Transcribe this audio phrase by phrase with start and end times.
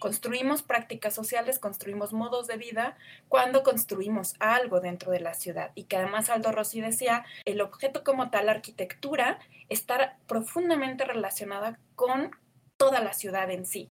[0.00, 2.96] Construimos prácticas sociales, construimos modos de vida
[3.28, 5.72] cuando construimos algo dentro de la ciudad.
[5.74, 11.78] Y que además Aldo Rossi decía, el objeto como tal, la arquitectura, está profundamente relacionada
[11.96, 12.30] con
[12.78, 13.90] toda la ciudad en sí.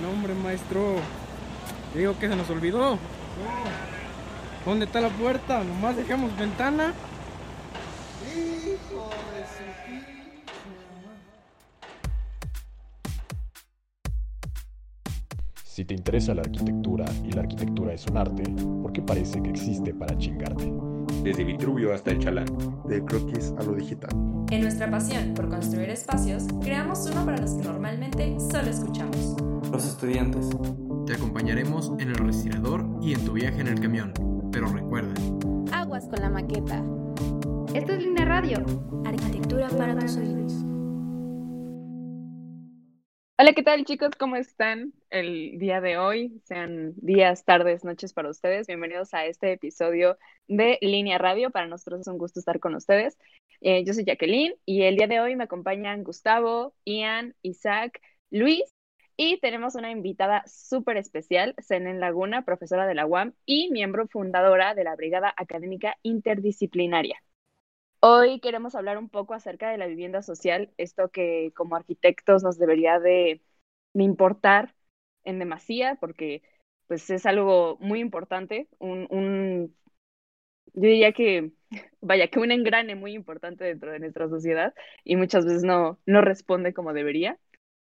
[0.00, 0.98] No, hombre, maestro.
[1.92, 3.00] Digo que se nos olvidó.
[4.64, 5.64] ¿Dónde está la puerta?
[5.64, 6.94] Nomás dejamos ventana.
[15.74, 18.44] Si te interesa la arquitectura y la arquitectura es un arte,
[18.80, 20.72] ¿por qué parece que existe para chingarte?
[21.24, 22.46] Desde Vitruvio hasta el Chalán.
[22.84, 24.10] De croquis a lo digital.
[24.52, 29.34] En nuestra pasión por construir espacios, creamos uno para los que normalmente solo escuchamos.
[29.72, 30.48] Los estudiantes.
[31.06, 34.14] Te acompañaremos en el respirador y en tu viaje en el camión.
[34.52, 35.14] Pero recuerda.
[35.72, 36.84] Aguas con la maqueta.
[37.74, 38.64] Esto es Línea Radio.
[39.04, 40.52] Arquitectura para tus oídos.
[43.36, 44.10] Hola, ¿qué tal chicos?
[44.16, 46.40] ¿Cómo están el día de hoy?
[46.44, 48.66] Sean días, tardes, noches para ustedes.
[48.66, 51.50] Bienvenidos a este episodio de Línea Radio.
[51.50, 53.16] Para nosotros es un gusto estar con ustedes.
[53.60, 58.64] Eh, yo soy Jacqueline y el día de hoy me acompañan Gustavo, Ian, Isaac, Luis
[59.16, 64.74] y tenemos una invitada súper especial, Senen Laguna, profesora de la UAM y miembro fundadora
[64.74, 67.22] de la Brigada Académica Interdisciplinaria.
[68.00, 72.58] Hoy queremos hablar un poco acerca de la vivienda social, esto que como arquitectos nos
[72.58, 73.40] debería de,
[73.94, 74.74] importar
[75.24, 76.42] en demasía, porque
[76.86, 79.74] pues es algo muy importante, un, un,
[80.74, 81.52] yo diría que,
[82.00, 86.20] vaya, que un engrane muy importante dentro de nuestra sociedad y muchas veces no, no
[86.20, 87.38] responde como debería.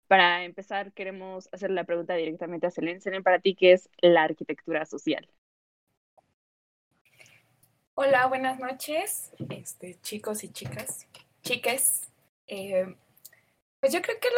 [0.08, 3.00] Para empezar, queremos hacer la pregunta directamente a Selene.
[3.00, 5.30] Selene, para ti, ¿qué es la arquitectura social?
[7.94, 11.08] Hola, buenas noches, este, chicos y chicas,
[11.44, 12.10] chiques.
[12.48, 12.94] Eh,
[13.82, 14.30] pues yo creo que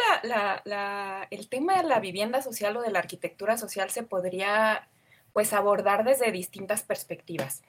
[1.30, 4.88] el tema de la vivienda social o de la arquitectura social se podría
[5.34, 7.62] pues abordar desde distintas perspectivas.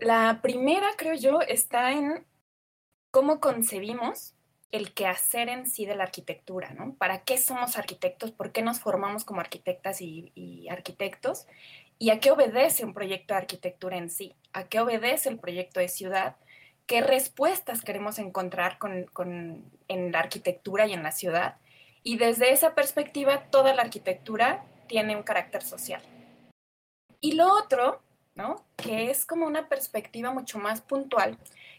[0.00, 2.26] La primera, creo yo, está en
[3.10, 4.34] cómo concebimos
[4.70, 6.94] el quehacer en sí de la arquitectura, ¿no?
[6.94, 8.32] ¿Para qué somos arquitectos?
[8.32, 11.46] ¿Por qué nos formamos como arquitectas y, arquitectos?
[11.98, 14.34] ¿Y a qué obedece un proyecto de arquitectura en sí?
[14.52, 16.36] ¿A qué obedece el proyecto de ciudad?
[16.86, 18.78] ¿Qué respuestas queremos encontrar
[19.88, 21.56] en la arquitectura y en la ciudad?
[22.04, 26.00] Y desde esa perspectiva, toda la arquitectura tiene un carácter social.
[27.20, 28.00] Y lo otro,
[28.36, 28.64] ¿no?
[28.76, 31.38] Que es como una perspectiva mucho más puntual,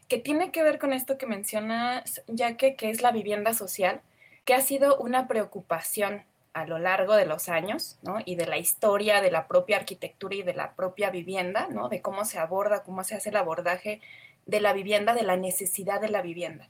[0.09, 4.01] que tiene que ver con esto que mencionas, ya que, que es la vivienda social,
[4.43, 8.17] que ha sido una preocupación a lo largo de los años, ¿no?
[8.25, 11.87] Y de la historia de la propia arquitectura y de la propia vivienda, ¿no?
[11.87, 14.01] De cómo se aborda, cómo se hace el abordaje
[14.47, 16.69] de la vivienda, de la necesidad de la vivienda.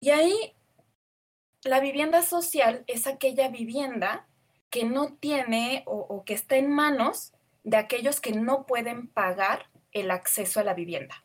[0.00, 0.54] Y ahí,
[1.64, 4.26] la vivienda social es aquella vivienda
[4.70, 7.32] que no tiene o, que está en manos
[7.62, 11.22] de aquellos que no pueden pagar el acceso a la vivienda.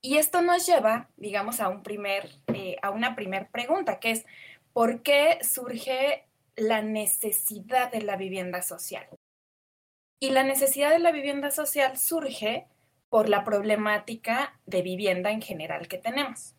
[0.00, 4.26] Y esto nos lleva, digamos, a, un primer, eh, a una primera pregunta, que es,
[4.72, 6.24] ¿por qué surge
[6.56, 9.06] la necesidad de la vivienda social?
[10.20, 12.66] Y la necesidad de la vivienda social surge
[13.12, 16.54] por la problemática de vivienda en general que tenemos.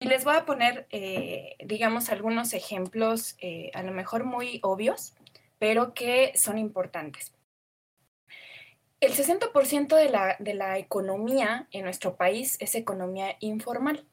[0.00, 5.14] Y les voy a poner, eh, digamos, algunos ejemplos, eh, a lo mejor muy obvios,
[5.60, 7.32] pero que son importantes.
[8.98, 14.04] El 60% de la, de la economía en nuestro país es economía informal.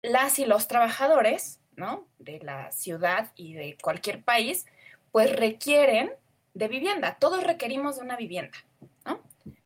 [0.00, 2.06] Las y los trabajadores, ¿no?
[2.20, 4.64] De la ciudad y de cualquier país,
[5.10, 6.12] pues requieren
[6.52, 7.16] de vivienda.
[7.18, 8.58] Todos requerimos de una vivienda.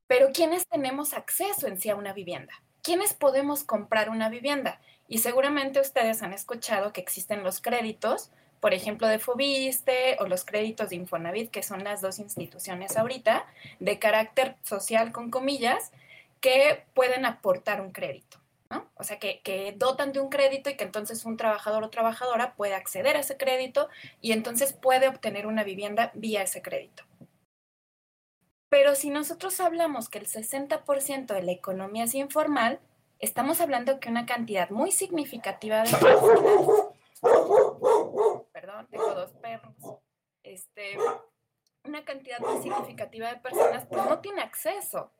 [0.08, 2.54] Pero ¿quiénes tenemos acceso en sí a una vivienda?
[2.82, 4.80] ¿Quiénes podemos comprar una vivienda?
[5.06, 10.44] Y seguramente ustedes han escuchado que existen los créditos por ejemplo, de Fobiste o los
[10.44, 13.47] créditos de Infonavit, que son las dos instituciones ahorita
[13.78, 15.92] de carácter social, con comillas,
[16.41, 18.38] que pueden aportar un crédito.
[18.70, 18.86] ¿no?
[18.97, 22.54] O sea, que, que, dotan de un crédito y que entonces un trabajador o trabajadora
[22.54, 23.88] puede acceder a ese crédito
[24.21, 27.04] y entonces puede obtener una vivienda vía ese crédito.
[28.68, 32.80] Pero si nosotros hablamos que el 60% de la economía es informal,
[33.18, 35.91] estamos hablando que una cantidad muy significativa de
[38.53, 39.74] perdón, tengo dos perros,
[40.42, 40.98] este,
[41.84, 45.10] una cantidad muy significativa de personas pues no tiene acceso.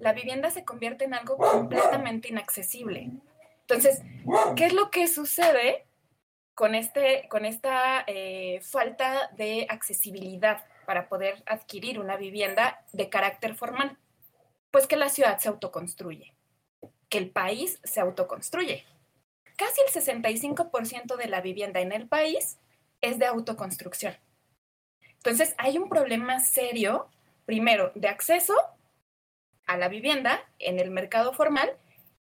[0.00, 3.10] La vivienda se convierte en algo completamente inaccesible.
[3.60, 4.02] Entonces,
[4.56, 5.86] ¿qué es lo que sucede
[6.54, 13.54] con, este, con esta eh, falta de accesibilidad para poder adquirir una vivienda de carácter
[13.54, 13.96] formal?
[14.72, 16.34] Pues que la ciudad se autoconstruye,
[17.08, 18.84] que el país se autoconstruye
[19.60, 22.58] casi el 65% de la vivienda en el país
[23.02, 24.16] es de autoconstrucción.
[25.16, 27.08] Entonces, hay un problema serio,
[27.44, 28.54] primero, de acceso
[29.66, 31.76] a la vivienda en el mercado formal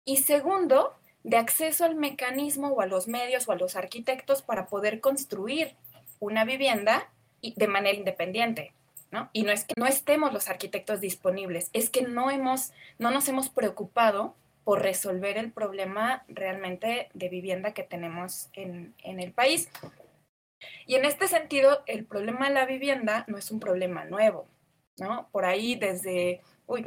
[0.03, 4.65] y segundo, de acceso al mecanismo o a los medios o a los arquitectos para
[4.65, 5.75] poder construir
[6.19, 8.73] una vivienda de manera independiente.
[9.11, 9.29] ¿no?
[9.33, 13.27] Y no es que no estemos los arquitectos disponibles, es que no, hemos, no nos
[13.27, 19.69] hemos preocupado por resolver el problema realmente de vivienda que tenemos en, en el país.
[20.85, 24.47] Y en este sentido, el problema de la vivienda no es un problema nuevo,
[24.97, 25.27] ¿no?
[25.31, 26.85] Por ahí desde, uy,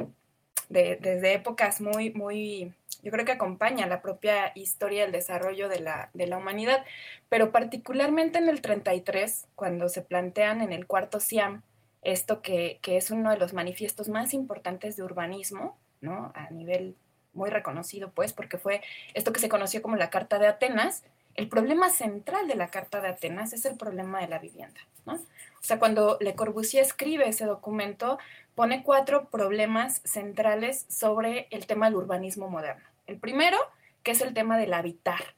[0.69, 6.09] desde épocas muy, muy, yo creo que acompaña la propia historia del desarrollo de la,
[6.13, 6.83] de la humanidad,
[7.29, 11.61] pero particularmente en el 33, cuando se plantean en el cuarto SIAM,
[12.01, 16.31] esto que, que es uno de los manifiestos más importantes de urbanismo, ¿no?
[16.35, 16.95] A nivel
[17.33, 18.81] muy reconocido, pues, porque fue
[19.13, 21.03] esto que se conoció como la Carta de Atenas,
[21.35, 24.79] el problema central de la Carta de Atenas es el problema de la vivienda.
[25.05, 25.15] ¿no?
[25.15, 28.17] O sea, cuando Le Corbusier escribe ese documento,
[28.55, 32.85] pone cuatro problemas centrales sobre el tema del urbanismo moderno.
[33.05, 33.57] El primero,
[34.01, 35.35] que es el tema del habitar,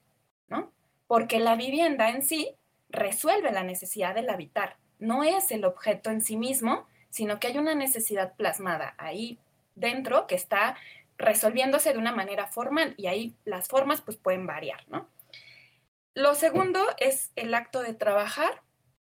[0.48, 0.72] ¿no?
[1.08, 2.56] Porque la vivienda en sí
[2.90, 7.58] resuelve la necesidad del habitar, no es el objeto en sí mismo, sino que hay
[7.58, 9.40] una necesidad plasmada ahí
[9.76, 10.78] dentro que está
[11.18, 15.08] resolviéndose de una manera formal y ahí las formas pues pueden variar, ¿no?
[16.14, 18.62] Lo segundo es el acto de trabajar,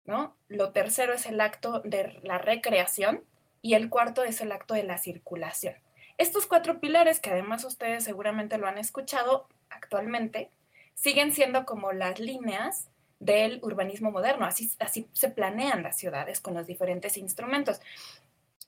[0.06, 0.36] ¿no?
[0.48, 3.24] Lo tercero es el acto de la recreación
[3.66, 5.74] y el cuarto es el acto de la circulación.
[6.20, 10.52] Estos cuatro pilares, que además ustedes seguramente lo han escuchado actualmente,
[10.94, 14.46] siguen siendo como las líneas del urbanismo moderno.
[14.46, 17.82] Así, así se planean las ciudades con los diferentes instrumentos.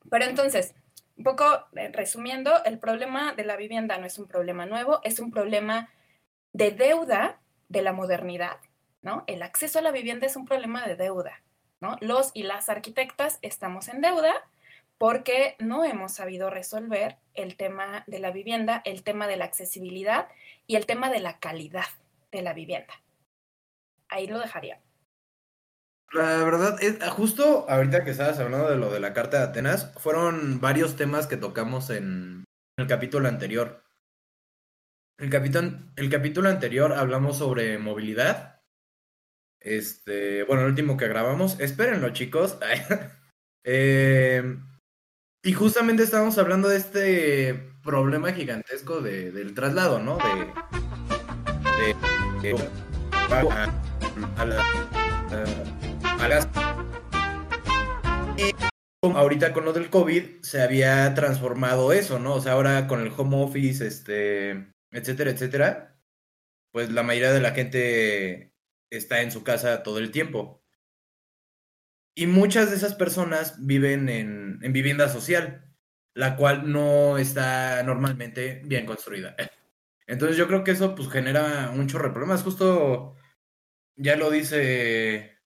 [0.10, 0.74] Pero entonces,
[1.16, 1.46] un poco
[1.76, 5.92] eh, resumiendo, el problema de la vivienda no es un problema nuevo, es un problema
[6.54, 7.40] de deuda
[7.70, 8.58] de la modernidad,
[9.04, 9.26] ¿no?
[9.28, 11.44] El acceso a la vivienda es un problema de deuda,
[11.82, 11.98] ¿no?
[12.02, 14.34] Los y las arquitectas estamos en deuda
[14.98, 20.28] porque no hemos sabido resolver el tema de la vivienda, el tema de la accesibilidad
[20.66, 21.86] y el tema de la calidad
[22.32, 22.94] de la vivienda.
[24.10, 24.82] Ahí lo dejaría.
[26.14, 29.94] La verdad, es, justo ahorita que estabas hablando de lo de la Carta de Atenas,
[29.98, 32.46] fueron varios temas que tocamos en
[32.78, 33.84] el capítulo anterior.
[35.18, 35.34] El,
[35.96, 38.62] el capítulo anterior hablamos sobre movilidad.
[39.60, 42.58] Este, bueno, el último que grabamos, espérenlo chicos.
[43.66, 44.58] eh,
[45.48, 50.18] y justamente estábamos hablando de este problema gigantesco de, del traslado, ¿no?
[50.18, 51.94] De,
[52.42, 52.70] de, de
[53.14, 53.40] a,
[54.36, 54.62] a, la,
[56.20, 56.50] a, las...
[59.02, 62.36] Ahorita con lo del COVID se había transformado eso, ¿no?
[62.36, 65.98] O sea, ahora con el home office, este, etcétera, etcétera,
[66.74, 68.54] pues la mayoría de la gente
[68.92, 70.62] está en su casa todo el tiempo.
[72.18, 75.72] Y muchas de esas personas viven en, en vivienda social,
[76.16, 79.36] la cual no está normalmente bien construida.
[80.08, 82.42] Entonces yo creo que eso pues genera un chorro de problemas.
[82.42, 83.16] Justo
[83.96, 85.38] ya lo dice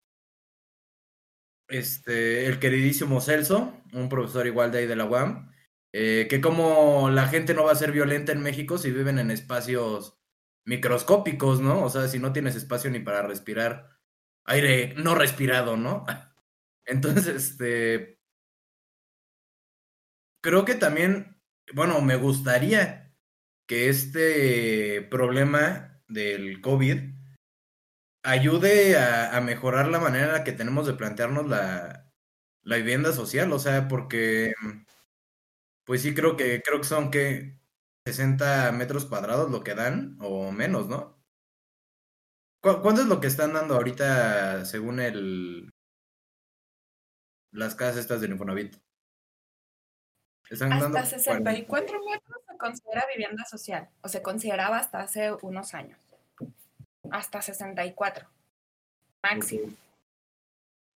[1.67, 5.50] este, el queridísimo Celso, un profesor igual de ahí de la UAM,
[5.93, 9.32] eh, que como la gente no va a ser violenta en México si viven en
[9.32, 10.20] espacios
[10.64, 11.82] microscópicos, ¿no?
[11.82, 13.99] O sea, si no tienes espacio ni para respirar
[14.44, 16.06] aire no respirado, ¿no?
[16.87, 18.18] Entonces, este,
[20.42, 21.40] creo que también,
[21.75, 23.14] bueno, me gustaría
[23.66, 27.14] que este problema del COVID
[28.25, 32.12] ayude a, mejorar la manera en la que tenemos de plantearnos la,
[32.62, 34.52] la vivienda social, o sea, porque
[35.84, 37.58] pues sí, creo que, creo que son que
[38.06, 41.20] 60 metros cuadrados lo que dan, o menos, ¿no?
[42.62, 45.72] ¿Cuánto es lo que están dando ahorita según el
[47.52, 48.76] las casas estas del Infonavit?
[50.50, 55.99] Están hasta 64 metros se considera vivienda social, o se consideraba hasta hace unos años.
[57.11, 58.28] Hasta 64.
[59.23, 59.73] Máximo.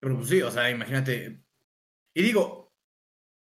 [0.00, 1.40] Pero pues sí, o sea, imagínate.
[2.14, 2.72] Y digo,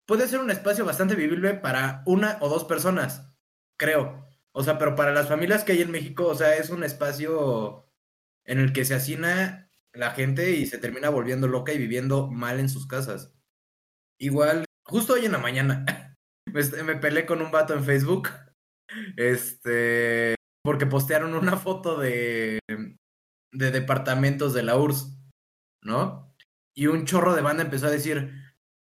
[0.05, 3.31] puede ser un espacio bastante vivible para una o dos personas,
[3.77, 4.27] creo.
[4.51, 7.85] O sea, pero para las familias que hay en México, o sea, es un espacio
[8.43, 12.59] en el que se hacina la gente y se termina volviendo loca y viviendo mal
[12.59, 13.33] en sus casas.
[14.19, 15.85] Igual, justo hoy en la mañana,
[16.85, 18.29] me, peleé con un vato en Facebook,
[19.17, 22.59] este, porque postearon una foto de,
[23.53, 25.17] de departamentos de la URSS,
[25.83, 26.33] ¿no?
[26.75, 28.31] Y un chorro de banda empezó a decir,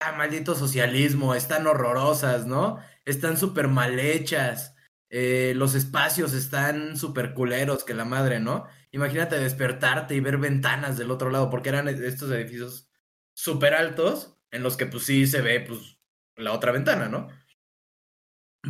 [0.02, 2.80] ah, maldito socialismo, están horrorosas, ¿no?
[3.06, 4.76] Están súper mal hechas.
[5.10, 8.68] eh, los espacios están súper culeros que la madre, ¿no?
[8.98, 12.90] Imagínate despertarte y ver ventanas del otro lado, porque eran estos edificios
[13.36, 16.00] súper altos en los que pues sí se ve pues
[16.36, 17.28] la otra ventana, ¿no?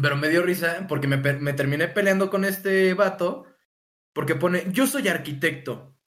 [0.02, 3.46] Pero me dio risa porque me, me terminé peleando con este vato
[4.14, 5.98] porque pone, yo soy arquitecto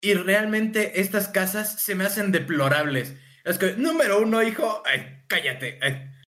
[0.00, 3.14] y realmente estas casas se me hacen deplorables.
[3.44, 4.82] Es que, número uno, hijo,
[5.26, 5.78] cállate.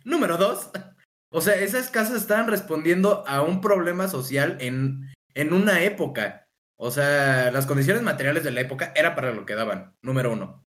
[0.05, 0.71] Número dos,
[1.33, 6.50] o sea, esas casas estaban respondiendo a un problema social en, en una época.
[6.83, 10.67] O sea, las condiciones materiales de la época era para lo que daban, número uno.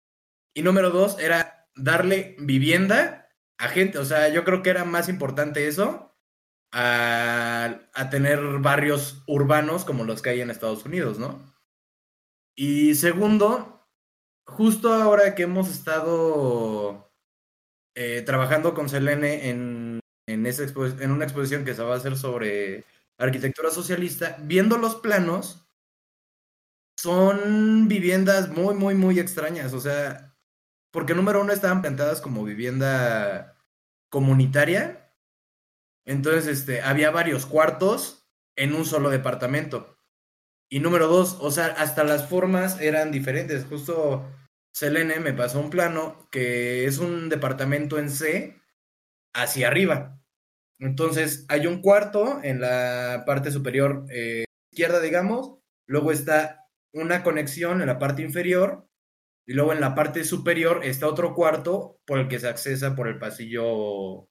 [0.54, 3.96] Y número dos era darle vivienda a gente.
[3.96, 6.14] O sea, yo creo que era más importante eso
[6.70, 11.40] a, a tener barrios urbanos como los que hay en Estados Unidos, ¿no?
[12.54, 13.88] Y segundo,
[14.44, 17.10] justo ahora que hemos estado
[17.96, 22.18] eh, trabajando con Selene en, en, esa en una exposición que se va a hacer
[22.18, 22.84] sobre
[23.16, 25.61] arquitectura socialista, viendo los planos,
[27.02, 29.72] son viviendas muy, muy, muy extrañas.
[29.72, 30.36] O sea,
[30.92, 33.56] porque número uno estaban plantadas como vivienda
[34.08, 35.12] comunitaria.
[36.06, 39.98] Entonces, este, había varios cuartos en un solo departamento.
[40.70, 43.64] Y número dos, o sea, hasta las formas eran diferentes.
[43.64, 44.24] Justo
[44.72, 48.60] Selene me pasó un plano que es un departamento en C
[49.34, 50.22] hacia arriba.
[50.78, 55.58] Entonces, hay un cuarto en la parte superior eh, izquierda, digamos.
[55.88, 56.61] Luego está
[56.92, 58.88] una conexión en la parte inferior.
[59.46, 63.08] Y luego en la parte superior está otro cuarto por el que se accesa por
[63.08, 64.28] el pasillo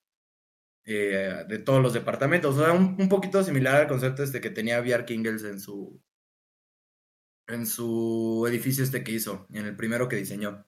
[0.86, 2.58] eh, de todos los departamentos.
[2.58, 6.02] O sea, un, un, poquito similar al concepto este que tenía Bjark Ingels en su,
[7.48, 10.66] en su edificio este que hizo, en el primero que diseñó.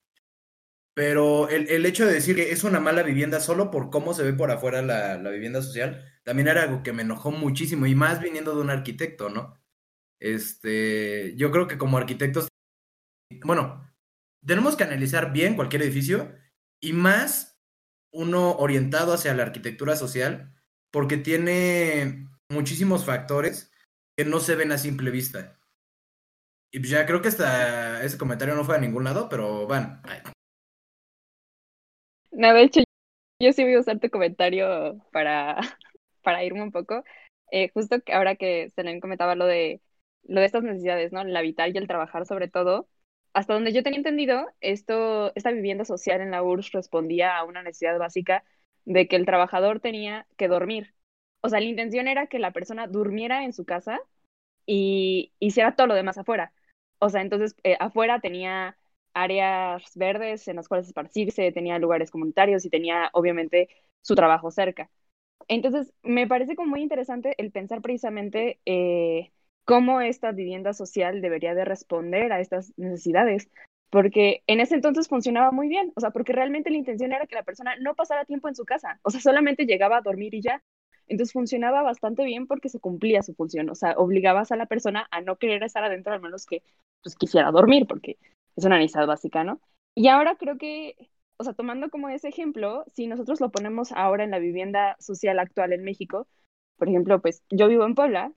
[0.95, 4.23] Pero el, el, hecho de decir que es una mala vivienda solo por cómo se
[4.23, 7.95] ve por afuera la, la, vivienda social, también era algo que me enojó muchísimo, y
[7.95, 9.62] más viniendo de un arquitecto, ¿no?
[10.23, 12.47] Este, yo creo que como arquitectos,
[13.43, 13.93] bueno,
[14.45, 16.33] tenemos que analizar bien cualquier edificio,
[16.81, 17.61] y más
[18.13, 20.55] uno orientado hacia la arquitectura social,
[20.91, 23.69] porque tiene muchísimos factores
[24.15, 25.59] que no se ven a simple vista.
[26.71, 30.01] Y pues ya creo que hasta ese comentario no fue a ningún lado, pero van.
[32.31, 32.79] No, de hecho,
[33.41, 35.57] yo sí voy a usar tu comentario para,
[36.23, 37.03] para irme un poco.
[37.51, 39.81] Eh, justo ahora que Selene comentaba lo de,
[40.23, 41.21] lo de estas necesidades, ¿no?
[41.21, 42.87] El habitar y el trabajar sobre todo.
[43.33, 47.63] Hasta donde yo tenía entendido, esto, esta vivienda social en la URSS respondía a una
[47.63, 48.43] necesidad básica
[48.85, 50.93] de que el trabajador tenía que dormir.
[51.41, 53.99] O sea, la intención era que la persona durmiera en su casa
[54.65, 56.53] y hiciera todo lo demás afuera.
[56.99, 58.77] O sea, entonces eh, afuera tenía
[59.13, 63.69] áreas verdes en las cuales esparcirse, tenía lugares comunitarios y tenía obviamente
[64.01, 64.89] su trabajo cerca.
[65.47, 69.31] Entonces, me parece como muy interesante el pensar precisamente eh,
[69.65, 73.49] cómo esta vivienda social debería de responder a estas necesidades,
[73.89, 77.35] porque en ese entonces funcionaba muy bien, o sea, porque realmente la intención era que
[77.35, 80.41] la persona no pasara tiempo en su casa, o sea, solamente llegaba a dormir y
[80.41, 80.63] ya.
[81.07, 85.07] Entonces funcionaba bastante bien porque se cumplía su función, o sea, obligabas a la persona
[85.11, 86.63] a no querer estar adentro al menos que
[87.03, 88.17] pues quisiera dormir, porque
[88.55, 89.59] es una necesidad básica, ¿no?
[89.95, 90.95] Y ahora creo que,
[91.37, 95.39] o sea, tomando como ese ejemplo, si nosotros lo ponemos ahora en la vivienda social
[95.39, 96.25] actual en México,
[96.77, 98.31] por ejemplo, pues yo vivo en Puebla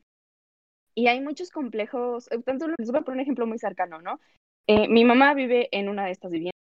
[0.97, 4.19] y hay muchos complejos, eh, tanto les voy a poner un ejemplo muy cercano, ¿no?
[4.67, 6.59] Eh, mi mamá vive en una de estas viviendas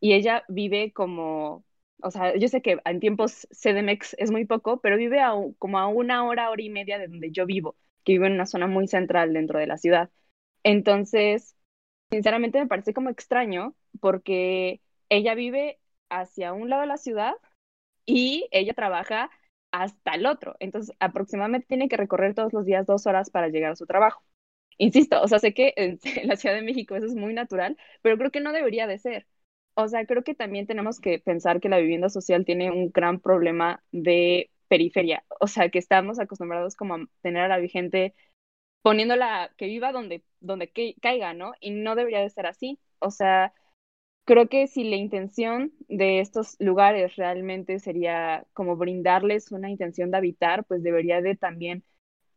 [0.00, 1.64] y ella vive como
[2.02, 5.78] o sea, yo sé que en tiempos CDMX es muy poco, pero vive a, como
[5.78, 8.66] a una hora, hora y media de donde yo vivo, que vivo en una zona
[8.66, 10.10] muy central dentro de la ciudad.
[10.64, 11.56] Entonces,
[12.10, 15.78] sinceramente me parece como extraño porque ella vive
[16.10, 17.34] hacia un lado de la ciudad
[18.04, 19.30] y ella trabaja
[19.72, 20.56] hasta el otro.
[20.60, 24.22] Entonces, aproximadamente tiene que recorrer todos los días dos horas para llegar a su trabajo.
[24.78, 25.98] Insisto, o sea, sé que en
[26.28, 29.26] la Ciudad de México eso es muy natural, pero creo que no debería de ser
[29.74, 33.20] o sea, creo que también tenemos que pensar que la vivienda social tiene un gran
[33.20, 38.14] problema de periferia, o sea, que estamos acostumbrados como a tener a la gente
[38.82, 41.54] poniéndola que viva donde, donde caiga, ¿no?
[41.60, 42.78] Y no debería de ser así.
[42.98, 43.52] O sea,
[44.24, 50.18] creo que si la intención de estos lugares realmente sería como brindarles una intención de
[50.18, 51.84] habitar, pues debería de también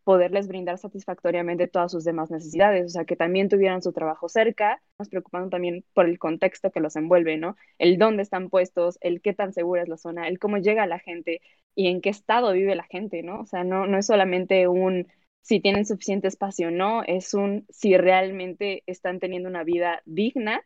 [0.03, 4.81] poderles brindar satisfactoriamente todas sus demás necesidades, o sea, que también tuvieran su trabajo cerca,
[4.99, 7.57] nos preocupando también por el contexto que los envuelve, ¿no?
[7.79, 10.99] El dónde están puestos, el qué tan segura es la zona, el cómo llega la
[10.99, 11.41] gente
[11.73, 13.41] y en qué estado vive la gente, ¿no?
[13.41, 15.07] O sea, no, no es solamente un
[15.41, 20.61] si tienen suficiente espacio o no, es un si realmente están teniendo una vida digna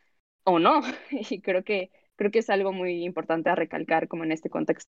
[0.49, 0.81] o no.
[1.31, 4.91] Y creo que, creo que es algo muy importante a recalcar como en este contexto.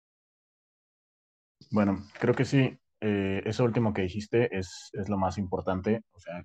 [1.70, 6.20] Bueno, creo que sí, eh, eso último que dijiste es, es, lo más importante, o
[6.20, 6.44] sea,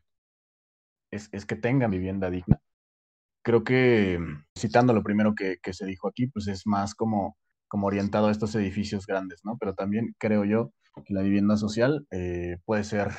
[1.12, 2.60] es, es, que tengan vivienda digna.
[3.44, 4.20] Creo que,
[4.58, 7.38] citando lo primero que, que, se dijo aquí, pues es más como,
[7.68, 9.58] como orientado a estos edificios grandes, ¿no?
[9.60, 10.72] Pero también creo yo
[11.06, 13.12] que la vivienda social eh, puede ser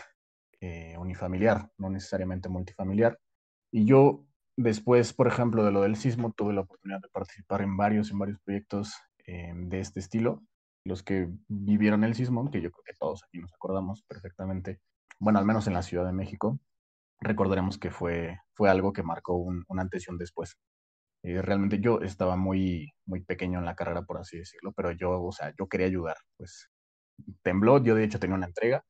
[0.60, 3.18] eh, unifamiliar, no necesariamente multifamiliar.
[3.72, 7.76] Y yo después, por ejemplo, de lo del sismo, tuve la oportunidad de participar en
[7.76, 8.94] varios, en varios proyectos
[9.26, 10.42] eh, de este estilo.
[10.84, 14.80] Los que vivieron el sismo, que yo creo que todos aquí nos acordamos perfectamente,
[15.20, 16.58] bueno, al menos en la Ciudad de México,
[17.20, 20.56] recordaremos que fue, fue algo que marcó un, una antes y un después.
[21.22, 25.22] Eh, realmente yo estaba muy, muy pequeño en la carrera, por así decirlo, pero yo,
[25.22, 26.68] o sea, yo quería ayudar, pues
[27.42, 28.84] tembló, yo de hecho tenía una entrega,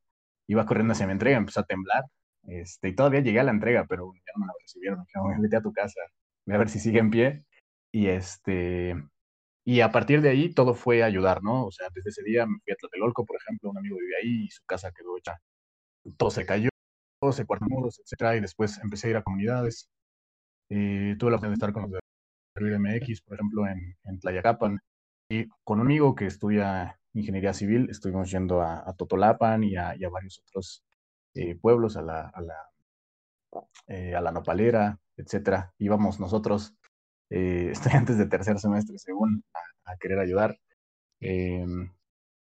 [0.47, 2.03] iba corriendo hacia mi entrega, empezó a temblar,
[2.47, 5.05] este, y todavía llegué a la entrega, pero ya no me la recibieron,
[5.41, 5.99] vete a tu casa,
[6.45, 7.45] voy a ver si sigue en pie,
[7.91, 8.95] y este,
[9.65, 11.65] y a partir de ahí todo fue ayudar, ¿no?
[11.65, 14.45] O sea, desde ese día me fui a Tlatelolco, por ejemplo, un amigo vivía ahí
[14.45, 15.39] y su casa quedó hecha,
[16.17, 16.69] todo se cayó,
[17.31, 19.89] se cuartos muros, etcétera, y después empecé a ir a comunidades,
[20.69, 24.79] eh, tuve la oportunidad de estar con los de MX, por ejemplo, en, en Tlayacapan,
[25.29, 30.39] y con un amigo que estudia ingeniería civil, estuvimos yendo a, Totolapan y a, varios
[30.39, 30.83] otros
[31.35, 32.55] eh, pueblos, a la, a la,
[33.87, 35.73] eh, a la Nopalera, etcétera.
[35.77, 36.75] Íbamos nosotros,
[37.29, 39.43] eh, estudiantes de tercer semestre, según,
[39.85, 40.57] a, querer ayudar.
[41.19, 41.93] Em,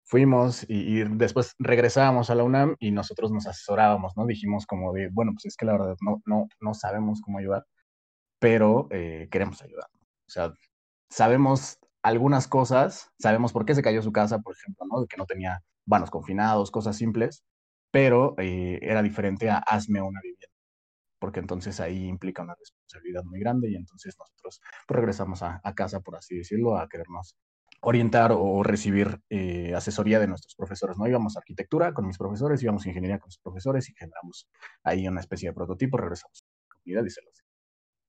[0.04, 4.26] fuimos y, después regresábamos a la UNAM y nosotros nos asesorábamos, ¿no?
[4.26, 7.66] Dijimos como de, bueno, pues es que la verdad no, no, no sabemos cómo ayudar,
[8.38, 8.88] pero
[9.30, 9.88] queremos ayudar.
[10.26, 10.52] O sea,
[11.10, 15.06] sabemos algunas cosas, sabemos por qué se cayó su casa, por ejemplo, ¿no?
[15.06, 17.44] que no tenía vanos confinados, cosas simples,
[17.94, 20.48] pero eh, era diferente a hazme una vivienda,
[21.20, 26.00] porque entonces ahí implica una responsabilidad muy grande y entonces nosotros pues, regresamos a, casa,
[26.00, 27.36] por así decirlo, a querernos
[27.82, 30.98] orientar o recibir eh, asesoría de nuestros profesores.
[30.98, 34.48] No íbamos a arquitectura con mis profesores, íbamos a ingeniería con mis profesores y generamos
[34.82, 37.44] ahí una especie de prototipo, regresamos a la comunidad y se los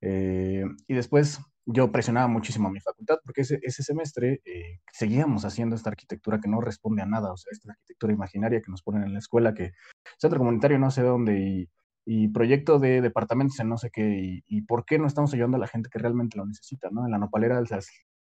[0.01, 5.45] eh, y después yo presionaba muchísimo a mi facultad porque ese, ese semestre eh, seguíamos
[5.45, 8.83] haciendo esta arquitectura que no responde a nada, o sea, esta arquitectura imaginaria que nos
[8.83, 9.71] ponen en la escuela, que
[10.17, 11.69] centro comunitario no sé dónde y,
[12.05, 15.59] y proyecto de departamentos en no sé qué, y, por qué no estamos ayudando a
[15.59, 17.05] la gente que realmente lo necesita, ¿no?
[17.05, 17.89] En la nopalera, esas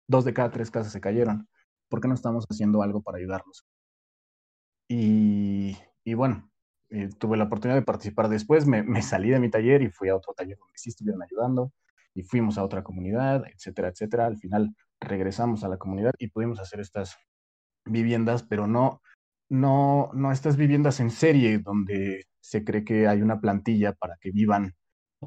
[0.08, 1.48] dos de cada tres casas se cayeron,
[1.90, 3.66] ¿por qué no estamos haciendo algo para ayudarlos?
[4.90, 6.52] Y, y bueno,
[6.90, 10.10] eh, tuve la oportunidad de participar después, me, me, salí de mi taller y fui
[10.10, 11.72] a otro taller donde sí estuvieron ayudando
[12.14, 14.26] y fuimos a otra comunidad, etcétera, etcétera.
[14.26, 17.18] Al final regresamos a la comunidad y pudimos hacer estas
[17.86, 19.02] viviendas, pero no,
[19.50, 24.32] no, no estas viviendas en serie donde se cree que hay una plantilla para que
[24.32, 24.74] vivan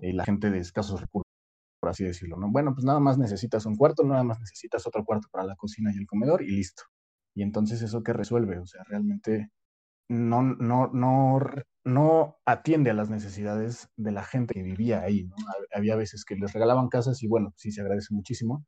[0.00, 1.30] eh, la gente de escasos recursos,
[1.80, 2.36] por así decirlo.
[2.36, 2.50] ¿no?
[2.50, 5.92] Bueno, pues nada más necesitas un cuarto, nada más necesitas otro cuarto para la cocina
[5.94, 6.82] y el comedor y listo.
[7.34, 9.50] Y entonces eso que resuelve, o sea, realmente
[10.08, 11.40] no, no, no,
[11.84, 15.28] no atiende a las necesidades de la gente que vivía ahí.
[15.72, 18.64] Había veces que les regalaban casas y bueno, sí se agradece muchísimo,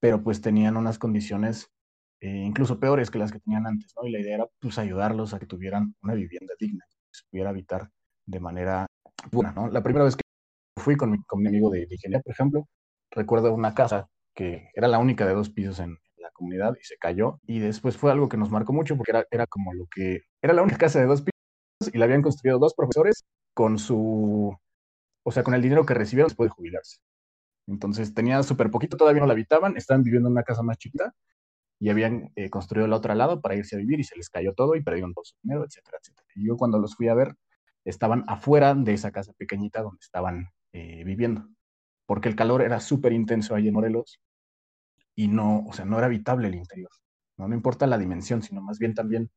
[0.00, 1.70] pero pues tenían unas condiciones
[2.20, 4.06] eh, incluso peores que las que tenían antes, ¿no?
[4.06, 7.50] Y la idea era pues ayudarlos a que tuvieran una vivienda digna, que se pudiera
[7.50, 7.90] habitar
[8.26, 8.86] de manera
[9.32, 9.68] buena, ¿no?
[9.68, 10.22] La primera vez que
[10.78, 12.68] fui con mi, con mi amigo de, de ingeniería, por ejemplo,
[13.10, 15.98] recuerdo una casa que era la única de dos pisos en,
[16.40, 17.40] comunidad y se cayó.
[17.46, 20.22] Y después fue algo que nos marcó mucho porque era, era como lo que...
[20.42, 23.24] Era la única casa de dos pisos y la habían construido dos profesores
[23.54, 24.56] con su...
[25.22, 26.98] O sea, con el dinero que recibieron después de jubilarse.
[27.68, 31.14] Entonces tenía súper poquito, todavía no la habitaban, estaban viviendo en una casa más chiquita
[31.78, 34.54] y habían eh, construido el otro lado para irse a vivir y se les cayó
[34.54, 36.26] todo y perdieron todo su dinero, etcétera, etcétera.
[36.34, 37.34] Y yo cuando los fui a ver,
[37.84, 41.48] estaban afuera de esa casa pequeñita donde estaban eh, viviendo,
[42.06, 44.20] porque el calor era súper intenso ahí en Morelos
[45.20, 46.90] y no, o sea, no era habitable el interior.
[47.36, 49.30] No, no importa la dimensión, sino más bien también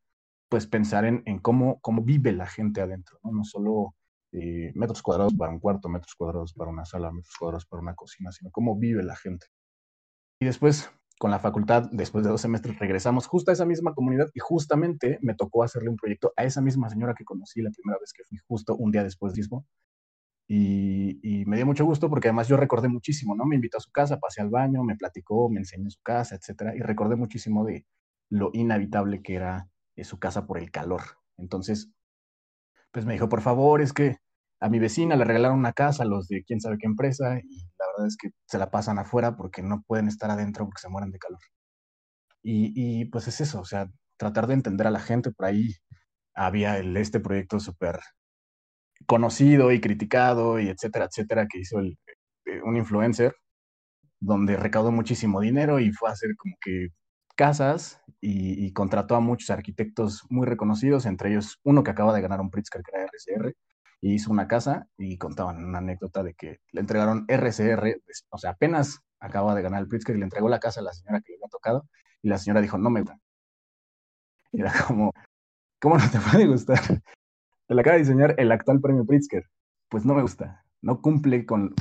[0.48, 3.96] pues pensar en, en cómo, cómo vive la gente adentro, no, no solo
[4.32, 7.96] eh, metros cuadrados para un cuarto, metros cuadrados para una sala, metros cuadrados para una
[7.96, 9.48] cocina, sino cómo vive la gente.
[10.40, 14.30] Y después, con la facultad, después de dos semestres, regresamos justo a esa misma comunidad
[14.34, 18.00] y justamente me tocó hacerle un proyecto a esa misma señora que conocí la primera
[18.00, 19.66] vez que fui, justo un día después mismo,
[20.48, 23.46] y, me dio mucho gusto porque además yo recordé muchísimo, ¿no?
[23.46, 26.76] Me invitó a su casa, pasé al baño, me platicó, me enseñó su casa, etcétera,
[26.76, 27.86] y recordé muchísimo de
[28.30, 31.02] lo inhabitable que era eh, su casa por el calor.
[31.38, 31.92] Entonces,
[32.92, 34.18] pues me dijo, por favor, es que
[34.60, 37.86] a mi vecina le regalaron una casa, los de quién sabe qué empresa, y la
[37.94, 41.12] verdad es que se la pasan afuera porque no pueden estar adentro porque se mueren
[41.12, 41.40] de calor.
[42.42, 45.32] Y, y pues es eso, o sea, tratar de entender a la gente.
[45.32, 45.76] Por ahí
[46.36, 48.00] había el, este proyecto súper
[49.06, 53.36] conocido y criticado y etcétera, etcétera, que hizo eh, un influencer
[54.20, 56.90] donde recaudó muchísimo dinero y fue a hacer como que
[57.36, 62.40] casas y, contrató a muchos arquitectos muy reconocidos, entre ellos uno que acaba de ganar
[62.42, 63.54] un Pritzker que era RCR,
[64.02, 68.52] y hizo una casa y contaban una anécdota de que le entregaron RCR, o sea,
[68.52, 71.32] apenas acaba de ganar el Pritzker y le entregó la casa a la señora que
[71.32, 71.88] le había tocado
[72.22, 73.18] y la señora dijo, no me gusta.
[74.52, 75.12] Era como,
[75.80, 76.80] ¿cómo no te puede gustar?
[77.68, 79.44] Te la acaba de diseñar el actual premio Pritzker.
[79.90, 81.74] Pues no me gusta, no cumple con,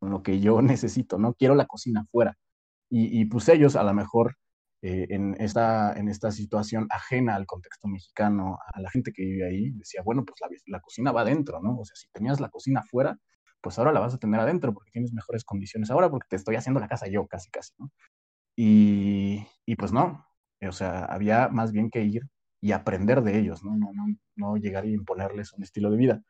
[0.00, 1.34] lo que yo necesito, ¿no?
[1.34, 2.36] Quiero la cocina afuera.
[2.90, 4.36] Y, y pues ellos a lo mejor
[4.82, 9.46] eh, en, esta, en esta situación ajena al contexto mexicano, a la gente que vive
[9.48, 11.78] ahí, decía, bueno, pues la, la cocina va adentro, ¿no?
[11.78, 13.16] O sea, si tenías la cocina afuera,
[13.60, 16.56] pues ahora la vas a tener adentro porque tienes mejores condiciones ahora porque te estoy
[16.56, 17.90] haciendo la casa yo casi, casi, ¿no?
[18.56, 20.26] Y, y pues no,
[20.68, 22.22] o sea, había más bien que ir
[22.62, 23.76] y aprender de ellos, ¿no?
[23.76, 26.22] No, no, no llegar y imponerles un estilo de vida.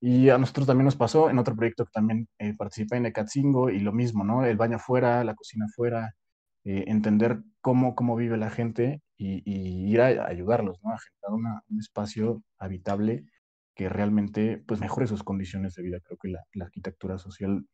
[0.00, 3.70] Y a nosotros también nos pasó en otro proyecto que también eh, participé en Ecatzingo
[3.70, 4.44] y lo mismo, ¿no?
[4.44, 6.14] El baño afuera, la cocina afuera,
[6.64, 9.42] eh, entender cómo, cómo vive la gente y,
[9.92, 10.90] ir a, ayudarlos, ¿no?
[10.92, 13.24] A generar un espacio habitable
[13.74, 15.98] que realmente pues, mejore sus condiciones de vida.
[16.02, 17.66] Creo que la, arquitectura social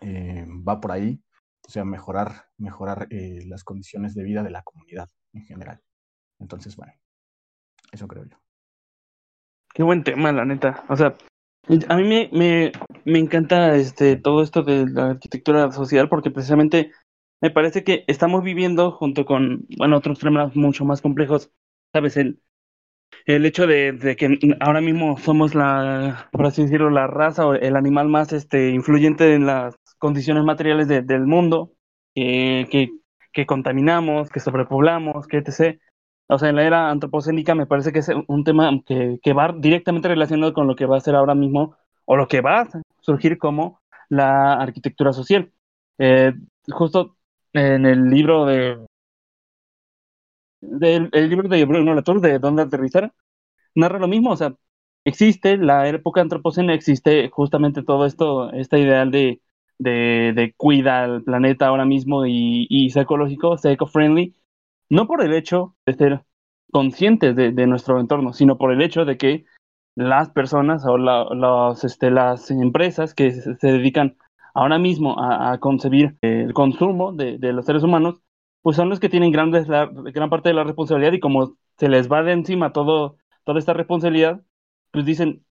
[0.00, 1.22] eh, va por ahí,
[1.66, 5.80] o sea, mejorar, mejorar eh, las condiciones de vida de la comunidad en general.
[6.38, 6.92] Entonces, bueno,
[7.92, 8.36] eso creo yo.
[9.74, 10.84] Qué buen tema, la neta.
[10.88, 11.16] O sea,
[11.88, 12.72] a mí me, me,
[13.04, 16.92] me encanta este, todo esto de la arquitectura social porque precisamente
[17.40, 21.50] me parece que estamos viviendo junto con, bueno, otros temas mucho más complejos,
[21.92, 22.16] ¿sabes?
[22.16, 22.40] El,
[23.26, 27.76] el hecho de, que ahora mismo somos la, por así decirlo, la raza o el
[27.76, 31.72] animal más este, influyente en las condiciones materiales del mundo,
[32.14, 32.90] que,
[33.32, 35.80] que contaminamos, que sobrepoblamos, que etc.
[36.28, 39.52] O sea, en la era antropocénica me parece que es un tema que, que va
[39.56, 42.68] directamente relacionado con lo que va a ser ahora mismo o lo que va a
[43.00, 45.52] surgir como la arquitectura social.
[45.98, 46.34] Eh,
[46.68, 47.16] justo
[47.52, 48.78] en el libro de
[50.60, 53.12] del el libro de Bruno Latour de Dónde aterrizar
[53.74, 54.54] narra lo mismo, o sea,
[55.04, 59.40] existe la época antropocena, existe justamente todo esto, este ideal de,
[59.78, 64.34] de, de cuida al planeta ahora mismo y, y ecológico, eco-friendly,
[64.88, 66.24] no por el hecho de ser
[66.72, 69.44] conscientes de, nuestro entorno, sino por el hecho de que
[69.94, 74.16] las personas o la, este, las empresas que se dedican
[74.54, 78.20] ahora mismo a, concebir el consumo de, los seres humanos,
[78.62, 82.10] pues son los que tienen grandes, gran parte de la responsabilidad y como se les
[82.10, 84.42] va de encima todo, toda esta responsabilidad,
[84.90, 85.44] pues dicen,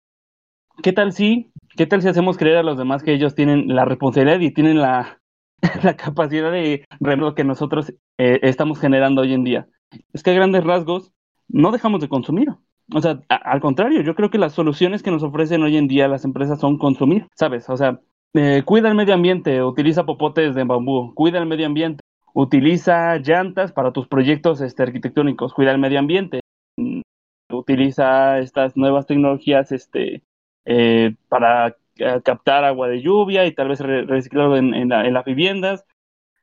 [0.84, 3.86] ¿qué tal si, qué tal si hacemos creer a los demás que ellos tienen la
[3.86, 5.22] responsabilidad y tienen la,
[5.84, 9.68] la capacidad de lo que nosotros eh, estamos generando hoy en día?
[10.14, 11.14] Es que a grandes rasgos
[11.48, 12.50] no dejamos de consumir.
[12.94, 16.08] O sea, al contrario, yo creo que las soluciones que nos ofrecen hoy en día
[16.08, 17.68] las empresas son consumir, ¿sabes?
[17.70, 18.00] O sea,
[18.36, 23.72] eh, cuida el medio ambiente, utiliza popotes de bambú, cuida el medio ambiente, utiliza llantas
[23.72, 26.42] para tus proyectos este, arquitectónicos, cuida el medio ambiente,
[26.78, 27.02] mm,
[27.52, 30.22] utiliza estas nuevas tecnologías este,
[30.66, 31.76] eh, para
[32.24, 35.86] captar agua de lluvia y tal vez reciclarlo en, las viviendas.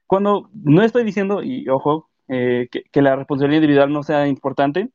[0.07, 4.91] Cuando no estoy diciendo, y ojo, que la responsabilidad individual no sea importante,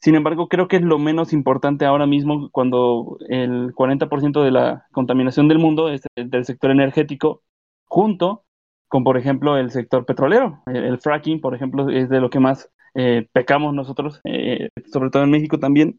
[0.00, 4.86] sin embargo, creo que es lo menos importante ahora mismo cuando el 40% de la
[4.92, 7.42] contaminación del mundo es del sector energético,
[7.86, 8.44] junto
[8.88, 10.62] con, por ejemplo, el sector petrolero.
[10.66, 15.24] El, fracking, por ejemplo, es de lo que más eh, pecamos nosotros, eh, sobre todo
[15.24, 15.98] en México también,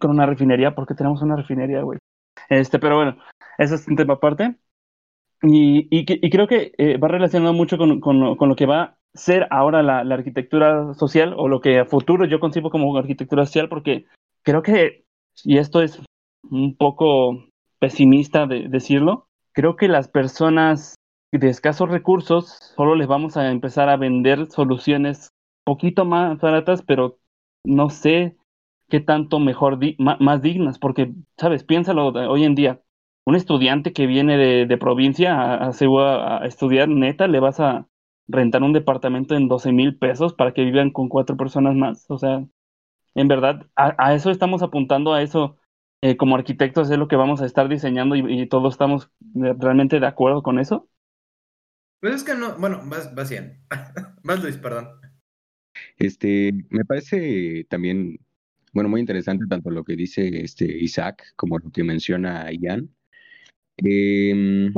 [0.00, 1.98] con una refinería, porque tenemos una refinería, güey.
[2.48, 3.16] Este, pero bueno,
[3.58, 4.56] eso es un tema aparte.
[5.42, 9.46] Y, y, creo que eh, va relacionado mucho con, con, con, lo que va ser
[9.50, 14.06] ahora la, arquitectura social o lo que a futuro yo concibo como arquitectura social porque
[14.42, 15.04] creo que,
[15.44, 16.00] y esto es
[16.50, 17.44] un poco
[17.78, 20.94] pesimista de decirlo, creo que las personas
[21.32, 25.28] de escasos recursos solo les vamos a empezar a vender soluciones
[25.64, 27.18] poquito más baratas, pero
[27.64, 28.37] no sé
[28.88, 32.80] qué tanto mejor, más dignas, porque, sabes, piénsalo hoy en día,
[33.24, 37.86] un estudiante que viene de, provincia a, a, a, estudiar, neta, le vas a,
[38.28, 42.04] rentar un departamento en 12 mil pesos para que vivan con cuatro personas más.
[42.10, 42.44] O sea,
[43.14, 45.56] en verdad, a, eso estamos apuntando, a eso
[46.02, 50.06] eh, como arquitectos es lo que vamos a estar diseñando y, todos estamos realmente de
[50.06, 50.88] acuerdo con eso.
[52.00, 53.64] Pues es que no, bueno, vas, vas bien.
[54.22, 54.88] vas Luis, perdón.
[55.96, 58.20] Este, me parece también,
[58.72, 62.90] bueno, muy interesante tanto lo que dice este Isaac como lo que menciona Ian.
[63.84, 64.70] Eh,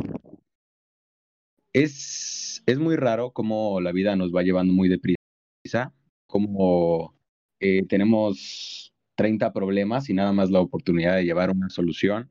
[1.73, 5.95] es, es muy raro cómo la vida nos va llevando muy deprisa,
[6.27, 7.15] como
[7.61, 12.31] eh, tenemos 30 problemas y nada más la oportunidad de llevar una solución.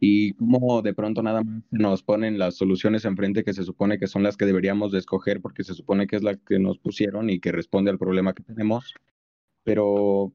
[0.00, 4.06] y cómo de pronto nada más nos ponen las soluciones enfrente que se supone que
[4.06, 7.30] son las que deberíamos de escoger porque se supone que es la que nos pusieron
[7.30, 8.94] y que responde al problema que tenemos,
[9.64, 10.32] pero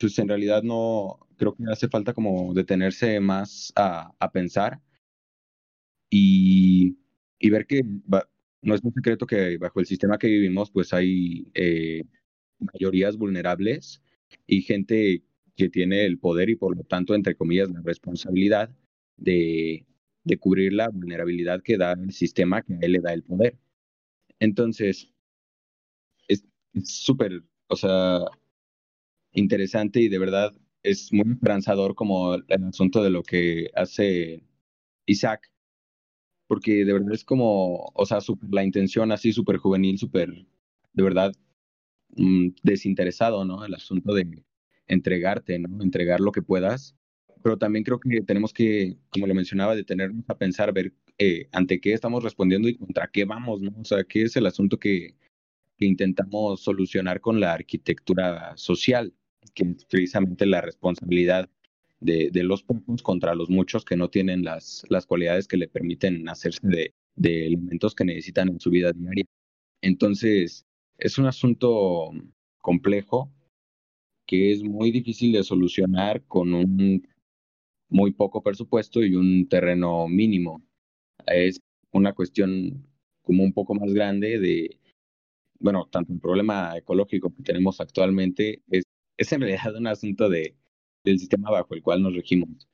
[0.00, 4.80] pues en realidad no, creo que hace falta como detenerse más a, a pensar
[6.10, 6.96] y,
[7.38, 7.82] y ver que
[8.62, 12.02] no es un secreto que bajo el sistema que vivimos pues hay eh,
[12.58, 14.02] mayorías vulnerables
[14.46, 15.22] y gente
[15.56, 18.70] que tiene el poder y por lo tanto, entre comillas, la responsabilidad
[19.16, 19.86] de,
[20.24, 23.58] de cubrir la vulnerabilidad que da el sistema que a él le da el poder.
[24.38, 25.12] Entonces,
[26.28, 26.44] es
[26.84, 28.20] súper, o sea,
[29.32, 34.42] interesante y de verdad es muy esperanzador como el asunto de lo que hace
[35.06, 35.50] Isaac,
[36.46, 38.18] porque de verdad es como, o sea,
[38.50, 40.46] la intención así súper juvenil, súper,
[40.92, 41.32] de verdad,
[42.16, 43.64] mm, desinteresado, ¿no?
[43.64, 44.44] El asunto de
[44.88, 45.82] entregarte, ¿no?
[45.82, 46.96] Entregar lo que puedas.
[47.42, 51.80] Pero también creo que tenemos que, como lo mencionaba, detenernos a pensar, ver eh, ante
[51.80, 53.72] qué estamos respondiendo y contra qué vamos, ¿no?
[53.80, 55.14] O sea, qué es el asunto que,
[55.78, 59.14] que intentamos solucionar con la arquitectura social,
[59.60, 61.48] que es precisamente la responsabilidad
[62.00, 66.28] de, los pocos contra los muchos que no tienen las, las cualidades que le permiten
[66.28, 69.24] hacerse de, de elementos que necesitan en su vida diaria.
[69.82, 70.66] Entonces,
[70.98, 72.10] es un asunto
[72.62, 73.30] complejo,
[74.26, 77.06] que es muy difícil de solucionar con un
[77.88, 80.62] muy poco presupuesto y un terreno mínimo.
[81.26, 81.60] Es
[81.92, 82.86] una cuestión
[83.22, 84.78] como un poco más grande de,
[85.58, 88.84] bueno, tanto el problema ecológico que tenemos actualmente es,
[89.20, 90.56] es en realidad un asunto de,
[91.04, 92.68] del sistema bajo el cual nos regimos.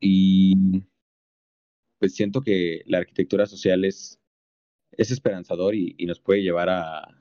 [0.00, 0.82] Y
[1.98, 4.20] pues siento que la arquitectura social es,
[4.92, 7.20] es esperanzador y, y nos puede llevar a,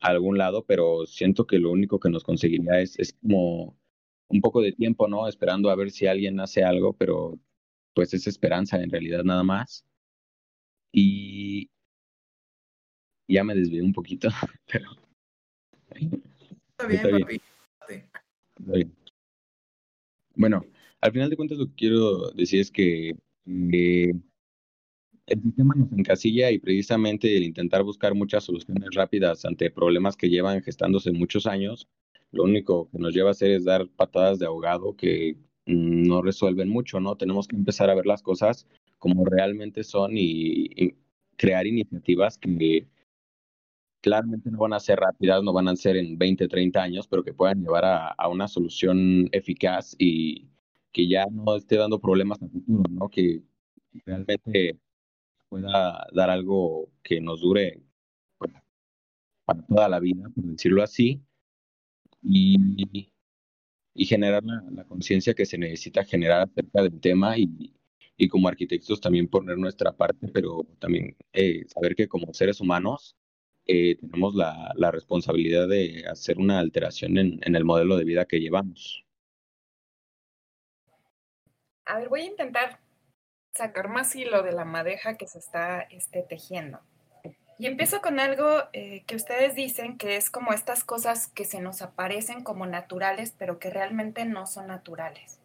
[0.00, 3.78] algún lado, pero siento que lo único que nos conseguiría es, es como
[4.28, 5.28] un poco de tiempo, ¿no?
[5.28, 7.38] Esperando a ver si alguien hace algo, pero
[7.94, 9.86] pues es esperanza en realidad nada más.
[10.92, 11.70] Y
[13.28, 14.28] ya me desvié un poquito,
[14.66, 14.90] pero...
[16.90, 17.40] Está bien,
[18.58, 18.94] bien.
[20.34, 20.64] Bueno,
[21.00, 23.16] al final de cuentas lo que quiero decir es que
[23.46, 24.12] eh,
[25.26, 30.28] el sistema nos encasilla y precisamente el intentar buscar muchas soluciones rápidas ante problemas que
[30.28, 31.88] llevan gestándose muchos años,
[32.30, 36.22] lo único que nos lleva a hacer es dar patadas de ahogado que mm, no
[36.22, 37.16] resuelven mucho, ¿no?
[37.16, 38.66] Tenemos que empezar a ver las cosas
[38.98, 40.94] como realmente son y, y
[41.36, 42.86] crear iniciativas que
[44.02, 47.24] claramente no van a ser rápidas, no van a ser en 20, 30 años, pero
[47.24, 50.48] que puedan llevar a, a una solución eficaz y
[50.92, 53.08] que ya no esté dando problemas a futuro, ¿no?
[53.08, 53.42] Que
[54.04, 54.78] realmente
[55.48, 57.82] pueda dar algo que nos dure
[59.44, 61.22] para toda la vida, por decirlo así,
[62.22, 63.10] y,
[63.94, 67.74] y generar la, la conciencia que se necesita generar acerca del tema y,
[68.16, 73.16] y, como arquitectos también poner nuestra parte, pero también eh, saber que como seres humanos
[73.66, 78.24] eh, tenemos la, la, responsabilidad de hacer una alteración en, en el modelo de vida
[78.24, 79.04] que llevamos.
[81.84, 82.80] A ver, voy a intentar
[83.54, 86.80] sacar más hilo de la madeja que se está este, tejiendo.
[87.58, 91.60] Y empiezo con algo eh, que ustedes dicen que es como estas cosas que se
[91.60, 95.38] nos aparecen como naturales, pero que realmente no son naturales.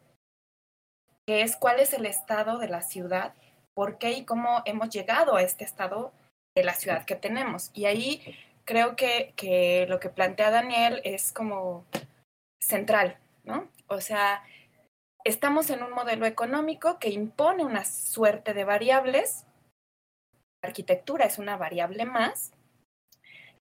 [1.27, 3.35] Que es cuál es el estado de la ciudad,
[3.73, 6.11] por qué y cómo hemos llegado a este estado
[6.57, 7.69] de la ciudad que tenemos.
[7.73, 11.85] Y ahí creo que, que lo que plantea Daniel es como
[12.61, 13.67] central, ¿no?
[13.87, 14.43] O sea,
[15.23, 19.45] estamos en un modelo económico que impone una suerte de variables.
[20.63, 22.51] Arquitectura es una variable más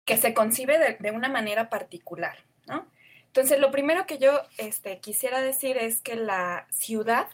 [0.06, 2.88] que se concibe de, de una manera particular, ¿no?
[3.28, 7.28] Entonces, lo primero que yo este, quisiera decir es que la ciudad,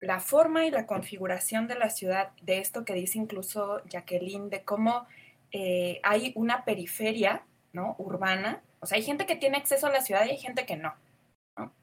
[0.00, 4.62] la forma y la configuración de la ciudad, de esto que dice incluso Jacqueline, de
[4.62, 5.06] cómo
[5.50, 7.96] eh, hay una periferia ¿no?
[7.98, 10.76] urbana, o sea, hay gente que tiene acceso a la ciudad y hay gente que
[10.76, 10.94] no.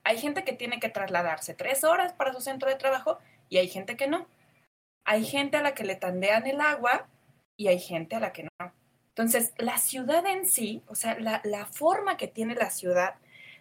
[0.06, 3.68] Hay gente que tiene que trasladarse tres horas para su centro de trabajo y hay
[3.68, 4.26] gente que no.
[5.04, 7.08] Hay gente a la que le tandean el agua
[7.58, 8.74] y hay gente a la que no.
[9.10, 13.16] Entonces, la ciudad en sí, o sea, la, la forma que tiene la ciudad,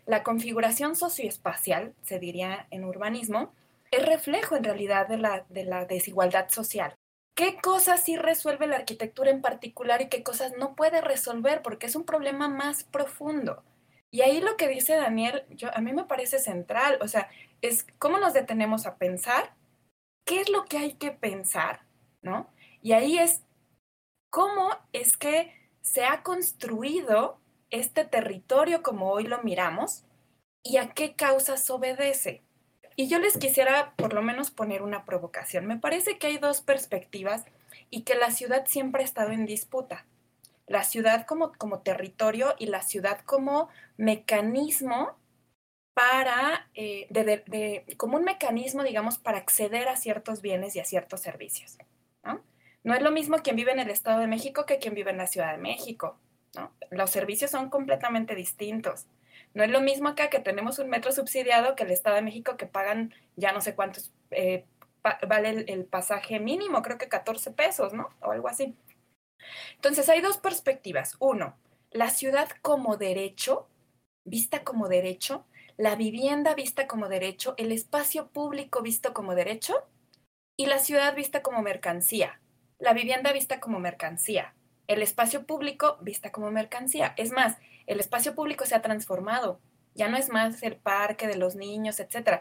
[0.06, 3.52] la configuración socioespacial, se diría en urbanismo,
[3.96, 6.94] es reflejo en realidad de la, de la desigualdad social.
[7.36, 11.62] ¿Qué cosas sí resuelve la arquitectura en particular y qué cosas no puede resolver?
[11.62, 13.64] Porque es un problema más profundo.
[14.12, 17.28] Y ahí lo que dice Daniel, yo, a mí me parece central, o sea,
[17.62, 19.54] es cómo nos detenemos a pensar,
[20.24, 21.80] qué es lo que hay que pensar,
[22.22, 22.48] ¿no?
[22.80, 23.42] Y ahí es
[24.30, 30.04] cómo es que se ha construido este territorio como hoy lo miramos
[30.62, 32.42] y a qué causas obedece.
[32.96, 35.66] Y yo les quisiera por lo menos poner una provocación.
[35.66, 37.44] Me parece que hay dos perspectivas
[37.90, 40.06] y que la ciudad siempre ha estado en disputa.
[40.66, 45.16] La ciudad como, como territorio y la ciudad como mecanismo
[45.94, 51.20] para, eh, de, como un mecanismo, digamos, para acceder a ciertos bienes y a ciertos
[51.20, 51.78] servicios.
[52.24, 52.42] ¿no?
[52.82, 55.18] no es lo mismo quien vive en el Estado de México que quien vive en
[55.18, 56.18] la Ciudad de México.
[56.56, 56.72] ¿no?
[56.90, 59.06] Los servicios son completamente distintos.
[59.54, 62.56] No es lo mismo acá que tenemos un metro subsidiado que el Estado de México
[62.56, 64.64] que pagan ya no sé cuántos, eh,
[65.26, 68.08] vale el, pasaje mínimo, creo que 14 pesos, ¿no?
[68.20, 68.76] O algo así.
[69.76, 71.16] Entonces hay dos perspectivas.
[71.20, 71.56] Uno,
[71.90, 73.68] la ciudad como derecho,
[74.24, 75.44] vista como derecho,
[75.76, 79.86] la vivienda vista como derecho, el espacio público visto como derecho
[80.56, 82.40] y la ciudad vista como mercancía,
[82.78, 84.54] la vivienda vista como mercancía,
[84.86, 87.14] el espacio público vista como mercancía.
[87.16, 89.60] Es más, el espacio público se ha transformado.
[89.94, 92.40] Ya no es más el parque de los niños, etcétera.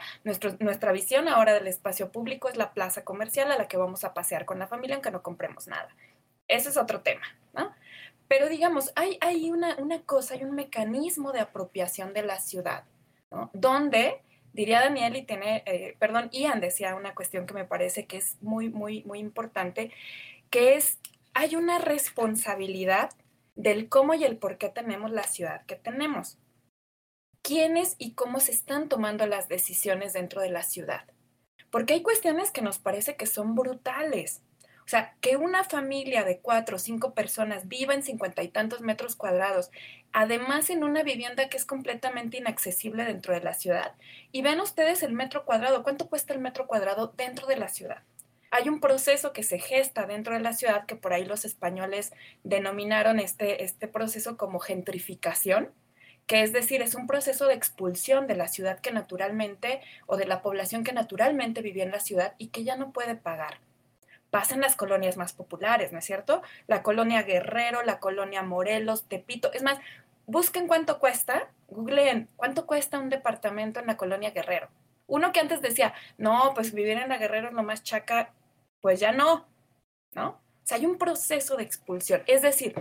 [0.59, 4.13] nuestra visión ahora del espacio público es la plaza comercial a la que vamos a
[4.13, 5.89] pasear con la familia aunque no compremos nada.
[6.47, 7.71] Ese es otro tema, ¿no?
[8.27, 12.83] Pero digamos, hay, hay una, una cosa, hay un mecanismo de apropiación de la ciudad,
[13.29, 13.51] ¿no?
[13.53, 14.21] Donde,
[14.53, 18.37] diría Daniel, y tiene, eh, perdón, Ian decía una cuestión que me parece que es
[18.41, 19.91] muy, muy, muy importante,
[20.49, 20.97] que es,
[21.33, 23.11] hay una responsabilidad
[23.55, 26.37] del cómo y el por qué tenemos la ciudad que tenemos.
[27.41, 31.05] ¿Quiénes y cómo se están tomando las decisiones dentro de la ciudad?
[31.69, 34.41] Porque hay cuestiones que nos parece que son brutales.
[34.85, 38.81] O sea, que una familia de cuatro o cinco personas viva en cincuenta y tantos
[38.81, 39.71] metros cuadrados,
[40.11, 43.95] además en una vivienda que es completamente inaccesible dentro de la ciudad.
[44.31, 48.03] Y ven ustedes el metro cuadrado, ¿cuánto cuesta el metro cuadrado dentro de la ciudad?
[48.53, 52.13] Hay un proceso que se gesta dentro de la ciudad que por ahí los españoles
[52.43, 55.71] denominaron este, este proceso como gentrificación,
[56.27, 60.27] que es decir, es un proceso de expulsión de la ciudad que naturalmente o de
[60.27, 63.57] la población que naturalmente vivía en la ciudad y que ya no puede pagar.
[64.29, 66.43] Pasa en las colonias más populares, ¿no es cierto?
[66.67, 69.51] La colonia Guerrero, la colonia Morelos, Tepito.
[69.53, 69.79] Es más,
[70.27, 74.69] busquen cuánto cuesta, googleen cuánto cuesta un departamento en la colonia Guerrero.
[75.07, 78.31] Uno que antes decía, no, pues vivir en la Guerrero es lo más chaca,
[78.83, 79.47] pues ya no,
[80.13, 80.27] ¿no?
[80.27, 82.21] O sea, hay un proceso de expulsión.
[82.27, 82.75] Es decir,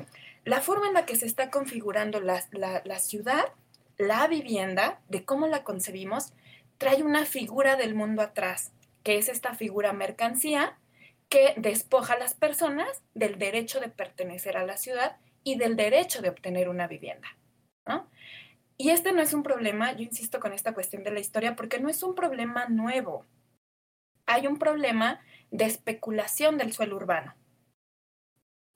[0.44, 3.44] la forma en la que se está configurando la, la, ciudad,
[3.98, 6.32] la vivienda, de cómo la concebimos,
[6.76, 8.72] trae una figura del mundo atrás,
[9.04, 10.76] que es esta figura mercancía
[11.28, 16.20] que despoja a las personas del derecho de pertenecer a la ciudad y del derecho
[16.20, 17.28] de obtener una vivienda.
[17.86, 18.10] ¿no?
[18.76, 21.78] Y este no es un problema, yo insisto con esta cuestión de la historia, porque
[21.78, 23.24] no es un problema nuevo.
[24.26, 25.20] Hay un problema
[25.52, 27.36] de especulación del suelo urbano.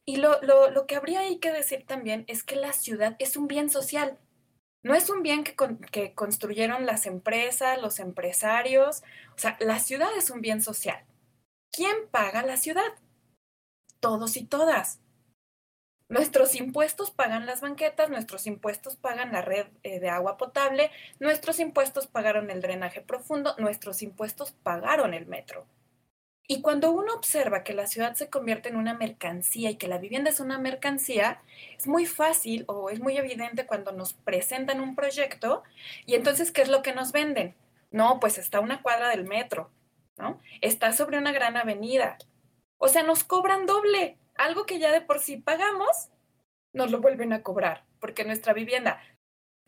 [0.04, 0.38] Y lo,
[0.86, 4.18] que habría ahí que decir también es que la ciudad es un bien social.
[4.84, 5.56] No es un bien que,
[5.90, 9.02] que construyeron las empresas, los empresarios.
[9.34, 11.04] O sea, la ciudad es un bien social.
[11.72, 12.94] ¿Quién paga la ciudad?
[13.98, 15.00] Todos y todas.
[16.08, 21.58] Nuestros impuestos pagan las banquetas, nuestros impuestos pagan la red eh, de agua potable, nuestros
[21.58, 25.66] impuestos pagaron el drenaje profundo, nuestros impuestos pagaron el metro.
[26.48, 29.98] Y cuando uno observa que la ciudad se convierte en una mercancía y que la
[29.98, 31.42] vivienda es una mercancía,
[31.76, 35.64] es muy fácil o es muy evidente cuando nos presentan un proyecto
[36.06, 37.54] y entonces, ¿qué es lo que nos venden?
[37.90, 39.70] No, pues está una cuadra del metro,
[40.18, 40.40] ¿no?
[40.60, 42.18] Está sobre una gran avenida.
[42.78, 44.18] O sea, nos cobran doble.
[44.36, 46.10] Algo que ya de por sí pagamos,
[46.72, 49.00] nos lo vuelven a cobrar, porque nuestra vivienda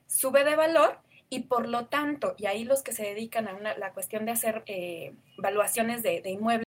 [0.06, 3.92] sube de valor y por lo tanto, y ahí los que se dedican a la
[3.92, 6.67] cuestión de hacer eh, evaluaciones de, inmuebles,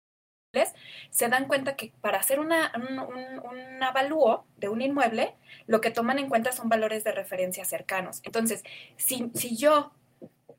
[1.09, 5.35] se dan cuenta que para hacer una, un, avalúo de un inmueble,
[5.67, 8.21] lo que toman en cuenta son valores de referencia cercanos.
[8.23, 8.63] Entonces,
[8.95, 9.91] si, si yo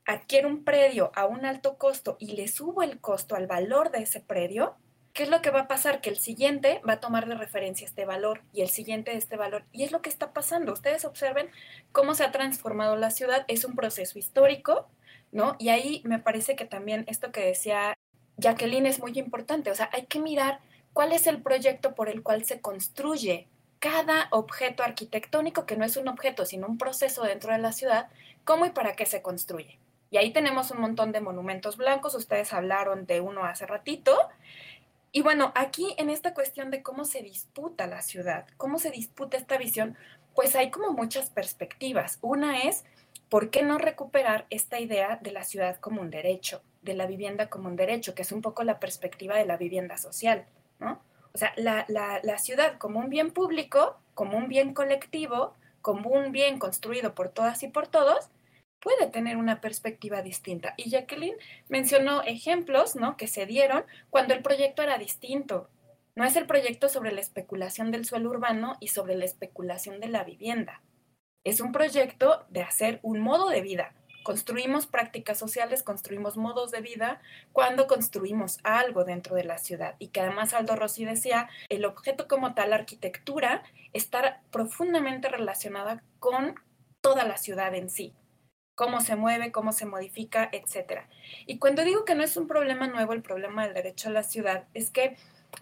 [0.04, 4.02] adquiero un predio a un alto costo y le subo el costo al valor de
[4.02, 4.76] ese predio,
[5.12, 6.00] ¿qué es lo que va a pasar?
[6.00, 9.64] Que el siguiente va a tomar de referencia este valor y el siguiente este valor.
[9.72, 10.72] Y es lo que está pasando.
[10.72, 11.48] Ustedes observen
[11.92, 13.44] cómo se ha transformado la ciudad.
[13.48, 14.88] Es un proceso histórico,
[15.32, 15.56] ¿no?
[15.58, 17.96] Y ahí me parece que también esto que decía
[18.36, 19.70] Jacqueline es muy importante.
[19.70, 20.60] O sea, hay que mirar
[20.92, 25.96] cuál es el proyecto por el cual se construye cada objeto arquitectónico, que no es
[25.96, 28.08] un objeto, sino un proceso dentro de la ciudad,
[28.44, 29.78] cómo y para qué se construye.
[30.10, 34.16] Y ahí tenemos un montón de monumentos blancos, ustedes hablaron de uno hace ratito,
[35.16, 39.36] y bueno, aquí en esta cuestión de cómo se disputa la ciudad, cómo se disputa
[39.36, 39.96] esta visión,
[40.34, 42.18] pues hay como muchas perspectivas.
[42.20, 42.84] Una es,
[43.34, 47.50] ¿por qué no recuperar esta idea de la ciudad como un derecho, de la vivienda
[47.50, 50.46] como un derecho, que es un poco la perspectiva de la vivienda social,
[50.78, 51.02] ¿no?
[51.32, 56.30] O sea, la, la ciudad como un bien público, como un bien colectivo, como un
[56.30, 58.30] bien construido por todas y por todos,
[58.78, 60.74] puede tener una perspectiva distinta.
[60.76, 61.34] Y Jacqueline
[61.68, 63.16] mencionó ejemplos ¿no?
[63.16, 65.68] que se dieron cuando el proyecto era distinto.
[66.14, 70.06] No es el proyecto sobre la especulación del suelo urbano y sobre la especulación de
[70.06, 70.82] la vivienda.
[71.44, 73.92] Es un proyecto de hacer un modo de vida.
[74.24, 77.20] Construimos prácticas sociales, construimos modos de vida
[77.52, 79.96] cuando construimos algo dentro de la ciudad.
[79.98, 86.02] Y que además Aldo Rossi decía, el objeto como tal, la arquitectura, está profundamente relacionada
[86.18, 86.54] con
[87.02, 88.14] toda la ciudad en sí
[88.74, 91.02] cómo se mueve, cómo se modifica, etc.
[91.46, 94.22] Y cuando digo que no es un problema nuevo el problema del derecho a la
[94.22, 95.16] ciudad, es que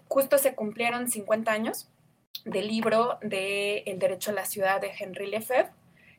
[0.07, 1.89] justo se cumplieron 50 años
[2.45, 5.71] del libro de El derecho a la ciudad de Henry Lefebvre,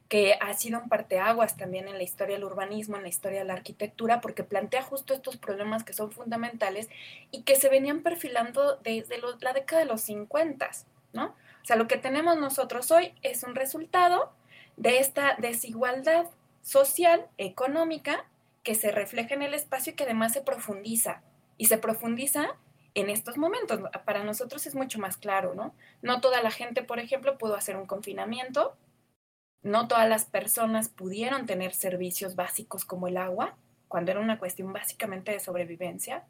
[0.08, 3.46] que ha sido un parteaguas también en la historia del urbanismo, en la historia de
[3.46, 6.88] la arquitectura, porque plantea justo estos problemas que son fundamentales
[7.30, 10.70] y que se venían perfilando desde la década de los 50,
[11.14, 11.26] ¿no?
[11.26, 14.32] O sea, lo que tenemos nosotros hoy es un resultado
[14.76, 16.26] de esta desigualdad
[16.62, 18.26] social, económica,
[18.62, 21.22] que se refleja en el espacio y que además se profundiza.
[21.56, 22.56] Y se profundiza
[22.94, 23.80] en estos momentos.
[24.04, 25.74] Para nosotros es mucho más claro, ¿no?
[26.02, 28.76] No toda la gente, por ejemplo, pudo hacer un confinamiento.
[29.62, 33.56] No todas las personas pudieron tener servicios básicos como el agua,
[33.88, 36.24] cuando era una cuestión básicamente de sobrevivencia.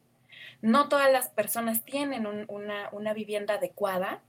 [0.61, 4.21] No todas las personas tienen una, una vivienda adecuada,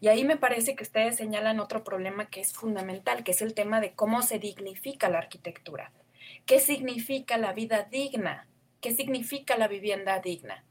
[0.00, 3.54] y ahí me parece que ustedes señalan otro problema que es fundamental, que es el
[3.54, 5.92] tema de cómo se dignifica la arquitectura.
[6.46, 8.46] ¿Qué significa la vida digna?
[8.80, 10.64] ¿Qué significa la vivienda digna?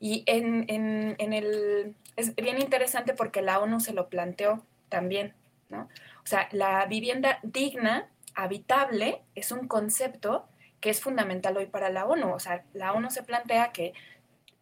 [0.00, 5.34] Y en, en, el, es bien interesante porque la ONU se lo planteó también,
[5.68, 5.88] ¿no?
[6.22, 10.46] O sea, la vivienda digna, habitable, es un concepto
[10.80, 12.32] que es fundamental hoy para la ONU.
[12.32, 13.92] O sea, la ONU se plantea que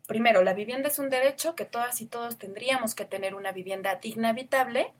[0.07, 3.97] primero, la vivienda es un derecho que todas y todos tendríamos que tener una vivienda
[3.97, 4.93] digna, habitable.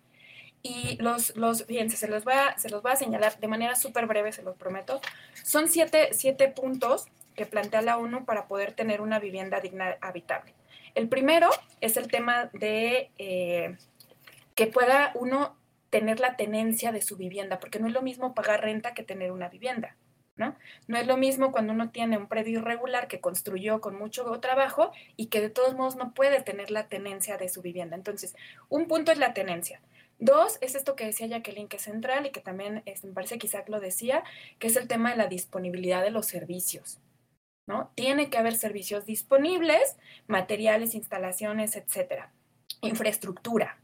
[0.63, 3.77] Y los, los fíjense, se los, voy a, se los voy a señalar de manera
[3.77, 5.01] súper breve, se los prometo.
[5.45, 7.07] Son siete, siete puntos
[7.37, 10.55] que plantea la ONU para poder tener una vivienda digna, habitable.
[10.95, 13.77] El primero es el tema de eh,
[14.55, 15.57] que pueda uno
[15.91, 19.31] tener la tenencia de su vivienda, porque no es lo mismo pagar renta que tener
[19.31, 19.97] una vivienda.
[20.37, 20.55] ¿no?
[20.87, 24.93] No es lo mismo cuando uno tiene un predio irregular que construyó con mucho trabajo
[25.17, 27.97] y que de todos modos no puede tener la tenencia de su vivienda.
[27.97, 28.35] Entonces,
[28.69, 29.81] un punto es la tenencia.
[30.19, 33.39] Dos, es esto que decía Jacqueline, que es central y que también este, me parece
[33.39, 34.25] que Isaac lo decía,
[34.59, 37.01] que es el tema de la disponibilidad de los servicios.
[37.67, 37.91] ¿No?
[37.95, 39.97] Tiene que haber servicios disponibles,
[40.27, 42.33] materiales, instalaciones, etcétera.
[42.81, 43.79] Infraestructura.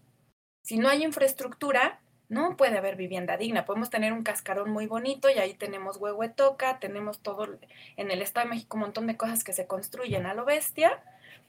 [0.65, 2.01] Si no hay infraestructura,
[2.33, 3.67] no puede haber vivienda digna.
[3.67, 7.59] Podemos tener un cascarón muy bonito y ahí tenemos huehuetoca, tenemos todo
[7.97, 11.03] en el Estado de México un montón de cosas que se construyen a lo bestia,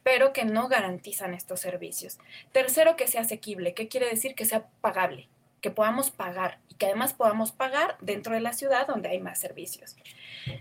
[0.04, 2.20] pero que no garantizan estos servicios.
[2.52, 3.74] Tercero, que sea asequible.
[3.74, 4.36] ¿Qué quiere decir?
[4.36, 5.30] Que sea pagable,
[5.62, 9.40] que podamos pagar y que además podamos pagar dentro de la ciudad donde hay más
[9.40, 9.96] servicios.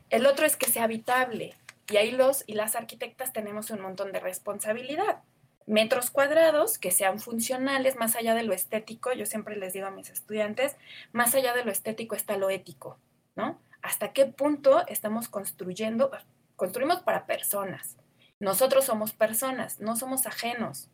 [0.09, 1.55] El otro es que sea habitable.
[1.93, 5.23] Y ahí los y las arquitectas tenemos un montón de responsabilidad
[5.67, 9.91] metros cuadrados que sean funcionales, más allá de lo estético, yo siempre les digo a
[9.91, 10.77] mis estudiantes,
[11.13, 12.99] más allá de lo estético está lo ético,
[13.37, 13.61] ¿no?
[13.81, 16.11] ¿Hasta qué punto estamos construyendo?
[16.57, 17.97] Construimos para personas.
[18.39, 20.89] Nosotros somos personas, no somos ajenos.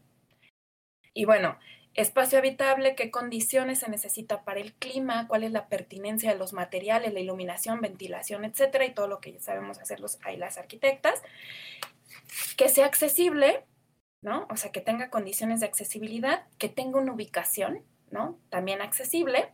[1.15, 1.59] Y bueno,
[1.95, 6.53] espacio habitable, qué condiciones se necesita para el clima, cuál es la pertinencia de los
[6.53, 10.59] materiales, la iluminación, ventilación, etcétera, y todo lo que ya sabemos hacer los, ahí las
[10.59, 11.23] arquitectas.
[12.57, 13.65] Que sea accesible,
[14.23, 14.47] ¿no?
[14.51, 18.39] O sea, que tenga condiciones de accesibilidad, que tenga una ubicación, ¿no?
[18.51, 19.53] También accesible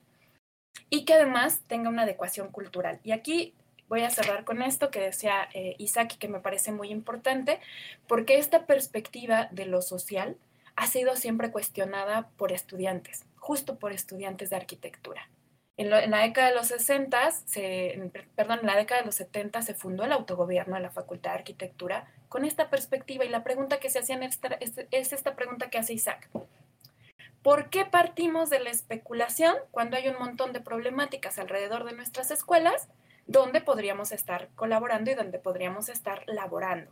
[0.91, 3.01] y que además tenga una adecuación cultural.
[3.05, 3.55] Y aquí
[3.89, 7.61] voy a cerrar con esto que decía eh, Isaac que me parece muy importante,
[8.07, 10.37] porque esta perspectiva de lo social
[10.77, 15.29] ha sido siempre cuestionada por estudiantes, justo por estudiantes de arquitectura.
[15.77, 19.75] En, la década de los 60, se, perdón, en la década de los 70 se
[19.75, 23.91] fundó el autogobierno de la Facultad de Arquitectura con esta perspectiva y la pregunta que
[23.91, 24.41] se hacían es,
[24.91, 26.29] es esta pregunta que hace Isaac.
[27.43, 32.31] ¿Por qué partimos de la especulación cuando hay un montón de problemáticas alrededor de nuestras
[32.31, 32.89] escuelas
[33.27, 36.91] donde podríamos estar colaborando y donde podríamos estar laborando?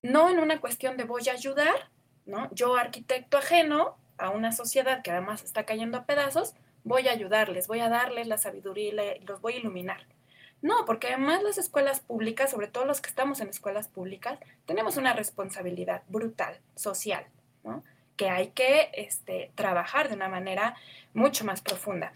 [0.00, 1.90] No en una cuestión de voy a ayudar,
[2.26, 2.48] ¿no?
[2.52, 6.54] Yo arquitecto ajeno a una sociedad que además está cayendo a pedazos,
[6.84, 10.06] voy a ayudarles, voy a darles la sabiduría y los voy a iluminar.
[10.62, 14.96] No, porque además las escuelas públicas, sobre todo los que estamos en escuelas públicas, tenemos
[14.96, 17.26] una responsabilidad brutal, social,
[17.62, 17.84] ¿no?
[18.16, 20.74] que hay que este, trabajar de una manera
[21.12, 22.12] mucho más profunda.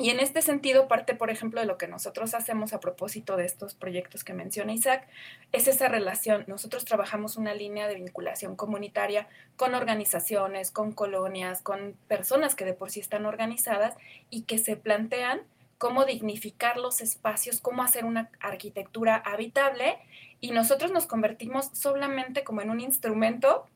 [0.00, 3.44] Y en este sentido, parte, por ejemplo, de lo que nosotros hacemos a propósito de
[3.44, 5.08] estos proyectos que menciona Isaac,
[5.50, 6.44] es esa relación.
[6.46, 9.26] Nosotros trabajamos una línea de vinculación comunitaria
[9.56, 13.96] con organizaciones, con colonias, con personas que de por sí están organizadas
[14.30, 15.42] y que se plantean
[15.78, 19.98] cómo dignificar los espacios, cómo hacer una arquitectura habitable
[20.40, 23.66] y nosotros nos convertimos solamente como en un instrumento,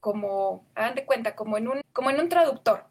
[0.00, 2.86] como, hagan de cuenta, como en un, como en un traductor.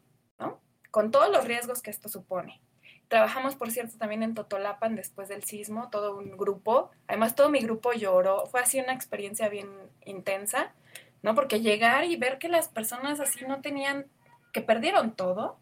[0.94, 2.60] Con todos los riesgos que esto supone.
[3.08, 6.92] Trabajamos, por cierto, también en Totolapan después del sismo, todo un grupo.
[7.08, 8.46] Además, todo mi grupo lloró.
[8.46, 9.68] Fue así una experiencia bien
[10.04, 10.72] intensa,
[11.20, 11.34] ¿no?
[11.34, 14.06] Porque llegar y ver que las personas así no tenían,
[14.52, 15.58] que perdieron todo,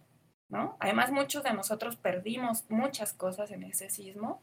[0.51, 0.77] ¿no?
[0.81, 4.43] Además, muchos de nosotros perdimos muchas cosas en ese sismo.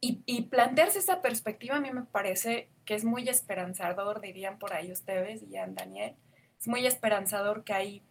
[0.00, 4.90] Y, plantearse esa perspectiva a mí me parece que es muy esperanzador, dirían por ahí
[4.90, 6.16] ustedes, y Daniel,
[6.58, 8.02] es muy esperanzador que hay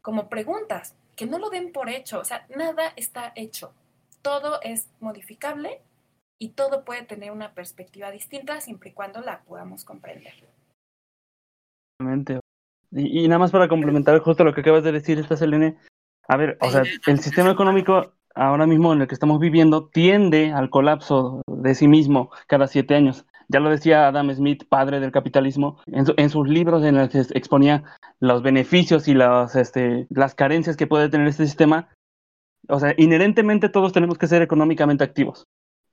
[0.00, 3.72] como preguntas, que no lo den por hecho, o sea, nada está hecho,
[4.22, 5.80] todo es modificable
[6.38, 10.34] y todo puede tener una perspectiva distinta siempre y cuando la podamos comprender.
[12.90, 15.78] Y, y nada más para complementar justo lo que acabas de decir, esta Selene,
[16.28, 20.52] a ver, o sea, el sistema económico ahora mismo en el que estamos viviendo tiende
[20.52, 23.26] al colapso de sí mismo cada siete años.
[23.52, 27.84] Ya lo decía Adam Smith, padre del capitalismo, en, sus libros en los que exponía
[28.18, 29.14] los beneficios y
[29.54, 31.88] este, las carencias que puede tener este sistema.
[32.68, 35.46] O sea, inherentemente todos tenemos que ser económicamente activos.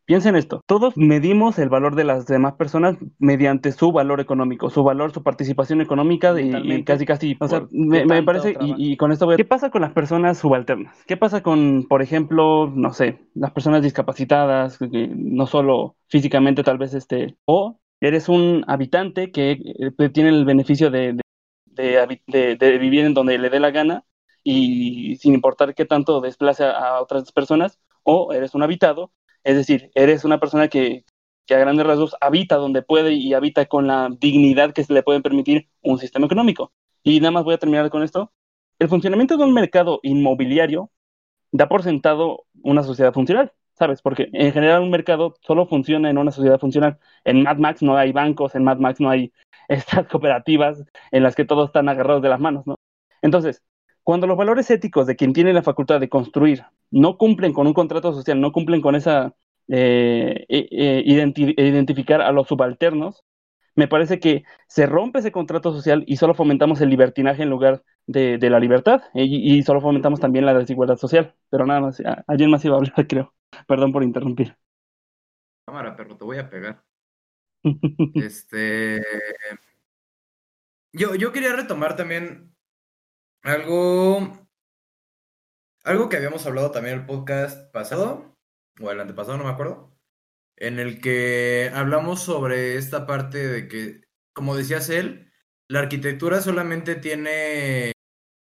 [0.09, 4.83] Piensen esto, todos medimos el valor de las demás personas mediante su valor económico, su
[4.83, 9.35] valor, su participación económica y, casi casi, o sea, me, parece, y, con esto voy
[9.35, 9.37] a...
[9.37, 10.97] ¿Qué pasa con las personas subalternas?
[11.05, 16.79] ¿Qué pasa con, por ejemplo, no sé, las personas discapacitadas, que no solo físicamente tal
[16.79, 21.19] vez, este, o eres un habitante que eh, tiene el beneficio de,
[21.67, 24.05] de, de, vivir en donde le dé la gana
[24.43, 29.11] y sin importar qué tanto desplace a otras personas, o eres un habitado
[29.49, 31.05] es decir, eres una persona que,
[31.49, 35.21] a grandes rasgos habita donde puede y habita con la dignidad que se le puede
[35.21, 36.71] permitir un sistema económico.
[37.01, 38.31] Y nada más voy a terminar con esto.
[38.77, 40.91] El funcionamiento de un mercado inmobiliario
[41.51, 44.03] da por sentado una sociedad funcional, ¿sabes?
[44.03, 46.99] Porque en general un mercado solo funciona en una sociedad funcional.
[47.23, 49.33] En Mad Max no hay bancos, en Mad Max no hay
[49.67, 52.75] estas cooperativas en las que todos están agarrados de las manos, ¿no?
[53.23, 53.63] Entonces,
[54.09, 57.75] cuando los valores éticos de quien tiene la facultad de construir no cumplen con un
[57.75, 59.35] contrato social, no cumplen con esa
[59.67, 63.23] eh, eh, eh, identificar a los subalternos,
[63.75, 67.83] me parece que se rompe ese contrato social y solo fomentamos el libertinaje en lugar
[68.07, 71.35] de, la libertad y, solo fomentamos también la desigualdad social.
[71.51, 73.35] Pero nada más, alguien más iba a hablar, creo.
[73.67, 74.57] Perdón por interrumpir.
[75.67, 76.83] Cámara, perro, te voy a pegar.
[78.15, 79.03] este.
[80.93, 82.55] Yo, yo quería retomar también
[83.43, 84.49] algo
[85.83, 88.37] algo que habíamos hablado también el podcast pasado,
[88.79, 89.97] o el antepasado, no me acuerdo,
[90.57, 94.01] en el que hablamos sobre esta parte de que,
[94.33, 95.31] como decías él,
[95.67, 97.93] la arquitectura solamente tiene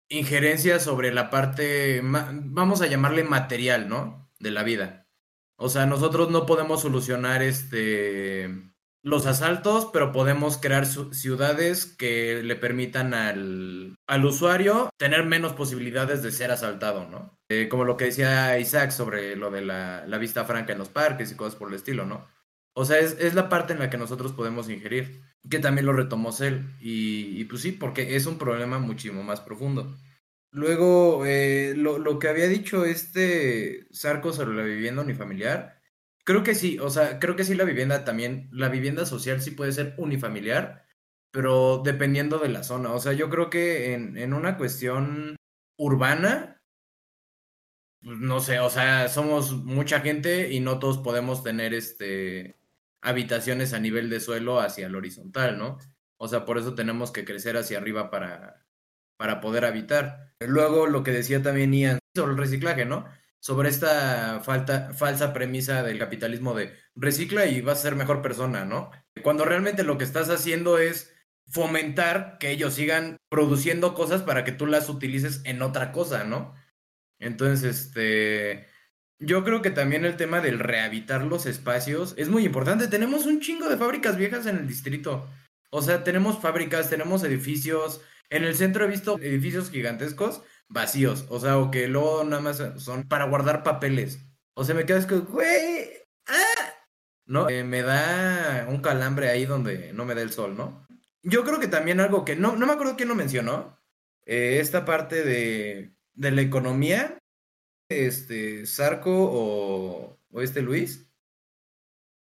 [0.08, 4.30] injerencia sobre la parte, vamos a llamarle material, ¿no?
[4.38, 5.06] De la vida.
[5.56, 8.67] O sea, nosotros no podemos solucionar este
[9.02, 16.22] los asaltos, pero podemos crear ciudades que le permitan al, al, usuario tener menos posibilidades
[16.22, 17.38] de ser asaltado, ¿no?
[17.48, 20.88] Eh, como lo que decía Isaac sobre lo de la, la, vista franca en los
[20.88, 22.26] parques y cosas por el estilo, ¿no?
[22.74, 25.92] O sea, es, es, la parte en la que nosotros podemos ingerir, que también lo
[25.92, 26.30] retomó.
[26.80, 29.96] Y, y pues sí, porque es un problema muchísimo más profundo.
[30.50, 35.77] Luego, eh, lo, lo, que había dicho este Sarco sobre la vivienda unifamiliar,
[36.28, 39.52] Creo que sí, o sea, creo que sí la vivienda también, la vivienda social sí
[39.52, 40.84] puede ser unifamiliar,
[41.30, 42.92] pero dependiendo de la zona.
[42.92, 45.36] O sea, yo creo que en, en una cuestión
[45.78, 46.60] urbana,
[48.02, 52.58] pues, no sé, o sea, somos mucha gente y no todos podemos tener este
[53.00, 55.78] habitaciones a nivel de suelo hacia el horizontal, ¿no?
[56.18, 58.66] O sea, por eso tenemos que crecer hacia arriba para,
[59.16, 60.34] para poder habitar.
[60.40, 63.06] Luego, lo que decía también Ian sobre el reciclaje, ¿no?
[63.40, 68.64] Sobre esta falta, falsa premisa del capitalismo de recicla y vas a ser mejor persona,
[68.64, 68.90] ¿no?
[69.22, 71.14] Cuando realmente lo que estás haciendo es
[71.46, 76.54] fomentar que ellos sigan produciendo cosas para que tú las utilices en otra cosa, ¿no?
[77.18, 78.66] Entonces, este,
[79.18, 82.86] yo creo que también el tema del rehabilitar los espacios es muy importante.
[82.88, 85.28] Tenemos un chingo de fábricas viejas en el distrito.
[85.70, 88.00] O sea, tenemos fábricas, tenemos edificios.
[88.30, 92.62] En el centro he visto edificios gigantescos vacíos, o sea, o que luego nada más
[92.76, 94.20] son para guardar papeles.
[94.54, 95.90] O sea, me quedas con, güey,
[96.26, 96.74] ¡ah!
[97.26, 97.48] ¿no?
[97.48, 100.86] Eh, me da un calambre ahí donde no me da el sol, ¿no?
[101.22, 103.78] Yo creo que también algo que no, no me acuerdo quién lo mencionó,
[104.26, 107.18] eh, esta parte de, de, la economía,
[107.88, 111.08] este, Sarco o, o este Luis,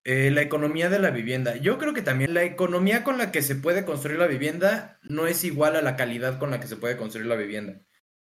[0.04, 1.58] eh, la economía de la vivienda.
[1.58, 5.28] Yo creo que también la economía con la que se puede construir la vivienda no
[5.28, 7.82] es igual a la calidad con la que se puede construir la vivienda.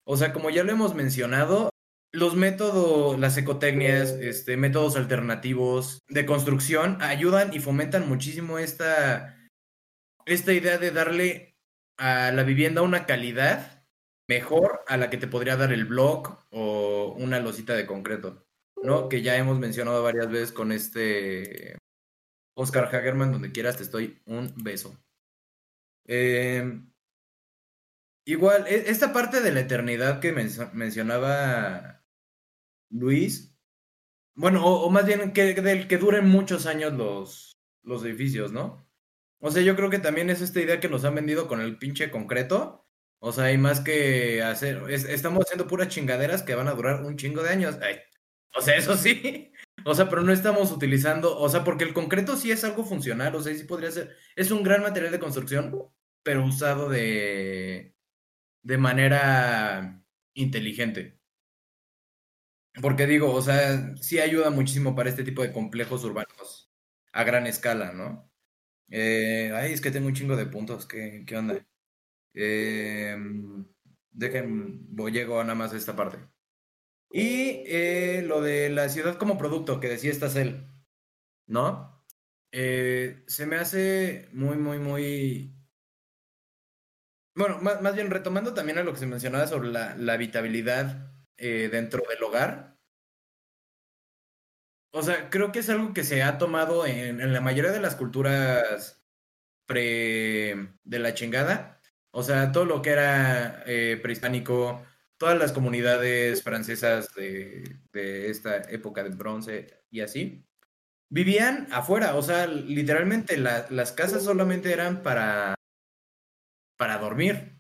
[0.07, 1.71] O sea, como ya lo hemos mencionado,
[2.13, 9.37] los métodos, las ecotecnias, este, métodos alternativos de construcción ayudan y fomentan muchísimo esta,
[10.27, 11.57] esta idea de darle
[11.99, 13.85] a la vivienda una calidad
[14.29, 18.47] mejor a la que te podría dar el block o una losita de concreto,
[18.83, 19.09] ¿no?
[19.09, 21.79] Que ya hemos mencionado varias veces con este
[22.57, 24.97] Oscar Hagerman, donde quieras te estoy un beso.
[26.07, 26.94] Em,
[28.25, 32.05] igual, e, esta parte de la eternidad que mencionaba
[32.91, 33.55] Luis,
[34.35, 38.85] bueno, o, más bien que, del que duren muchos años los, los edificios, ¿no?
[39.39, 41.79] O sea, yo creo que también es esta idea que nos han vendido con el
[41.79, 42.87] pinche concreto.
[43.19, 44.83] O sea, hay más que hacer.
[44.91, 47.79] estamos haciendo puras chingaderas que van a durar un chingo de años.
[48.55, 49.51] o sea, eso sí.
[49.87, 51.39] O sea, pero no estamos utilizando.
[51.39, 53.35] O sea, porque el concreto sí es algo funcional.
[53.35, 54.17] O sea, sí podría ser.
[54.35, 55.75] Es un gran material de construcción,
[56.23, 57.94] pero usado de.
[58.65, 60.05] De manera
[60.35, 61.21] inteligente.
[62.83, 66.73] Porque digo, o sea, sí ayuda muchísimo para este tipo de complejos urbanos
[67.13, 68.33] a gran escala, ¿no?
[68.91, 70.87] Eh, ay, es que tengo un chingo de puntos.
[70.87, 71.65] ¿Qué, qué onda?
[72.35, 73.17] Eh,
[74.11, 76.19] dejen, voy, llego nada más a esta parte.
[77.11, 80.67] Y eh, lo de la ciudad como producto que decía esta cel,
[81.47, 82.05] ¿no?
[82.53, 85.54] Eh, se me hace muy, muy, muy...
[87.37, 92.03] Bueno, más, bien retomando también a lo que se mencionaba sobre la, habitabilidad eh, dentro
[92.09, 92.77] del hogar.
[94.93, 97.97] O sea, creo que es algo que se ha tomado en, la mayoría de las
[97.97, 99.05] culturas
[99.67, 101.81] pre de la chingada.
[102.13, 104.85] O sea, todo lo que era eh, prehispánico,
[105.17, 110.47] todas las comunidades francesas de, de, esta época de bronce y así,
[111.11, 112.17] vivían afuera.
[112.17, 115.57] O sea, literalmente las casas solamente eran para,
[116.85, 117.57] para dormir.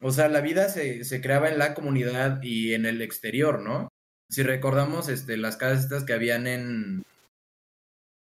[0.00, 3.88] O sea, la vida se, se, creaba en la comunidad y en el exterior, ¿no?
[4.30, 7.02] Si recordamos este, las casas que habían en...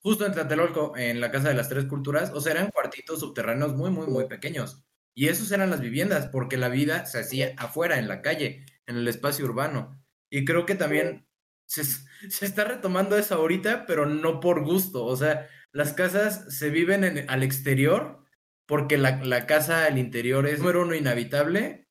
[0.03, 3.77] Justo en Tlatelolco, en la Casa de las Tres Culturas, o sea, eran cuartitos subterráneos
[3.77, 4.83] muy, muy, muy pequeños.
[5.15, 8.97] Y esos eran las viviendas, porque la vida se hacía afuera, en la calle, en
[8.97, 10.03] el espacio urbano.
[10.29, 11.29] Y creo que también
[11.69, 11.85] se,
[12.29, 15.05] se está retomando eso ahorita, pero no por gusto.
[15.05, 18.22] O sea, las casas se viven en, al exterior
[18.67, 21.83] porque la, la, casa al interior es, número uno, inhabitable,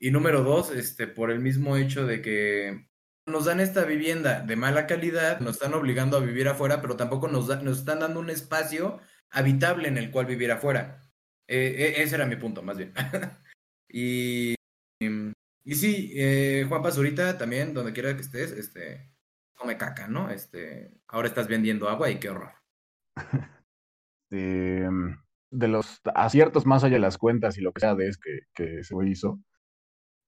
[0.00, 2.88] y número dos, este, por el mismo hecho de que
[3.26, 7.28] nos dan esta vivienda de mala calidad, nos están obligando a vivir afuera, pero tampoco
[7.28, 9.00] nos, nos están dando un espacio
[9.30, 11.02] habitable en el cual vivir afuera.
[11.46, 12.94] Eh, ese era mi punto, más bien.
[13.88, 14.54] y,
[15.00, 19.12] y sí, eh, Juan Pazurita, también, donde quiera que estés, este,
[19.54, 20.30] come caca, ¿no?
[20.30, 22.54] Este, ahora estás vendiendo agua y qué horror.
[24.32, 24.88] Eh,
[25.50, 28.40] de los aciertos más allá de las cuentas y lo que sea de es que,
[28.54, 29.40] que se hizo.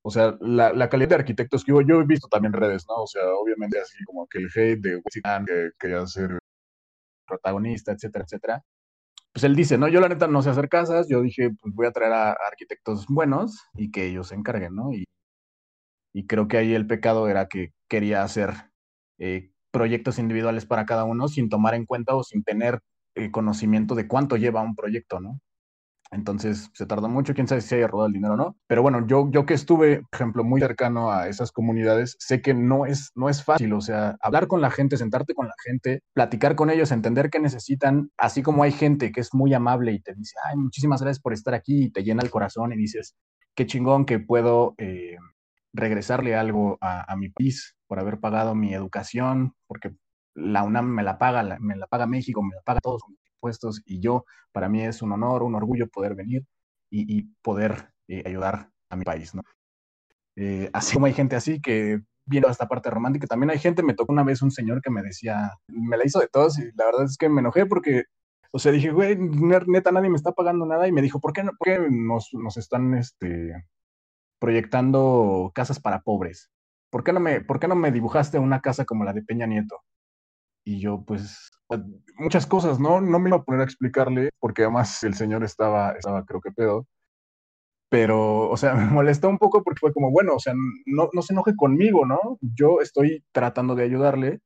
[0.04, 2.96] O sea, la, la, calidad de arquitectos que yo he visto también redes, ¿no?
[2.96, 5.00] O sea, obviamente así como que el hate de
[5.46, 6.38] que quería ser
[7.26, 8.64] protagonista, etcétera, etcétera.
[9.32, 11.86] Pues él dice, no, yo la neta no sé hacer casas, yo dije, pues voy
[11.86, 14.92] a traer a, arquitectos buenos y que ellos se encarguen, ¿no?
[14.92, 15.04] Y,
[16.14, 18.54] y creo que ahí el pecado era que quería hacer
[19.18, 22.80] eh, proyectos individuales para cada uno sin tomar en cuenta o sin tener
[23.14, 25.40] eh, conocimiento de cuánto lleva un proyecto, ¿no?
[26.12, 28.56] Entonces se tardó mucho, quién sabe si haya rodado el dinero o no.
[28.66, 32.52] Pero bueno, yo, yo que estuve, por ejemplo, muy cercano a esas comunidades, sé que
[32.52, 36.02] no es, no es fácil, o sea, hablar con la gente, sentarte con la gente,
[36.12, 40.00] platicar con ellos, entender qué necesitan, así como hay gente que es muy amable y
[40.00, 43.16] te dice, ay, muchísimas gracias por estar aquí y te llena el corazón y dices,
[43.54, 45.16] qué chingón que puedo eh,
[45.72, 49.92] regresarle algo a, a mi país por haber pagado mi educación, porque
[50.35, 53.83] la UNAM me la paga, me la paga México, me la paga todos mis impuestos
[53.87, 56.47] y yo, para mí es un honor, un orgullo poder venir
[56.91, 59.43] y, poder eh, ayudar a mi país, ¿no?
[60.37, 63.83] Eh, así como hay gente así que viene a esta parte romántica, también hay gente,
[63.83, 66.70] me tocó una vez un señor que me decía, me la hizo de todos y
[66.74, 68.05] la verdad es que me enojé porque,
[68.53, 71.43] o sea, dije, güey, neta, nadie me está pagando nada y me dijo, ¿por qué,
[71.45, 73.53] por qué nos, nos están este,
[74.39, 76.51] proyectando casas para pobres?
[76.91, 79.47] ¿Por qué, no me, ¿Por qué no me dibujaste una casa como la de Peña
[79.47, 79.80] Nieto?
[80.64, 81.50] Y yo, pues,
[82.16, 83.00] muchas cosas, ¿no?
[83.00, 86.52] No me iba a poner a explicarle, porque además el señor estaba, estaba creo que
[86.52, 86.86] pedo.
[87.90, 90.54] Pero, o sea, me molestó un poco porque fue como, bueno, o sea,
[90.86, 92.38] no, no se enoje conmigo, ¿no?
[92.40, 94.40] Yo estoy tratando de ayudarle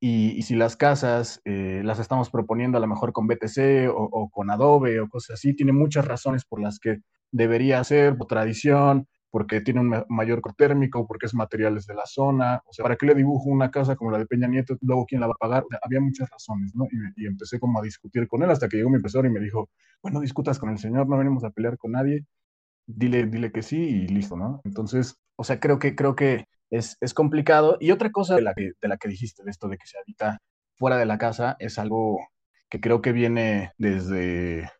[0.00, 3.96] y, y si las casas eh, las estamos proponiendo a lo mejor con BTC o,
[4.12, 6.98] o, con Adobe o cosas así, tiene muchas razones por las que
[7.32, 12.62] debería ser, por tradición, porque tiene un mayor térmico, porque es materiales de la zona,
[12.66, 14.76] o sea, ¿para qué le dibujo una casa como la de Peña Nieto?
[14.80, 15.64] Luego, ¿quién la va a pagar?
[15.82, 16.86] había muchas razones, ¿no?
[16.90, 19.40] Y, y, empecé como a discutir con él hasta que llegó mi profesor y me
[19.40, 19.70] dijo,
[20.02, 22.26] bueno, discutas con el señor, no venimos a pelear con nadie,
[22.86, 24.60] dile, dile que sí y listo, ¿no?
[24.64, 27.76] Entonces, o sea, creo que, creo que es, es complicado.
[27.80, 29.98] Y otra cosa de la, que, de la que dijiste, de esto de que se
[29.98, 30.38] habita
[30.74, 32.18] fuera de la casa, es algo
[32.68, 34.70] que creo que viene desde,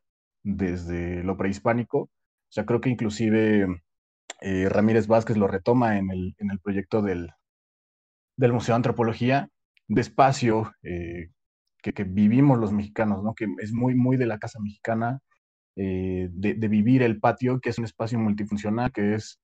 [0.42, 1.98] desde lo prehispánico.
[2.02, 3.66] O sea, creo que inclusive
[4.40, 7.30] eh, Ramírez Vázquez lo retoma en el, en el proyecto del,
[8.36, 9.48] del Museo de Antropología,
[9.88, 11.30] de espacio eh,
[11.82, 13.34] que, que, vivimos los mexicanos, ¿no?
[13.34, 15.20] que es muy, muy de la casa mexicana,
[15.76, 19.38] eh, de, de, vivir el patio, que es un espacio multifuncional, que es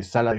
[0.00, 0.34] sala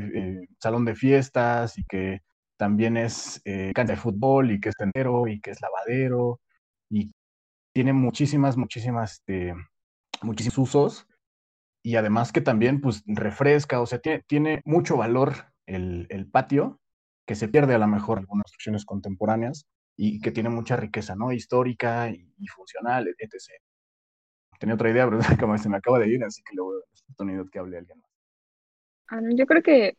[0.59, 2.21] salón de fiestas y que
[2.57, 3.39] también es
[3.75, 6.39] cancha de fútbol y que es tendero y que es lavadero
[6.89, 7.11] y
[7.71, 9.53] tiene muchísimas, muchísimas, este,
[10.23, 11.08] muchísimos usos
[11.89, 15.33] y además que también pues refresca, o sea, tiene, tiene mucho valor
[15.65, 16.79] el, el, patio,
[17.25, 19.65] que se pierde a lo mejor algunas construcciones contemporáneas
[19.97, 21.31] y que tiene mucha riqueza, ¿no?
[21.31, 23.33] Histórica y, y funcional, etc.
[24.59, 27.49] Tenía otra idea, pero como se me acaba de ir, así que luego la oportunidad
[27.51, 28.11] que hable alguien más.
[29.07, 29.97] Ah, yo creo que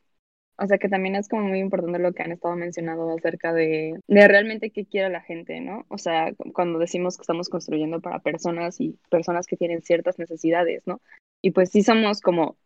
[0.63, 3.99] o sea, que también es como muy importante lo que han estado mencionando acerca de,
[4.07, 5.87] de realmente qué quiere la gente, ¿no?
[5.89, 10.83] O sea, cuando decimos que estamos construyendo para personas y personas que tienen ciertas necesidades,
[10.87, 11.01] ¿no?
[11.43, 12.59] Y pues sí somos como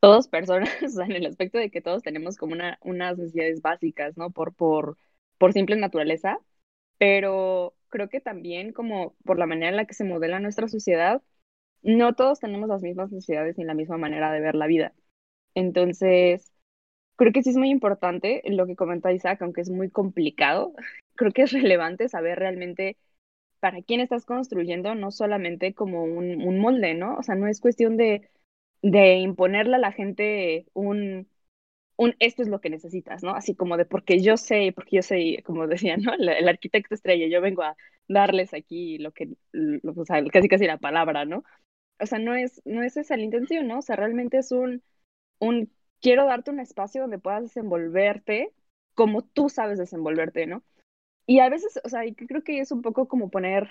[0.00, 3.62] todos personas, o sea, en el aspecto de que todos tenemos como una, unas necesidades
[3.62, 4.30] básicas, ¿no?
[4.32, 4.98] Por, por,
[5.38, 6.38] por simple naturaleza,
[6.98, 11.22] pero creo que también como por la manera en la que se modela nuestra sociedad,
[11.82, 14.94] no todos tenemos las mismas necesidades ni la misma manera de ver la vida.
[15.54, 16.52] Entonces,
[17.16, 20.74] creo que sí es muy importante lo que comenta Isaac, aunque es muy complicado,
[21.16, 22.96] creo que es relevante saber realmente
[23.60, 27.16] para quién estás construyendo, no solamente como un, un molde, ¿no?
[27.16, 28.28] O sea, no es cuestión de,
[28.82, 31.28] de imponerle a la gente un,
[31.96, 33.30] un esto es lo que necesitas, ¿no?
[33.32, 36.14] Así como de porque yo sé, porque yo sé, como decía, ¿no?
[36.14, 37.76] El, arquitecto estrella, yo vengo a
[38.08, 41.44] darles aquí lo que, lo, o sea, casi casi la palabra, ¿no?
[42.00, 43.78] O sea, no es, no es esa la intención, ¿no?
[43.78, 44.82] O sea, realmente es un,
[45.38, 48.52] un quiero darte un espacio donde puedas desenvolverte
[48.94, 50.64] como tú sabes desenvolverte, ¿no?
[51.26, 53.68] Y a veces, o sea, creo que es un poco como poner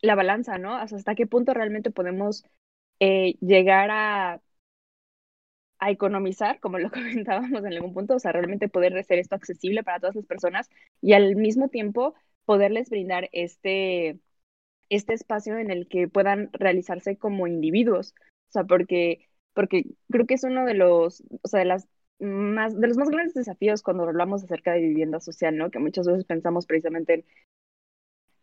[0.00, 0.74] la balanza, ¿no?
[0.74, 2.44] hasta qué punto realmente podemos
[3.00, 4.42] eh, llegar a,
[5.78, 9.82] a economizar, como lo comentábamos en algún punto, o sea, realmente poder hacer esto accesible
[9.84, 10.68] para todas las personas
[11.00, 14.18] y al mismo tiempo poderles brindar este,
[14.90, 18.14] este espacio en el que puedan realizarse como individuos.
[18.50, 21.88] O sea, porque porque creo que es uno de los, o sea, de las
[22.18, 25.70] más, de los más grandes desafíos cuando hablamos acerca de vivienda social, ¿no?
[25.70, 27.24] Que muchas veces pensamos precisamente en,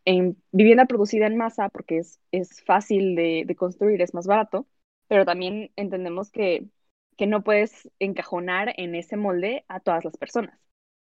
[0.05, 4.67] en vivienda producida en masa porque es, es fácil de, de, construir, es más barato,
[5.07, 6.67] pero también entendemos que,
[7.17, 10.59] que no puedes encajonar en ese molde a todas las personas.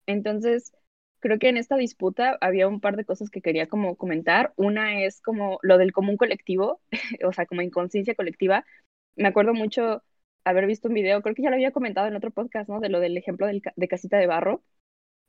[0.05, 0.73] Entonces,
[1.19, 4.53] creo que en esta disputa había un par de cosas que quería como comentar.
[4.55, 6.81] Una es como lo del común colectivo,
[7.25, 8.65] o sea, como inconsciencia colectiva,
[9.15, 10.03] me acuerdo mucho
[10.45, 12.79] haber visto un video, creo que ya lo había comentado en otro podcast, ¿no?
[12.79, 14.63] De lo del ejemplo del, de casita de barro,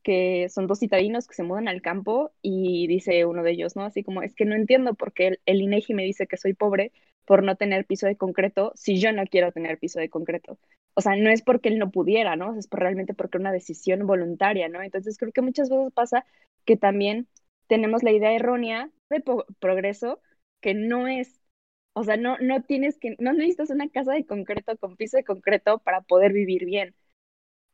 [0.02, 3.84] que son dos citadinos que se mudan al campo y dice uno de ellos, ¿no?
[3.84, 6.54] Así como, es que no entiendo por qué el, el INEGI me dice que soy
[6.54, 6.92] pobre
[7.24, 10.58] por no tener piso de concreto si yo no quiero tener piso de concreto.
[10.94, 12.56] O sea, no es porque él no pudiera, ¿no?
[12.56, 14.80] Es por, realmente porque una decisión voluntaria, ¿no?
[14.82, 16.24] Entonces creo que muchas veces pasa
[16.64, 17.28] que también
[17.66, 19.22] tenemos la idea errónea de
[19.58, 20.20] progreso
[20.60, 21.40] que no es
[21.98, 25.24] o sea, no, no tienes que, no necesitas una casa de concreto con piso de
[25.24, 26.94] concreto para poder vivir bien.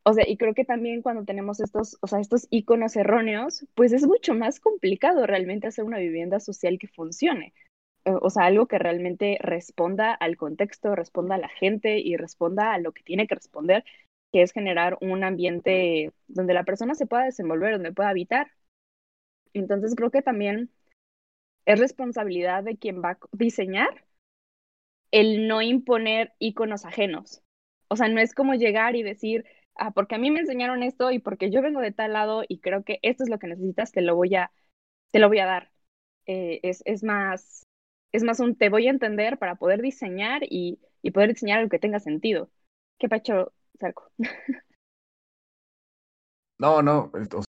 [0.03, 3.91] O sea, y creo que también cuando tenemos estos, o sea, estos iconos erróneos, pues
[3.91, 7.53] es mucho más complicado realmente hacer una vivienda social que funcione.
[8.05, 12.79] O sea, algo que realmente responda al contexto, responda a la gente y responda a
[12.79, 13.83] lo que tiene que responder,
[14.31, 18.51] que es generar un ambiente donde la persona se pueda desenvolver, donde pueda habitar.
[19.53, 20.71] Entonces creo que también
[21.65, 24.05] es responsabilidad de quien va a diseñar
[25.13, 27.43] el no imponer iconos ajenos.
[27.87, 29.45] O sea, no es como llegar y decir,
[29.75, 32.59] ah, porque a mí me enseñaron esto y porque yo vengo de tal lado y
[32.59, 34.51] creo que esto es lo que necesitas, te lo voy a,
[35.11, 35.71] te lo voy a dar.
[36.25, 37.67] Eh, es, es, más,
[38.11, 41.69] es más un te voy a entender para poder diseñar y, y poder diseñar algo
[41.69, 42.49] que tenga sentido.
[42.99, 44.11] ¿Qué pacho, Sarco?
[46.59, 47.43] No, no, o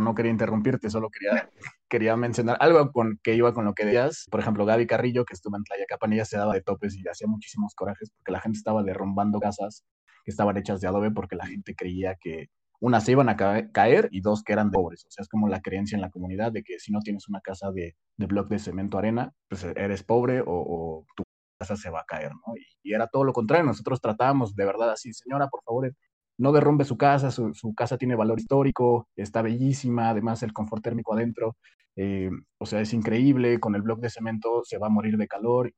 [0.00, 1.50] no quería interrumpirte, solo quería
[1.88, 4.26] quería mencionar algo con, que iba con lo que decías.
[4.30, 7.28] Por ejemplo, Gaby Carrillo, que estuvo en Tlayacapan, ella se daba de topes y hacía
[7.28, 9.84] muchísimos corajes porque la gente estaba derrumbando casas
[10.24, 12.48] que estaban hechas de adobe porque la gente creía que
[12.80, 15.04] una se iban a caer y dos que eran pobres.
[15.06, 17.40] O sea, es como la creencia en la comunidad de que si no tienes una
[17.40, 21.24] casa de, de bloc de cemento arena, pues eres pobre o, o, tu
[21.60, 22.56] casa se va a caer, ¿no?
[22.56, 23.66] Y, y, era todo lo contrario.
[23.66, 25.92] Nosotros tratábamos de verdad así, señora, por favor,
[26.38, 30.82] no derrumbe su casa, su, su, casa tiene valor histórico, está bellísima, además el confort
[30.82, 31.56] térmico adentro,
[31.96, 35.28] eh, o sea, es increíble, con el bloque de cemento se va a morir de
[35.28, 35.72] calor.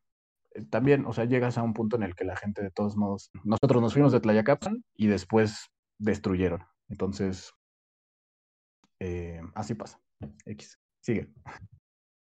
[0.54, 2.96] Eh, también, o sea, llegas a un punto en el que la gente de todos
[2.96, 6.62] modos, nosotros nos fuimos de Tlayacapan y después destruyeron.
[6.88, 7.52] Entonces,
[9.00, 10.00] eh, así pasa.
[10.46, 11.28] X, sigue.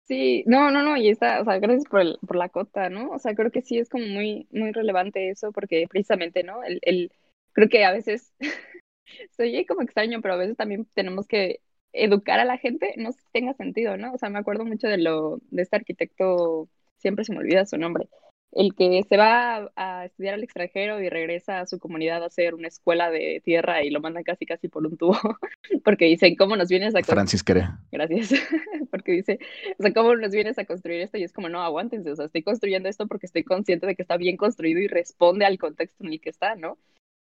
[0.06, 3.12] Sí, no, no, no, y está, o sea, gracias por, el, por la cota, ¿no?
[3.12, 6.62] O sea, creo que sí es como muy, muy relevante eso, porque precisamente, ¿no?
[6.64, 7.12] El, el,
[7.54, 8.34] creo que a veces
[9.32, 11.62] se oye como extraño, pero a veces también tenemos que
[11.94, 14.14] educar a la gente, no sé si tenga sentido, ¿no?
[14.14, 17.78] O sea, me acuerdo mucho de lo, de este arquitecto, siempre se me olvida su
[17.78, 18.10] nombre,
[18.56, 22.54] el que se va a, estudiar al extranjero y regresa a su comunidad a hacer
[22.56, 25.18] una escuela de tierra y lo manda casi casi por un tubo,
[25.84, 27.16] porque dicen, ¿cómo nos vienes a construir?
[27.16, 27.44] Francis
[27.92, 28.34] Gracias,
[28.92, 29.40] porque dice,
[29.78, 31.18] o sea, ¿cómo nos vienes a construir esto?
[31.18, 34.02] Y es como, no, aguántense, o sea, estoy construyendo esto porque estoy consciente de que
[34.02, 36.78] está bien construido y responde al contexto en el que está, ¿no?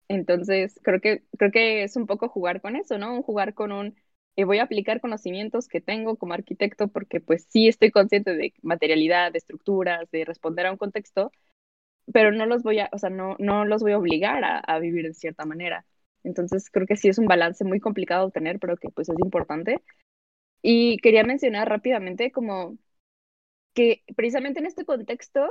[0.09, 3.13] Entonces, creo que, creo que es un poco jugar con eso, ¿no?
[3.15, 3.95] Un jugar con un,
[4.37, 8.53] eh, voy a aplicar conocimientos que tengo como arquitecto porque pues sí estoy consciente de
[8.61, 11.31] materialidad, de estructuras, de responder a un contexto,
[12.13, 14.79] pero no los voy a, o sea, no, no los voy a obligar a, a
[14.79, 15.85] vivir de cierta manera.
[16.23, 19.17] Entonces, creo que sí es un balance muy complicado de obtener, pero que pues es
[19.19, 19.81] importante.
[20.61, 22.77] Y quería mencionar rápidamente como
[23.73, 25.47] que precisamente en este contexto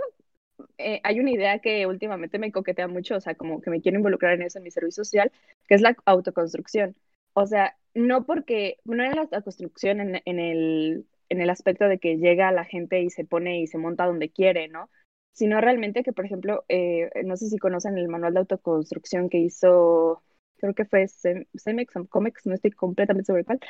[0.78, 3.98] eh, hay una idea que últimamente me coquetea mucho, o sea, como que me quiero
[3.98, 5.32] involucrar en eso en mi servicio social,
[5.66, 6.96] que es la autoconstrucción.
[7.34, 12.16] O sea, no porque, no en la autoconstrucción en, el, en el aspecto de que
[12.18, 14.90] llega la gente y se pone y se monta donde quiere, ¿no?
[15.32, 19.38] Sino realmente que, por ejemplo, eh, no sé si conocen el manual de autoconstrucción que
[19.38, 20.22] hizo,
[20.58, 23.60] creo que fue Cemex o Comex, no estoy completamente segura cuál,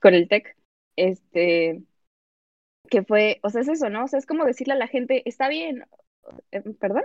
[0.00, 0.56] con el TEC,
[0.96, 1.82] este,
[2.90, 4.04] que fue, o sea, es eso, ¿no?
[4.04, 5.84] O sea, es como decirle a la gente, está bien,
[6.50, 7.04] ¿Perdón?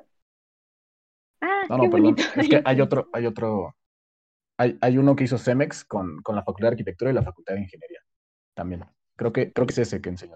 [1.41, 2.15] Ah, no, no, perdón.
[2.35, 3.75] Es que hay otro, hay otro,
[4.57, 7.55] hay, hay uno que hizo Cemex con, con la Facultad de Arquitectura y la Facultad
[7.55, 7.99] de Ingeniería
[8.53, 8.85] también.
[9.15, 10.35] Creo que, creo que es ese que enseñó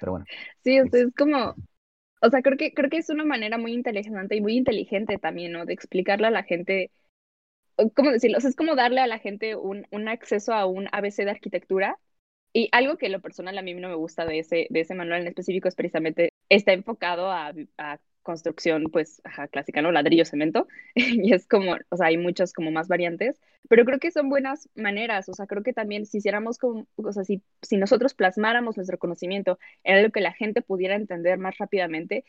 [0.00, 0.26] Pero bueno.
[0.64, 1.54] Sí, o sea, es como,
[2.22, 5.52] o sea, creo que, creo que es una manera muy inteligente y muy inteligente también,
[5.52, 5.66] ¿no?
[5.66, 6.90] De explicarle a la gente,
[7.96, 8.38] ¿cómo decirlo?
[8.38, 11.30] O sea, es como darle a la gente un, un acceso a un ABC de
[11.30, 11.98] arquitectura.
[12.52, 15.22] Y algo que lo personal a mí no me gusta de ese, de ese manual
[15.22, 17.52] en específico es precisamente está enfocado a,
[18.22, 19.20] construcción, pues,
[19.52, 19.92] clásica, ¿no?
[19.92, 23.38] Ladrillo, cemento, y es como, o sea, hay muchas como más variantes,
[23.68, 27.12] pero creo que son buenas maneras, o sea, creo que también si hiciéramos como, o
[27.12, 31.58] sea, si, si nosotros plasmáramos nuestro conocimiento en algo que la gente pudiera entender más
[31.58, 32.24] rápidamente,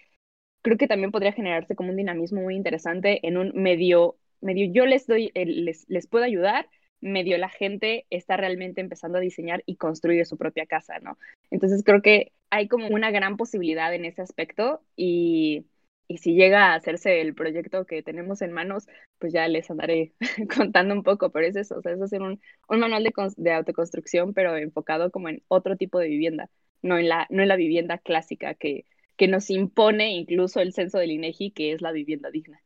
[0.61, 4.85] creo que también podría generarse como un dinamismo muy interesante en un medio, medio yo
[4.85, 6.67] les doy, les, les puedo ayudar,
[7.01, 11.17] medio la gente está realmente empezando a diseñar y construir su propia casa, ¿no?
[11.51, 15.65] Entonces creo que hay como una gran posibilidad en ese aspecto y,
[16.07, 18.87] y si llega a hacerse el proyecto que tenemos en manos,
[19.19, 20.13] pues ya les andaré
[20.55, 22.39] contando un poco, pero es eso, o sea, es hacer un,
[22.69, 26.49] un manual de, autoconstrucción, pero enfocado como en otro tipo de vivienda,
[26.81, 28.85] no en la, no en la vivienda clásica que,
[29.17, 32.61] que nos impone incluso el censo del INEGI, que es la vivienda digna.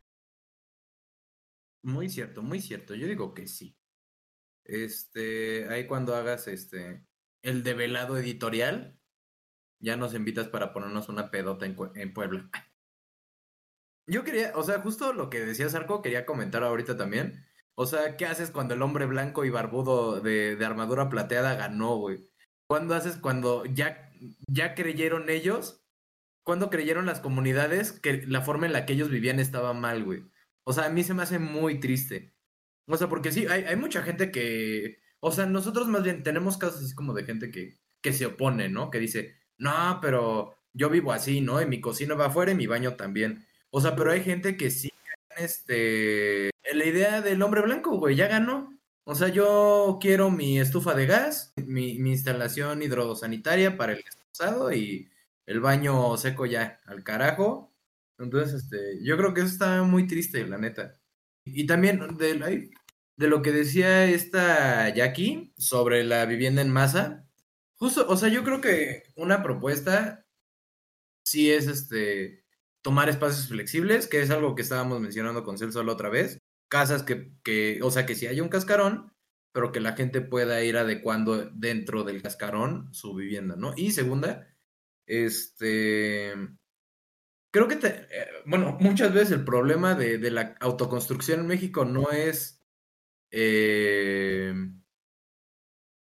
[1.81, 2.93] Muy cierto, muy cierto.
[2.93, 3.78] Yo digo que sí.
[4.69, 7.03] Este, ahí cuando hagas este
[7.41, 8.99] el develado editorial,
[9.79, 12.49] ya nos invitas para ponernos una pedota en, en Puebla.
[14.07, 17.45] Yo quería, o sea, justo lo que decía Sarco, quería comentar ahorita también.
[17.75, 21.95] O sea, ¿qué haces cuando el hombre blanco y barbudo de, de armadura plateada ganó,
[21.97, 22.29] güey?
[22.67, 24.11] ¿Cuándo haces cuando ya,
[24.47, 25.83] ya creyeron ellos?
[26.43, 30.25] ¿Cuándo creyeron las comunidades que la forma en la que ellos vivían estaba mal, güey?
[30.63, 32.35] O sea, a mí se me hace muy triste.
[32.89, 34.99] O sea, porque sí, hay, hay mucha gente que.
[35.19, 38.69] O sea, nosotros más bien tenemos casos así como de gente que, que se opone,
[38.69, 38.89] ¿no?
[38.89, 41.61] Que dice, no, pero yo vivo así, ¿no?
[41.61, 43.45] Y mi cocina va afuera y mi baño también.
[43.69, 44.89] O sea, pero hay gente que sí,
[45.37, 48.77] este, la idea del hombre blanco, güey, ya ganó.
[49.03, 54.71] O sea, yo quiero mi estufa de gas, mi, mi instalación hidrosanitaria para el expulsado
[54.73, 55.09] y
[55.45, 57.73] el baño seco ya, al carajo.
[58.19, 60.99] Entonces, este, yo creo que eso está muy triste, la neta.
[61.45, 62.69] Y también de,
[63.19, 67.27] de lo que decía esta Jackie sobre la vivienda en masa,
[67.75, 70.25] justo, o sea, yo creo que una propuesta
[71.25, 72.45] sí es este
[72.81, 76.39] tomar espacios flexibles, que es algo que estábamos mencionando con Celso la otra vez.
[76.69, 79.11] Casas que, que, o sea, que si hay un cascarón,
[79.51, 83.73] pero que la gente pueda ir adecuando dentro del cascarón su vivienda, ¿no?
[83.75, 84.47] Y segunda,
[85.07, 86.33] este,
[87.51, 91.83] creo que, te, eh, bueno, muchas veces el problema de, de, la autoconstrucción en México
[91.83, 92.58] no es,
[93.31, 94.53] eh,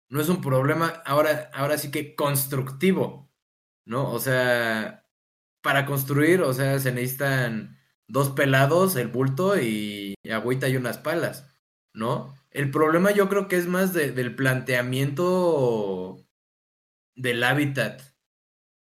[0.09, 3.31] no es un problema ahora, ahora sí que constructivo,
[3.85, 4.11] ¿no?
[4.11, 5.05] O sea,
[5.61, 11.53] para construir, o sea, se necesitan dos pelados, el bulto y, agüita y unas palas,
[11.93, 12.35] ¿no?
[12.51, 16.25] El problema yo creo que es más de, del planteamiento
[17.15, 18.01] del hábitat.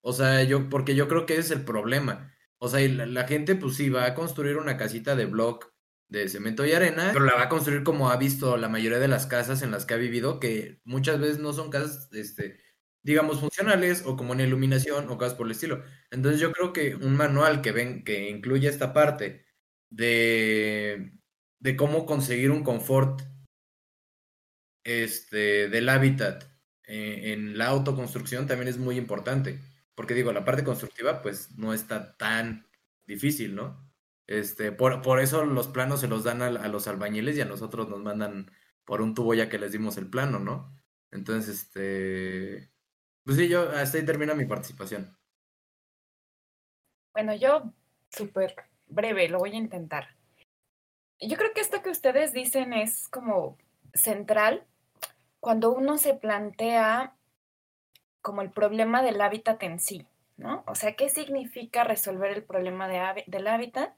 [0.02, 2.32] O sea, yo, porque yo creo que ese es el problema.
[2.58, 5.72] O sea, la, la, gente, pues sí, va a construir una casita de block
[6.08, 9.08] de cemento y arena, pero la va a construir como ha visto la mayoría de
[9.08, 12.58] las casas en las que ha vivido, que muchas veces no son casas, este,
[13.02, 15.84] digamos, funcionales o como en iluminación o cosas por el estilo.
[16.10, 19.46] Entonces yo creo que un manual que ven, que incluya esta parte
[19.90, 21.12] de,
[21.60, 23.22] de cómo conseguir un confort
[24.84, 26.44] este, del hábitat
[26.84, 29.60] eh, en la autoconstrucción también es muy importante.
[29.94, 32.66] Porque digo, la parte constructiva pues no está tan
[33.06, 33.87] difícil, ¿no?
[34.28, 37.46] Este, por, por eso los planos se los dan a, a, los albañiles y a
[37.46, 38.52] nosotros nos mandan
[38.84, 40.78] por un tubo ya que les dimos el plano, ¿no?
[41.10, 42.70] Entonces, este,
[43.24, 45.16] pues sí, yo hasta ahí termina mi participación.
[47.14, 47.72] Bueno, yo
[48.10, 48.54] súper
[48.86, 50.14] breve, lo voy a intentar.
[51.20, 53.56] Yo creo que esto que ustedes dicen es como
[53.94, 54.66] central
[55.40, 57.16] cuando uno se plantea
[58.20, 60.06] como el problema del hábitat en sí,
[60.36, 60.64] ¿no?
[60.66, 63.97] O sea, ¿qué significa resolver el problema de, del hábitat?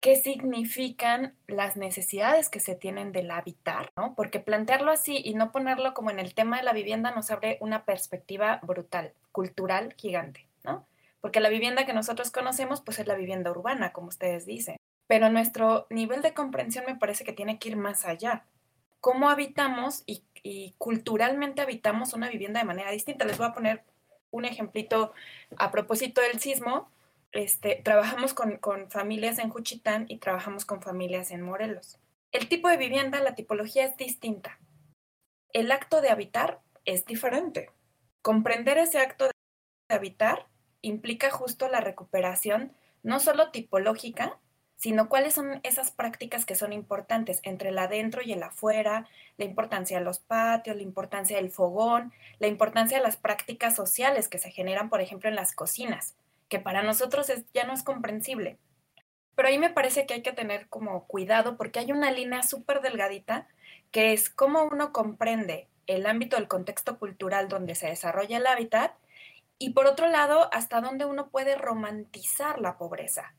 [0.00, 4.14] ¿Qué significan las necesidades que se tienen del habitar, ¿no?
[4.14, 7.58] Porque plantearlo así y no ponerlo como en el tema de la vivienda nos abre
[7.60, 10.86] una perspectiva brutal, cultural gigante, ¿no?
[11.20, 14.76] Porque la vivienda que nosotros conocemos, pues es la vivienda urbana, como ustedes dicen.
[15.08, 18.44] Pero nuestro nivel de comprensión me parece que tiene que ir más allá.
[19.00, 23.24] ¿Cómo habitamos y y culturalmente habitamos una vivienda de manera distinta.
[23.24, 23.82] Les voy a poner
[24.30, 25.12] un ejemplito
[25.56, 26.88] a propósito del sismo.
[27.32, 31.98] Este, trabajamos con, con familias en Juchitán y trabajamos con familias en Morelos.
[32.32, 34.58] El tipo de vivienda, la tipología es distinta.
[35.52, 37.70] El acto de habitar es diferente.
[38.22, 40.46] Comprender ese acto de habitar
[40.82, 42.72] implica justo la recuperación
[43.02, 44.38] no solo tipológica,
[44.76, 49.08] sino cuáles son esas prácticas que son importantes entre el adentro y el afuera,
[49.38, 54.28] la importancia de los patios, la importancia del fogón, la importancia de las prácticas sociales
[54.28, 56.14] que se generan, por ejemplo, en las cocinas,
[56.48, 58.58] que para nosotros ya no es comprensible.
[59.34, 62.80] Pero ahí me parece que hay que tener como cuidado porque hay una línea súper
[62.80, 63.48] delgadita
[63.90, 68.94] que es cómo uno comprende el ámbito del contexto cultural donde se desarrolla el hábitat
[69.58, 73.34] y por otro lado, hasta dónde uno puede romantizar la pobreza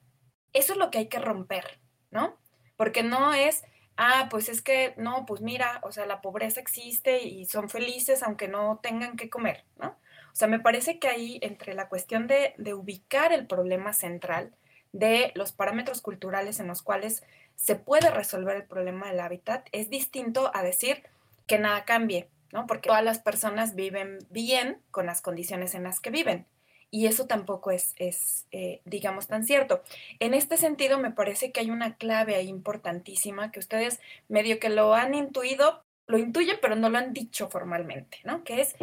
[0.57, 1.79] eso es lo que hay que romper,
[2.11, 2.37] ¿no?
[2.75, 3.63] Porque no es,
[3.95, 8.23] ah, pues es que, no, pues mira, o sea, la pobreza existe y son felices
[8.23, 9.97] aunque no tengan que comer, ¿no?
[10.37, 14.53] O sea, me parece que ahí entre la cuestión de, ubicar el problema central,
[14.93, 17.23] de los parámetros culturales en los cuales
[17.55, 21.01] se puede resolver el problema del hábitat, es distinto a decir
[21.47, 22.67] que nada cambie, ¿no?
[22.67, 26.45] Porque todas las personas viven bien con las condiciones en las que viven.
[26.91, 29.81] Y eso tampoco es, es eh, digamos, tan cierto.
[30.19, 34.69] En este sentido, me parece que hay una clave ahí importantísima que ustedes medio que
[34.69, 38.43] lo han intuido, lo intuyen, pero no lo han dicho formalmente, ¿no?
[38.43, 38.75] Que es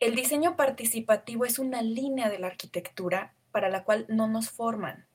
[0.00, 5.06] el diseño participativo es una línea de la arquitectura para la cual no nos forman.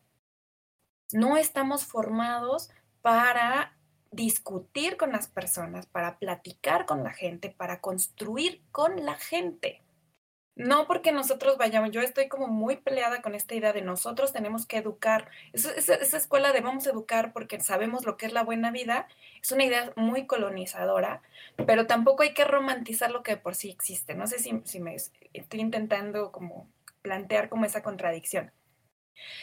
[1.13, 2.69] No estamos formados
[3.01, 3.77] para
[4.11, 9.81] discutir con las personas, para platicar con la gente, para construir con la gente.
[10.61, 14.65] No porque nosotros vayamos, yo estoy como muy peleada con esta idea de nosotros tenemos
[14.65, 15.29] que educar.
[15.53, 19.07] Esa, escuela de vamos a educar porque sabemos lo que es la buena vida
[19.41, 21.21] es una idea muy colonizadora,
[21.65, 24.13] pero tampoco hay que romantizar lo que por sí existe.
[24.13, 26.67] No sé si, si me estoy intentando como
[27.01, 28.51] plantear como esa contradicción.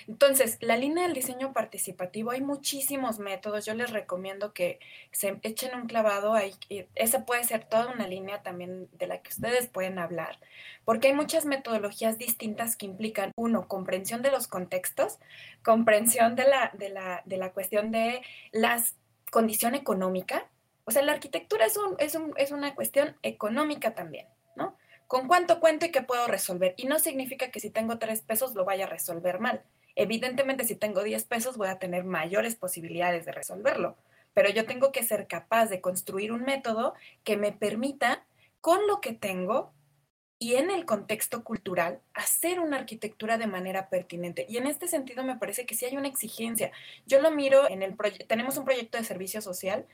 [0.07, 3.67] Entonces, la línea del diseño participativo, hay muchísimos métodos.
[3.67, 4.81] Yo les recomiendo que
[5.13, 6.55] se echen un clavado ahí.
[6.95, 10.39] Esa puede ser toda una línea también de la que ustedes pueden hablar,
[10.85, 15.19] porque hay muchas metodologías distintas que implican, uno, comprensión de los contextos,
[15.63, 18.23] comprensión de la, de la, de la cuestión de
[18.53, 18.83] la
[19.31, 20.49] condición económica.
[20.85, 24.27] O sea, la arquitectura es, un, es, un, es una cuestión económica también.
[25.09, 26.75] Con cuánto cuento y qué puedo resolver.
[26.77, 29.65] Y no significa que si tengo tres pesos lo vaya a resolver mal.
[29.97, 33.97] Evidentemente, si tengo diez pesos voy a tener mayores posibilidades de resolverlo.
[34.35, 36.95] Pero yo tengo que ser capaz de construir un método
[37.25, 38.25] que me permita,
[38.61, 39.73] con lo que tengo,
[40.41, 44.47] y en el contexto cultural hacer una arquitectura de manera pertinente.
[44.49, 46.71] Y en este sentido me parece que sí hay una exigencia.
[47.07, 49.87] Yo lo miro en el proyecto, tenemos un proyecto de servicio social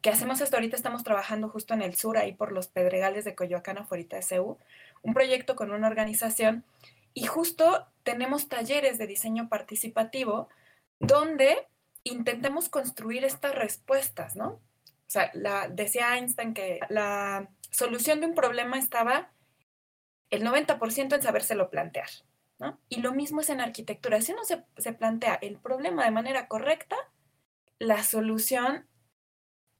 [0.00, 3.34] que hacemos hasta ahorita, estamos trabajando justo en el sur, ahí por los Pedregales de
[3.34, 4.56] Coyoacán, afuera de CEU,
[5.02, 6.64] un proyecto con una organización
[7.12, 10.48] y justo tenemos talleres de diseño participativo
[10.98, 11.68] donde
[12.04, 14.48] intentamos construir estas respuestas, ¿no?
[14.48, 15.30] O sea,
[15.70, 19.30] decía Einstein que la solución de un problema estaba
[20.30, 22.08] el 90% en sabérselo plantear.
[22.60, 22.78] ¿no?
[22.88, 24.20] Y lo mismo es en arquitectura.
[24.20, 26.96] Si uno se, plantea el problema de manera correcta,
[27.78, 28.86] la solución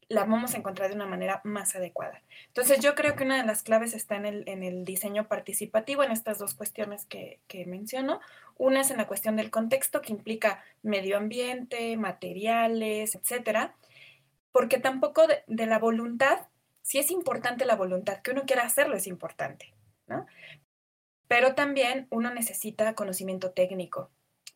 [0.08, 2.20] la vamos a encontrar de una manera más adecuada.
[2.48, 6.38] Entonces yo creo que una de las claves está en el, diseño participativo, en estas
[6.38, 8.20] dos cuestiones que, menciono.
[8.56, 13.76] Una es en la cuestión del contexto, que implica medio ambiente, materiales, etcétera,
[14.50, 16.48] porque tampoco de, de la voluntad,
[16.82, 19.72] si es importante la voluntad, que uno quiera hacerlo es importante,
[20.08, 20.26] ¿no?
[21.30, 24.10] Pero también uno necesita conocimiento técnico.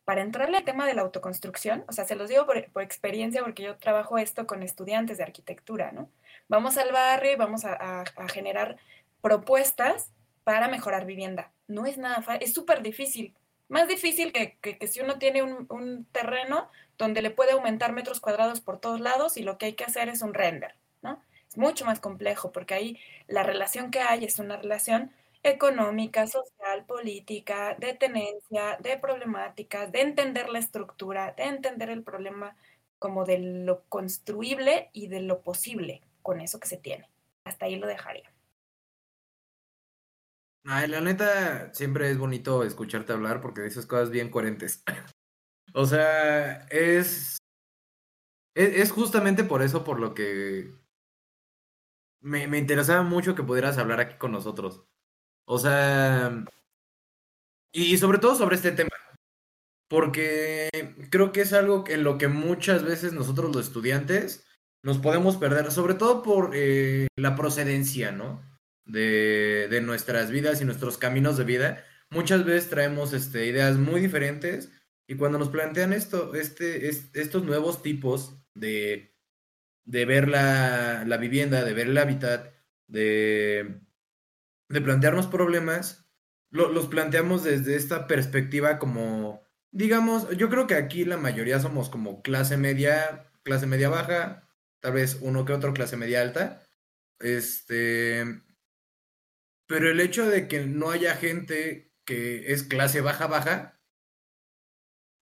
[0.05, 3.63] Para entrarle al tema de la autoconstrucción, o sea, se los digo por, experiencia porque
[3.63, 6.11] yo trabajo esto con estudiantes de arquitectura, ¿no?
[6.49, 8.77] Vamos al barrio y vamos a, generar
[9.23, 10.11] propuestas
[10.43, 11.53] para mejorar vivienda.
[11.69, 13.37] No es nada fácil, es súper difícil.
[13.69, 16.69] Más difícil que, que, si uno tiene un, terreno
[16.99, 20.09] donde le puede aumentar metros cuadrados por todos lados y lo que hay que hacer
[20.09, 21.23] es un render, ¿no?
[21.49, 22.99] Es mucho más complejo porque ahí
[23.29, 25.13] la relación que hay es una relación
[25.45, 32.57] económica, social, política, de tenencia, de problemática, de entender la estructura, de entender el problema
[32.99, 37.11] como de lo construible y de lo posible con eso que se tiene.
[37.45, 38.33] Hasta ahí lo dejaría.
[40.67, 44.83] Ay, la neta, siempre es bonito escucharte hablar porque dices cosas bien coherentes.
[45.75, 47.37] o sea, es,
[48.55, 48.91] es, es.
[48.93, 50.73] justamente por eso por lo que
[52.23, 54.87] me, me interesaba mucho que pudieras hablar aquí con nosotros.
[55.47, 56.45] O sea,
[57.73, 58.91] y sobre todo sobre este tema,
[59.89, 60.71] porque
[61.11, 64.47] creo que es algo en lo que muchas veces nosotros los estudiantes
[64.83, 68.43] nos podemos perder, sobre todo por eh, la procedencia, ¿no?
[68.87, 71.85] De, de, nuestras vidas y nuestros caminos de vida.
[72.11, 74.71] Muchas veces traemos este, ideas muy diferentes
[75.09, 79.15] y cuando nos plantean esto, este, es, estos nuevos tipos de,
[79.85, 82.55] de ver la, la vivienda, de ver el hábitat,
[82.87, 83.81] de
[84.69, 86.07] de plantearnos problemas,
[86.51, 91.91] lo, los planteamos desde esta perspectiva como, digamos, yo creo que aquí la mayoría somos
[91.91, 94.49] como clase media, clase media baja,
[94.81, 96.63] tal vez uno que otro clase media alta.
[97.21, 98.25] Este,
[99.67, 103.81] pero el hecho de que no haya gente que es clase baja baja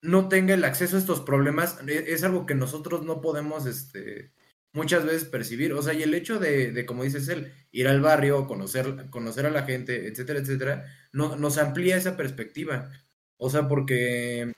[0.03, 4.33] no tenga el acceso a estos problemas es, es algo que nosotros no podemos este
[4.73, 8.01] muchas veces percibir, o sea, y el hecho de, de como dices él, ir al
[8.01, 12.91] barrio, conocer, conocer a la gente, etcétera, etcétera, no, nos amplía esa perspectiva.
[13.37, 14.53] O sea, porque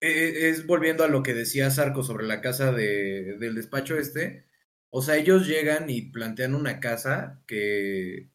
[0.00, 4.46] e, es volviendo a lo que decía Sarco sobre la casa de, del despacho este,
[4.90, 8.30] o sea, ellos llegan y plantean una casa que,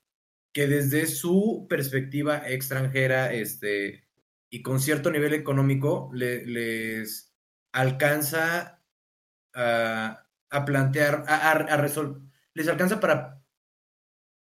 [0.54, 4.06] que desde su perspectiva extranjera, este,
[4.50, 7.34] y con cierto nivel económico, le, les
[7.74, 8.77] alcanza
[9.58, 12.22] a, plantear, a, resolver,
[12.54, 13.44] les alcanza para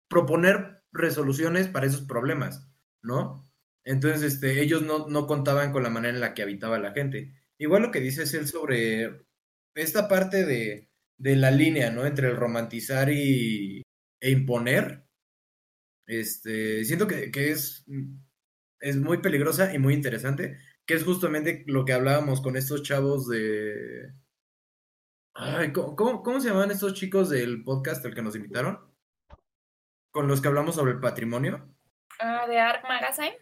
[0.09, 2.69] proponer resoluciones para esos problemas,
[3.03, 3.49] ¿no?
[3.85, 7.35] Entonces, este, ellos no, no contaban con la manera en la que habitaba la gente.
[7.59, 9.25] Igual lo que dice él sobre
[9.75, 12.07] esta parte de, de la línea, ¿no?
[12.07, 13.83] Entre el romantizar y,
[14.21, 15.07] e imponer,
[16.07, 17.85] este, siento que, que, es,
[18.81, 23.29] es muy peligrosa y muy interesante, que es justamente lo que hablábamos con estos chavos
[23.29, 24.13] de,
[25.35, 28.79] Ay, ¿cómo, ¿cómo, se llamaban estos chicos del podcast al que nos invitaron?
[30.11, 31.69] Con los que hablamos sobre el patrimonio.
[32.21, 33.37] Uh, de Arc Magazine.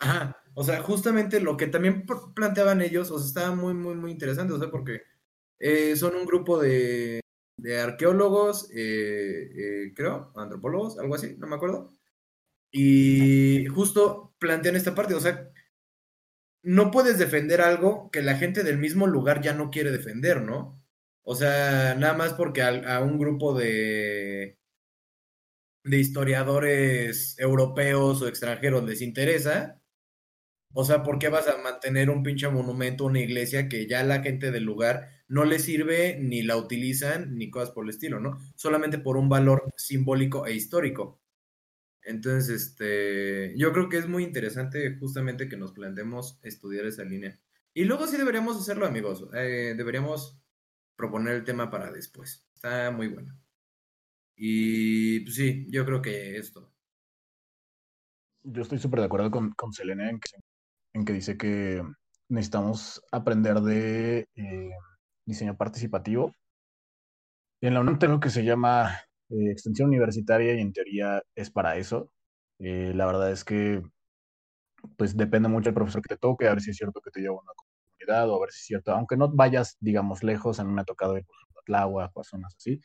[0.00, 4.10] Ajá, o sea, justamente lo que también planteaban ellos, o sea, estaba muy, muy, muy
[4.10, 5.02] interesante, o sea, porque
[5.58, 7.20] eh, son un grupo de,
[7.58, 11.90] de arqueólogos, eh, eh, creo, antropólogos, algo así, no me acuerdo.
[12.72, 15.50] Y justo plantean esta parte, o sea,
[16.62, 20.79] no puedes defender algo que la gente del mismo lugar ya no quiere defender, ¿no?
[21.22, 24.58] O sea, nada más porque a, un grupo de,
[25.84, 29.80] de historiadores europeos o extranjeros les interesa.
[30.72, 34.22] O sea, ¿por qué vas a mantener un pinche monumento, una iglesia que ya la
[34.22, 38.38] gente del lugar no le sirve, ni la utilizan, ni cosas por el estilo, ¿no?
[38.56, 41.20] Solamente por un valor simbólico e histórico.
[42.02, 47.38] Entonces, este, yo creo que es muy interesante justamente que nos planteemos estudiar esa línea.
[47.74, 49.28] Y luego sí deberíamos hacerlo, amigos.
[49.34, 50.40] Eh, deberíamos
[51.00, 52.46] proponer el tema para después.
[52.54, 53.34] Está muy bueno.
[54.36, 56.72] Y pues sí, yo creo que esto.
[58.42, 60.30] Yo estoy súper de acuerdo con, con Selena en que,
[60.94, 61.82] en que, dice que
[62.28, 64.70] necesitamos aprender de eh,
[65.26, 66.34] diseño participativo.
[67.62, 68.98] En la UNAM tengo que se llama
[69.30, 72.12] eh, extensión universitaria y en teoría es para eso.
[72.58, 73.82] Eh, la verdad es que
[74.96, 77.20] pues depende mucho del profesor que te toque, a ver si es cierto que te
[77.20, 77.52] lleva una
[78.08, 80.84] o a ver si es cierto, aunque no vayas, digamos, lejos, a mí me ha
[80.84, 82.80] tocado ir, por ejemplo, a Tláhuac o a zonas así.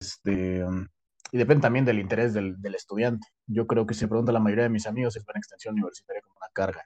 [0.00, 0.86] Este, um,
[1.32, 3.28] y depende también del interés del, del, estudiante.
[3.46, 6.36] Yo creo que si pregunta la mayoría de mis amigos, es una extensión universitaria como
[6.36, 6.84] una carga.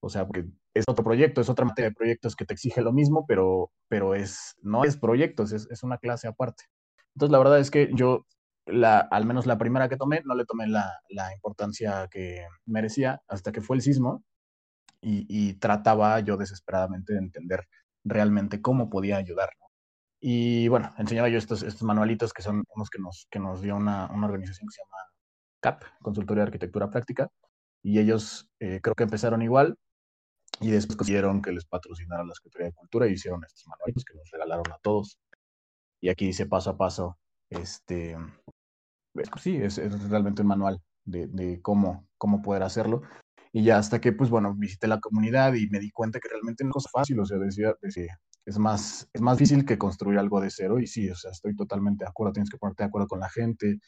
[0.00, 2.92] O sea, porque es otro proyecto, es otra materia de proyectos que te exige lo
[2.92, 6.64] mismo, pero, pero es, no es proyectos, es, es una clase aparte.
[7.14, 8.26] Entonces, la verdad es que yo
[8.66, 13.22] la, al menos la primera que tomé, no le tomé la, la importancia que merecía
[13.28, 14.24] hasta que fue el sismo
[15.04, 17.66] y, trataba yo desesperadamente de entender
[18.04, 19.50] realmente cómo podía ayudar.
[20.20, 23.76] Y bueno, enseñaba yo estos, estos manualitos que son unos que nos, que nos dio
[23.76, 24.96] una, una organización que se llama
[25.60, 27.28] CAP, Consultoría de Arquitectura Práctica,
[27.82, 29.76] y ellos eh, creo que empezaron igual
[30.60, 34.14] y después consiguieron que les patrocinaran la Secretaría de Cultura y hicieron estos manualitos que
[34.14, 35.18] nos regalaron a todos.
[36.00, 37.18] Y aquí dice paso a paso,
[37.50, 38.16] este,
[39.12, 43.02] pues sí, es, es realmente un manual de, de, cómo, cómo poder hacerlo.
[43.54, 46.64] Y ya hasta que, pues bueno, visité la comunidad y me di cuenta que realmente
[46.64, 50.40] no es fácil, o sea, decía, decía es más, es más difícil que construir algo
[50.40, 53.06] de cero y sí, o sea, estoy totalmente de acuerdo, tienes que ponerte de acuerdo
[53.06, 53.78] con la gente,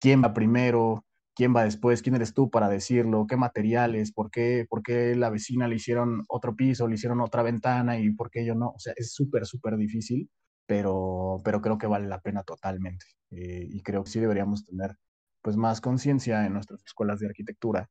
[0.00, 1.04] quién va primero,
[1.36, 5.30] quién va después, quién eres tú para decirlo, qué materiales, por qué, por qué la
[5.30, 8.78] vecina le hicieron otro piso, le hicieron otra ventana y por qué yo no, o
[8.80, 10.28] sea, es súper, súper difícil,
[10.66, 14.96] pero, pero creo que vale la pena totalmente eh, y creo que sí deberíamos tener
[15.42, 17.88] pues más conciencia en nuestras escuelas de arquitectura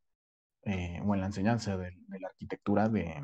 [0.63, 3.21] eh, o en la enseñanza de, la arquitectura de,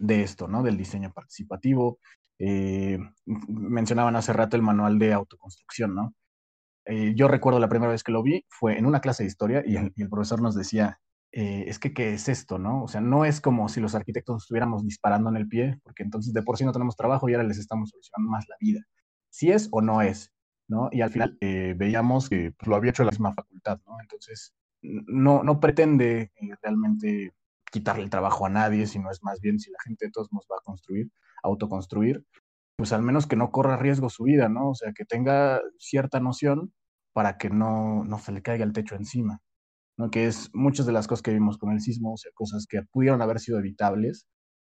[0.00, 0.62] de esto, ¿no?
[0.62, 1.98] Del diseño participativo.
[2.42, 6.14] Eh, mencionaban hace rato el manual de autoconstrucción, ¿no?
[6.86, 9.62] Eh, yo recuerdo la primera vez que lo vi fue en una clase de historia
[9.66, 10.98] y el, profesor nos decía,
[11.32, 12.82] eh, es que, ¿qué es esto, no?
[12.82, 16.32] O sea, no es como si los arquitectos estuviéramos disparando en el pie, porque entonces
[16.32, 18.80] de por sí no tenemos trabajo y ahora les estamos solucionando más la vida.
[19.28, 20.32] Si es o no es,
[20.66, 20.88] ¿no?
[20.92, 24.00] Y al final veíamos que lo había hecho la misma facultad, ¿no?
[24.00, 26.32] Entonces, no, no pretende
[26.62, 27.32] realmente
[27.70, 30.46] quitarle el trabajo a nadie, sino es más bien si la gente de todos nos
[30.50, 31.10] va a construir,
[31.42, 32.24] autoconstruir,
[32.76, 34.70] pues al menos que no corra riesgo su vida, ¿no?
[34.70, 36.72] O sea, que tenga cierta noción
[37.12, 39.40] para que no, no se le caiga el techo encima,
[39.98, 40.10] ¿no?
[40.10, 42.82] Que es muchas de las cosas que vimos con el sismo, o sea, cosas que
[42.92, 44.26] pudieron haber sido evitables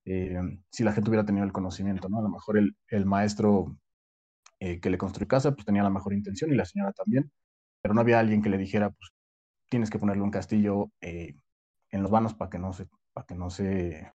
[0.07, 0.39] eh,
[0.71, 2.21] si la gente hubiera tenido el conocimiento, ¿no?
[2.21, 3.77] A lo mejor el, el maestro
[4.61, 7.31] eh, que le construyó casa, pues tenía la mejor intención y la señora también,
[7.83, 9.11] pero no había alguien que le dijera, pues
[9.69, 11.35] tienes que ponerle un castillo eh,
[11.90, 14.12] en los vanos para que no se, para que no se,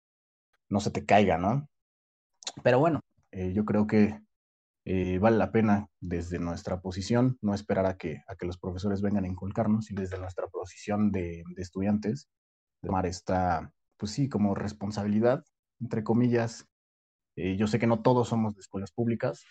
[0.70, 1.68] no se te caiga, ¿no?
[2.64, 3.02] Pero bueno,
[3.32, 4.20] eh, yo creo que
[4.86, 9.02] eh, vale la pena desde nuestra posición no esperar a que, a que los profesores
[9.02, 12.28] vengan a inculcarnos y desde nuestra posición de, estudiantes
[12.82, 15.44] tomar esta, pues sí, como responsabilidad,
[15.80, 16.66] entre comillas.
[17.36, 19.44] Eh, yo sé que no todos somos de escuelas públicas,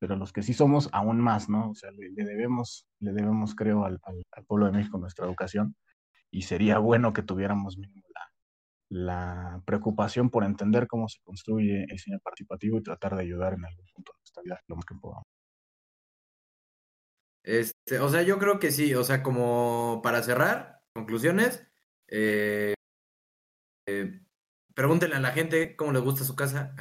[0.00, 1.70] pero los que sí somos, aún más, ¿no?
[1.70, 4.00] O sea, le, debemos, le debemos, creo, al,
[4.48, 5.76] pueblo de México nuestra educación
[6.30, 8.08] y sería bueno que tuviéramos mínimo
[8.88, 13.64] la, preocupación por entender cómo se construye el diseño participativo y tratar de ayudar en
[13.64, 15.26] algún punto de nuestra vida lo más que podamos.
[17.44, 21.66] Este, o sea, yo creo que sí, o sea, como para cerrar, conclusiones,
[22.08, 22.74] eh,
[23.86, 24.20] eh,
[24.74, 26.74] pregúntenle a la gente cómo les gusta su casa.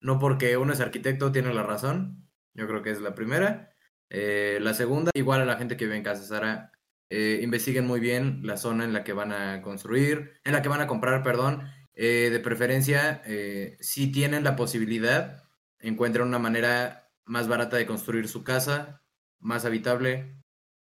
[0.00, 3.72] No porque uno es arquitecto tiene la razón, yo creo que es la primera.
[4.10, 6.72] Eh, la segunda, igual a la gente que vive en casa, Sara,
[7.10, 10.68] eh, investiguen muy bien la zona en la que van a construir, en la que
[10.68, 11.62] van a comprar, perdón.
[11.94, 15.44] Eh, de preferencia, eh, si tienen la posibilidad,
[15.80, 19.02] encuentren una manera más barata de construir su casa,
[19.38, 20.42] más habitable.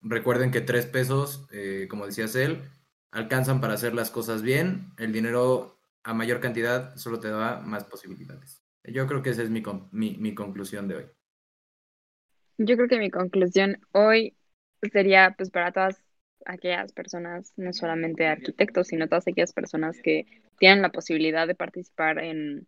[0.01, 2.61] Recuerden que tres pesos, eh, como decía él,
[3.11, 4.93] alcanzan para hacer las cosas bien.
[4.97, 8.63] El dinero a mayor cantidad solo te da más posibilidades.
[8.83, 11.05] Yo creo que esa es mi, mi, mi conclusión de hoy.
[12.57, 14.35] Yo creo que mi conclusión hoy
[14.91, 15.97] sería pues para todas
[16.45, 20.25] aquellas personas, no solamente arquitectos, sino todas aquellas personas que
[20.59, 22.67] tienen la posibilidad de participar en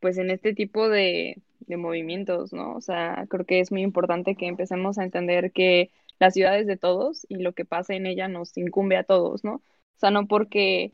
[0.00, 2.74] pues en este tipo de, de movimientos, ¿no?
[2.76, 6.66] O sea, creo que es muy importante que empecemos a entender que la ciudad es
[6.66, 9.56] de todos y lo que pasa en ella nos incumbe a todos, ¿no?
[9.56, 10.92] O sea, no porque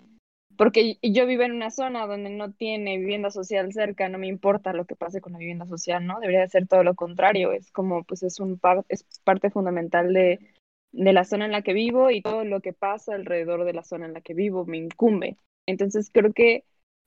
[0.58, 4.72] porque yo vivo en una zona donde no tiene vivienda social cerca, no me importa
[4.72, 6.18] lo que pase con la vivienda social, ¿no?
[6.18, 10.40] Debería ser todo lo contrario, es como, pues es un par, es parte fundamental de,
[10.90, 13.84] de la zona en la que vivo y todo lo que pasa alrededor de la
[13.84, 15.36] zona en la que vivo me incumbe.
[15.64, 16.64] Entonces creo que,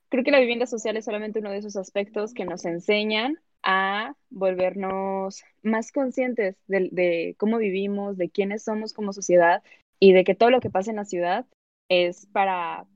[0.08, 4.16] creo que la vivienda social es solamente uno de esos aspectos que nos enseñan a
[4.30, 9.62] volvernos más conscientes de, de cómo vivimos, de quiénes somos como sociedad
[10.00, 11.44] y de que todo lo que pasa en la ciudad
[11.90, 12.86] es para,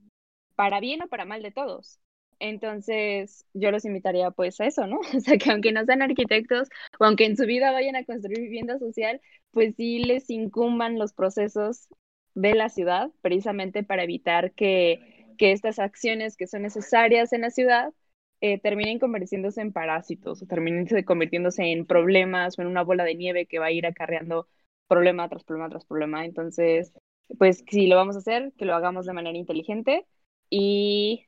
[0.57, 2.01] para bien o para mal de todos.
[2.39, 5.01] Entonces, yo los invitaría pues a eso, ¿no?
[5.17, 6.69] O sea, que aunque no sean arquitectos
[6.99, 9.21] o aunque en su vida vayan a construir vivienda social,
[9.53, 11.89] pues sí les incumban los procesos
[12.35, 17.51] de la ciudad, precisamente para evitar que, que estas acciones que son necesarias en la
[17.51, 17.95] ciudad
[18.43, 23.15] eh, terminen convirtiéndose en parásitos o terminen convirtiéndose en problemas o en una bola de
[23.15, 24.47] nieve que va a ir acarreando
[24.89, 26.25] problema tras problema tras problema.
[26.27, 26.93] Entonces,
[27.39, 30.07] pues si lo vamos a hacer, que lo hagamos de manera inteligente
[30.51, 31.27] y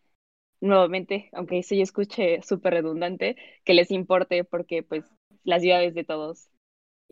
[0.61, 5.05] nuevamente, aunque se yo escuche súper redundante, que les importe porque pues
[5.45, 6.49] las ciudades de todos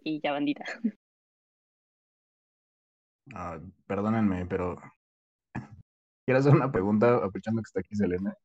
[0.02, 0.64] y ya bandita.
[3.34, 3.58] Ah,
[3.88, 4.76] perdónenme, pero
[6.24, 8.36] quiero hacer una pregunta, aprovechando que está aquí Selena.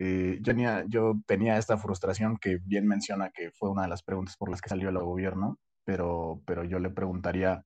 [0.00, 4.02] Eh, yo, tenía, yo tenía esta frustración que bien menciona que fue una de las
[4.02, 7.64] preguntas por las que salió el gobierno, pero, pero yo le preguntaría,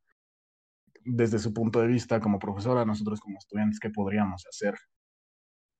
[1.05, 4.75] desde su punto de vista como profesora, nosotros como estudiantes, ¿qué podríamos hacer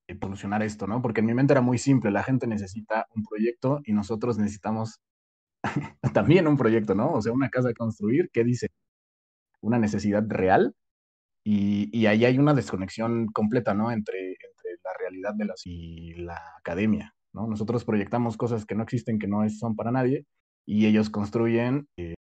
[0.07, 1.01] para solucionar esto, no?
[1.01, 4.99] Porque en mi mente era muy simple, la gente necesita un proyecto y nosotros necesitamos
[6.13, 7.13] también un proyecto, ¿no?
[7.13, 8.69] O sea, una casa a construir, ¿qué dice?
[9.61, 10.75] Una necesidad real
[11.43, 13.91] y, y ahí hay una desconexión completa, ¿no?
[13.91, 17.47] Entre, entre la realidad de las y la academia, ¿no?
[17.47, 20.25] Nosotros proyectamos cosas que no existen, que no son para nadie
[20.67, 22.15] y ellos construyen eh,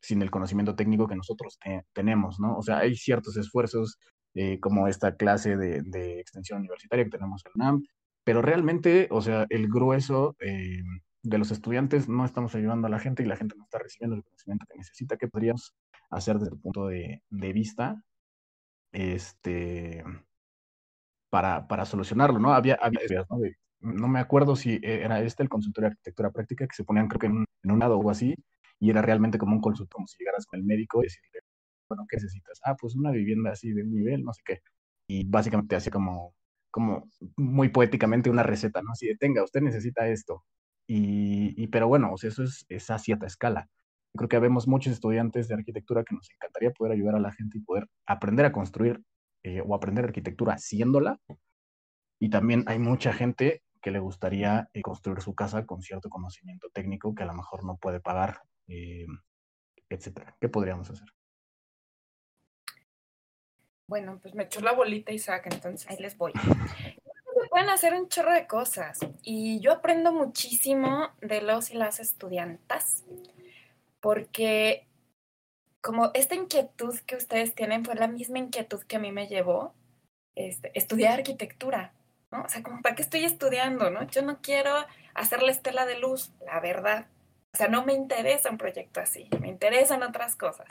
[0.00, 1.58] sin el conocimiento técnico que nosotros
[1.92, 2.56] tenemos, ¿no?
[2.56, 3.98] O sea, hay ciertos esfuerzos
[4.36, 7.82] eh, como esta clase de, extensión universitaria que tenemos en UNAM,
[8.24, 10.82] pero realmente, o sea, el grueso eh,
[11.22, 14.16] de los estudiantes no estamos ayudando a la gente y la gente no está recibiendo
[14.16, 15.16] el conocimiento que necesita.
[15.16, 15.72] ¿Qué podríamos
[16.10, 18.02] hacer desde el punto de, de vista
[18.90, 20.02] este,
[21.30, 22.40] para, solucionarlo?
[22.40, 22.52] ¿no?
[22.54, 23.38] Había, había ¿no?
[23.80, 27.20] no me acuerdo si era este el consultorio de arquitectura práctica que se ponían creo
[27.20, 28.34] que en un, en un lado o así
[28.84, 31.40] y era realmente como un consultorio, como si llegaras con el médico y decirle,
[31.88, 32.60] bueno, ¿qué necesitas?
[32.64, 34.60] Ah, pues una vivienda así de un nivel, no sé qué.
[35.08, 36.34] Y básicamente hacía como,
[36.70, 37.08] como
[37.38, 38.92] muy poéticamente una receta, ¿no?
[38.92, 40.44] Así de, tenga, usted necesita esto.
[40.86, 43.70] Y, pero bueno, o sea, eso es, esa a cierta escala.
[44.12, 47.32] Yo creo que vemos muchos estudiantes de arquitectura que nos encantaría poder ayudar a la
[47.32, 49.02] gente y poder aprender a construir
[49.44, 51.18] eh, o aprender arquitectura haciéndola.
[52.20, 56.68] Y también hay mucha gente que le gustaría eh, construir su casa con cierto conocimiento
[56.74, 59.06] técnico que a lo mejor no puede pagar, eh,
[59.88, 60.36] etcétera.
[60.40, 61.08] ¿Qué podríamos hacer?
[63.86, 66.32] Bueno, pues me echó la bolita Isaac, entonces ahí les voy
[67.50, 73.04] pueden hacer un chorro de cosas y yo aprendo muchísimo de los y las estudiantas
[74.00, 74.88] porque
[75.80, 79.72] como esta inquietud que ustedes tienen fue la misma inquietud que a mí me llevó
[80.34, 81.92] este, estudiar arquitectura,
[82.32, 82.42] ¿no?
[82.42, 84.02] O sea, como para qué estoy estudiando, ¿no?
[84.08, 84.74] Yo no quiero
[85.14, 87.06] hacer la estela de luz, la verdad.
[87.54, 90.66] O sea, no me interesa un proyecto así, me interesan otras cosas.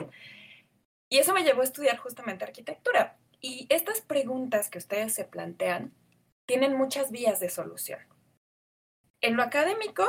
[1.08, 3.16] Y eso me llevó a estudiar justamente arquitectura.
[3.40, 5.94] Y estas preguntas que ustedes se plantean,
[6.44, 8.00] tienen muchas vías de solución.
[9.22, 10.04] En lo académico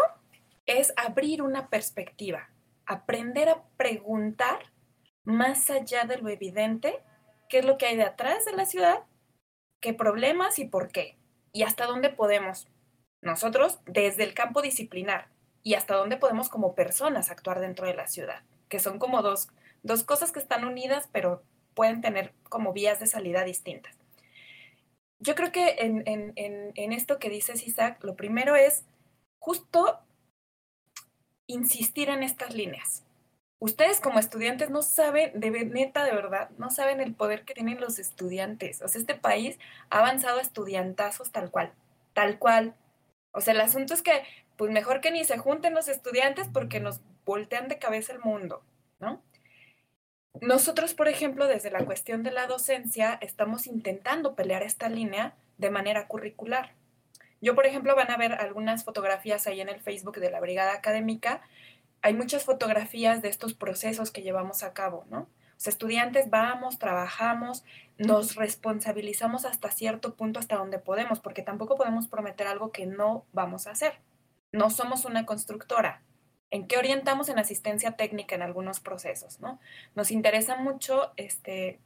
[0.66, 2.50] es abrir una perspectiva,
[2.86, 4.74] aprender a preguntar
[5.24, 7.02] más allá de lo evidente,
[7.48, 9.04] qué es lo que hay detrás de la ciudad,
[9.80, 11.18] qué problemas y por qué,
[11.54, 12.68] y hasta dónde podemos
[13.22, 15.35] nosotros desde el campo disciplinar
[15.66, 19.50] y hasta dónde podemos como personas actuar dentro de la ciudad, que son como dos,
[19.84, 21.44] dos cosas que están unidas, pero
[21.74, 23.98] pueden tener como vías de salida distintas
[25.20, 28.86] yo creo que en, esto que dices, Isaac, lo primero es
[29.40, 30.00] justo
[31.48, 33.04] insistir en estas líneas.
[33.60, 37.80] Ustedes como estudiantes no saben, de neta, de verdad, no saben el poder que tienen
[37.80, 38.82] los estudiantes.
[38.82, 39.58] O sea, este país
[39.90, 41.74] ha avanzado a estudiantazos tal cual,
[42.14, 42.76] tal cual.
[43.32, 44.24] O sea, el asunto es que,
[44.58, 48.64] pues mejor que ni se junten los estudiantes porque nos voltean de cabeza el mundo,
[49.00, 49.22] ¿no?
[50.42, 55.70] Nosotros, por ejemplo, desde la cuestión de la docencia, estamos intentando pelear esta línea de
[55.70, 56.74] manera curricular.
[57.42, 60.74] Yo, por ejemplo, van a ver algunas fotografías ahí en el Facebook de la Brigada
[60.74, 61.42] Académica.
[62.02, 65.30] Hay muchas fotografías de estos procesos que llevamos a cabo, ¿no?
[65.58, 67.64] Sea, estudiantes vamos, trabajamos,
[67.98, 73.26] nos responsabilizamos hasta cierto punto, hasta donde podemos, porque tampoco podemos prometer algo que no
[73.32, 73.94] vamos a hacer.
[74.52, 76.04] No somos una constructora,
[76.52, 79.60] en qué orientamos en asistencia técnica en algunos procesos, ¿no?
[79.96, 81.80] Nos interesa mucho, este,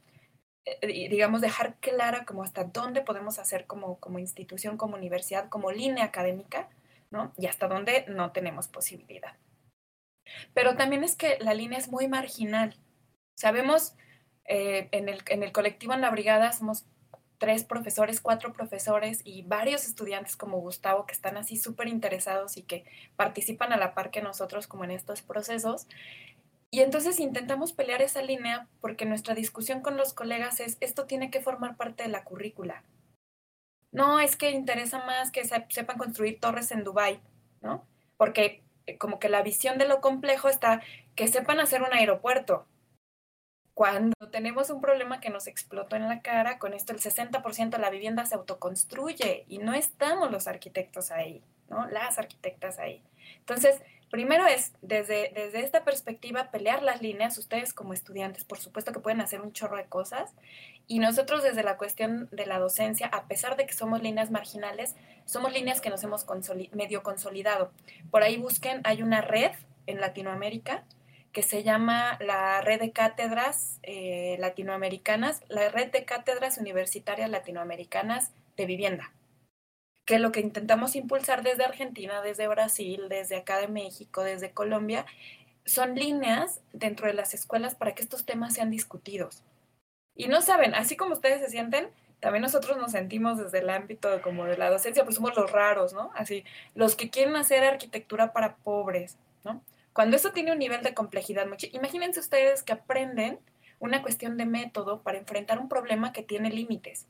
[0.64, 5.72] eh, digamos, dejar clara como hasta dónde podemos hacer como, como institución, como universidad, como
[5.72, 6.68] línea académica,
[7.10, 7.32] ¿no?
[7.36, 9.34] Y hasta dónde no tenemos posibilidad.
[10.54, 12.76] Pero también es que la línea es muy marginal.
[13.36, 13.94] Sabemos,
[14.44, 16.86] eh, en, el, en el colectivo en la brigada somos
[17.40, 22.62] tres profesores, cuatro profesores y varios estudiantes como Gustavo que están así súper interesados y
[22.62, 22.84] que
[23.16, 25.88] participan a la par que nosotros como en estos procesos.
[26.70, 31.30] Y entonces intentamos pelear esa línea porque nuestra discusión con los colegas es, esto tiene
[31.30, 32.84] que formar parte de la currícula.
[33.90, 37.20] No, es que interesa más que sepan construir torres en Dubái,
[37.62, 37.86] ¿no?
[38.18, 40.82] Porque eh, como que la visión de lo complejo está
[41.16, 42.66] que sepan hacer un aeropuerto,
[43.74, 47.78] cuando tenemos un problema que nos explotó en la cara, con esto el 60% de
[47.78, 51.86] la vivienda se autoconstruye y no estamos los arquitectos ahí, ¿no?
[51.88, 53.02] Las arquitectas ahí.
[53.38, 53.80] Entonces,
[54.10, 59.00] primero es, desde, desde esta perspectiva, pelear las líneas, ustedes como estudiantes, por supuesto que
[59.00, 60.34] pueden hacer un chorro de cosas,
[60.86, 64.96] y nosotros desde la cuestión de la docencia, a pesar de que somos líneas marginales,
[65.24, 66.26] somos líneas que nos hemos
[66.72, 67.70] medio consolidado.
[68.10, 69.52] Por ahí busquen, hay una red
[69.86, 70.84] en Latinoamérica
[71.32, 78.32] que se llama la Red de Cátedras eh, Latinoamericanas, la Red de Cátedras Universitarias Latinoamericanas
[78.56, 79.12] de Vivienda,
[80.04, 85.06] que lo que intentamos impulsar desde Argentina, desde Brasil, desde acá de México, desde Colombia,
[85.64, 89.44] son líneas dentro de las escuelas para que estos temas sean discutidos.
[90.16, 91.88] Y no saben, así como ustedes se sienten,
[92.20, 95.94] también nosotros nos sentimos desde el ámbito como de la docencia, pues somos los raros,
[95.94, 96.10] ¿no?
[96.14, 96.44] Así,
[96.74, 99.16] los que quieren hacer arquitectura para pobres.
[99.92, 103.40] Cuando eso tiene un nivel de complejidad, imagínense ustedes que aprenden
[103.78, 107.08] una cuestión de método para enfrentar un problema que tiene límites.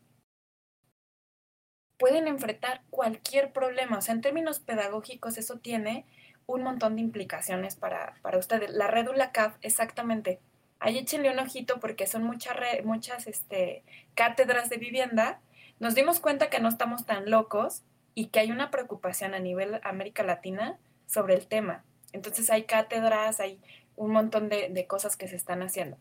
[1.98, 6.06] Pueden enfrentar cualquier problema, o sea, en términos pedagógicos eso tiene
[6.46, 8.70] un montón de implicaciones para, para ustedes.
[8.70, 10.40] La rédula CAF, exactamente.
[10.78, 13.84] Ahí échenle un ojito porque son muchas, muchas este,
[14.14, 15.40] cátedras de vivienda.
[15.78, 17.84] Nos dimos cuenta que no estamos tan locos
[18.14, 21.84] y que hay una preocupación a nivel América Latina sobre el tema.
[22.12, 23.60] Entonces hay cátedras, hay
[23.96, 25.98] un montón de, cosas que se están haciendo.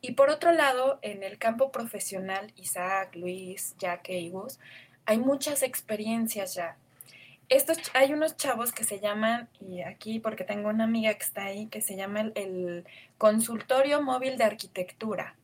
[0.00, 4.58] Y por otro lado, en el campo profesional, Isaac, Luis, Jack y Gus,
[5.04, 6.76] hay muchas experiencias ya.
[7.48, 11.46] Estos, hay unos chavos que se llaman, y aquí porque tengo una amiga que está
[11.46, 12.84] ahí, que se llama el, el
[13.16, 15.34] Consultorio Móvil de Arquitectura.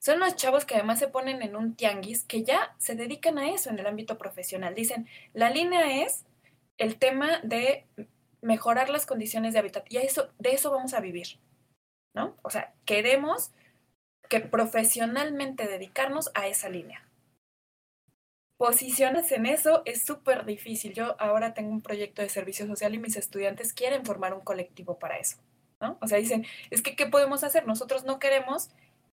[0.00, 3.48] Son los chavos que además se ponen en un tianguis que ya se dedican a
[3.48, 4.74] eso en el ámbito profesional.
[4.74, 6.24] Dicen, la línea es
[6.76, 7.86] el tema de
[8.44, 9.86] mejorar las condiciones de hábitat.
[9.90, 11.38] Y eso, de eso vamos a vivir,
[12.14, 12.36] ¿no?
[12.42, 13.50] O sea, queremos
[14.28, 17.08] que profesionalmente dedicarnos a esa línea.
[18.56, 20.92] Posiciones en eso es súper difícil.
[20.92, 24.98] Yo ahora tengo un proyecto de servicio social y mis estudiantes quieren formar un colectivo
[24.98, 25.38] para eso,
[25.80, 25.98] ¿no?
[26.00, 27.66] O sea, dicen, es que, ¿qué podemos hacer?
[27.66, 28.70] Nosotros no queremos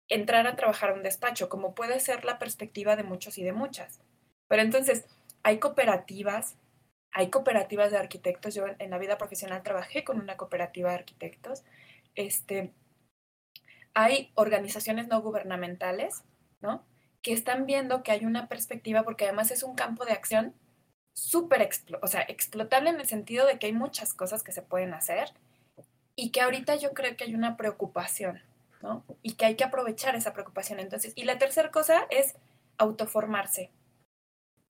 [0.09, 3.53] entrar a trabajar a un despacho, como puede ser la perspectiva de muchos y de
[3.53, 4.01] muchas.
[4.47, 5.05] Pero entonces,
[5.43, 6.57] hay cooperativas,
[7.11, 8.55] hay cooperativas de arquitectos.
[8.55, 11.63] Yo en la vida profesional trabajé con una cooperativa de arquitectos.
[12.15, 12.73] Este,
[13.93, 16.23] hay organizaciones no gubernamentales,
[16.61, 16.85] ¿no?
[17.21, 20.55] Que están viendo que hay una perspectiva, porque además es un campo de acción
[21.13, 25.33] súper, explotable en el sentido de que hay muchas cosas que se pueden hacer
[26.15, 28.41] y que ahorita yo creo que hay una preocupación,
[28.81, 29.03] ¿no?
[29.21, 30.79] Y que hay que aprovechar esa preocupación.
[30.79, 32.35] Entonces, y la tercera cosa es
[32.77, 33.69] autoformarse.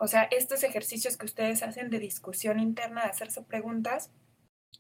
[0.04, 4.10] O sea, estos ejercicios que ustedes hacen de discusión interna, de hacerse preguntas,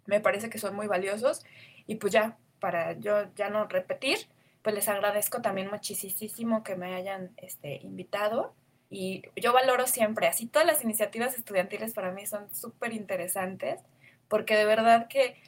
[0.07, 1.45] me parece que son muy valiosos.
[1.85, 4.18] Y pues ya, para yo ya no repetir,
[4.64, 8.56] pues les agradezco también muchísimo que me hayan este, invitado.
[8.89, 13.80] Y yo valoro siempre, así todas las iniciativas estudiantiles para mí son súper interesantes,
[14.27, 15.39] porque de verdad que,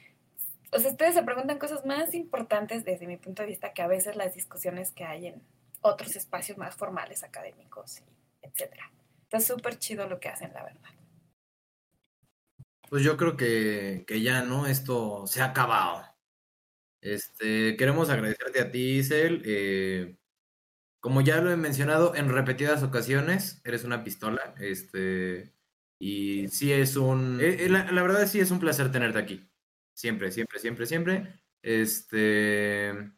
[0.70, 3.88] o sea, ustedes se preguntan cosas más importantes desde mi punto de vista que a
[3.88, 5.42] veces las discusiones que hay en
[5.80, 8.04] otros espacios más formales, académicos,
[8.40, 8.92] etcétera.
[9.34, 10.90] Está súper chido lo que hacen, la verdad.
[12.88, 14.68] Pues yo creo que, ya, ¿no?
[14.68, 16.04] Esto se ha acabado.
[17.00, 19.42] Este, queremos agradecerte a ti, Isel.
[19.44, 20.18] Eh,
[21.00, 24.54] como ya lo he mencionado en repetidas ocasiones, eres una pistola.
[24.60, 25.52] Este,
[25.98, 27.40] y sí es un.
[27.40, 29.50] Eh, eh, la, la, verdad, sí es un placer tenerte aquí.
[29.94, 31.40] Siempre, siempre, siempre, siempre.
[31.60, 33.10] Este.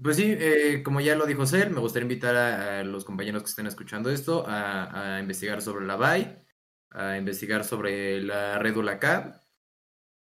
[0.00, 3.48] Pues sí, eh, como ya lo dijo Cel, me gustaría invitar a, los compañeros que
[3.48, 6.38] estén escuchando esto a, investigar sobre la BAI,
[6.90, 9.40] a investigar sobre la Redula CAB,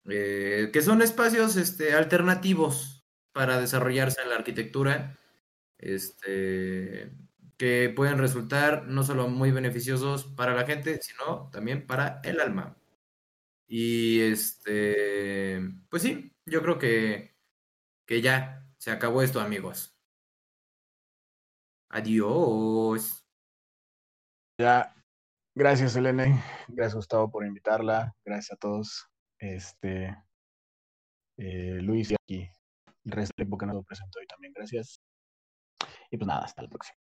[0.06, 5.18] eh, que son espacios este, alternativos para desarrollarse en la arquitectura,
[5.78, 7.12] este,
[7.56, 12.76] que pueden resultar no solo muy beneficiosos para la gente, sino también para el alma.
[13.66, 17.34] Y este, pues sí, yo creo que,
[18.06, 19.96] que ya, se acabó esto, amigos.
[21.88, 23.24] Adiós.
[24.58, 24.92] Ya.
[25.54, 26.42] Gracias, Elene.
[26.66, 28.12] Gracias, Gustavo, por invitarla.
[28.24, 29.06] Gracias a todos.
[29.38, 30.16] Este.
[31.36, 32.50] Eh, Luis y aquí.
[33.04, 34.52] El resto del tiempo que nos lo presentó hoy también.
[34.52, 35.00] Gracias.
[36.10, 36.98] Y pues nada, hasta la próxima.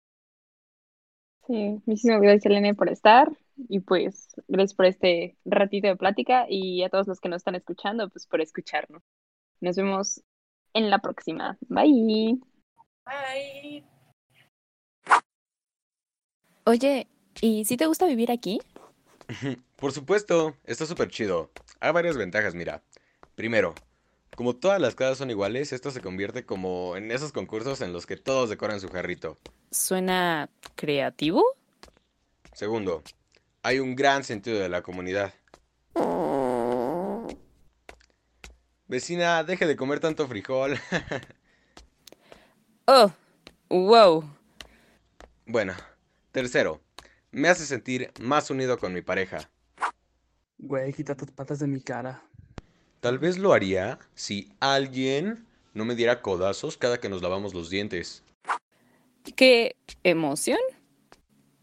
[1.48, 3.36] Sí, muchísimas gracias, Elene, por estar.
[3.58, 6.46] Y pues, gracias por este ratito de plática.
[6.48, 9.02] Y a todos los que nos están escuchando, pues por escucharnos.
[9.62, 10.24] Nos vemos
[10.74, 11.58] en la próxima.
[11.68, 12.40] Bye.
[13.06, 13.86] Bye.
[16.66, 17.08] Oye,
[17.42, 18.62] ¿y si te gusta vivir aquí?
[19.76, 21.50] Por supuesto, está súper chido.
[21.80, 22.84] Hay varias ventajas, mira.
[23.36, 23.74] Primero,
[24.36, 28.06] como todas las casas son iguales, esto se convierte como en esos concursos en los
[28.06, 29.38] que todos decoran su jarrito.
[29.72, 31.44] ¿Suena creativo?
[32.54, 33.04] Segundo,
[33.64, 35.34] hay un gran sentido de la comunidad.
[38.92, 40.78] Vecina, deje de comer tanto frijol.
[42.88, 43.10] oh,
[43.70, 44.22] wow.
[45.46, 45.74] Bueno,
[46.34, 46.82] tercero,
[47.32, 49.50] me hace sentir más unido con mi pareja.
[50.58, 52.22] Güey, quita tus patas de mi cara.
[53.00, 57.70] Tal vez lo haría si alguien no me diera codazos cada que nos lavamos los
[57.70, 58.26] dientes.
[59.38, 60.60] ¿Qué emoción?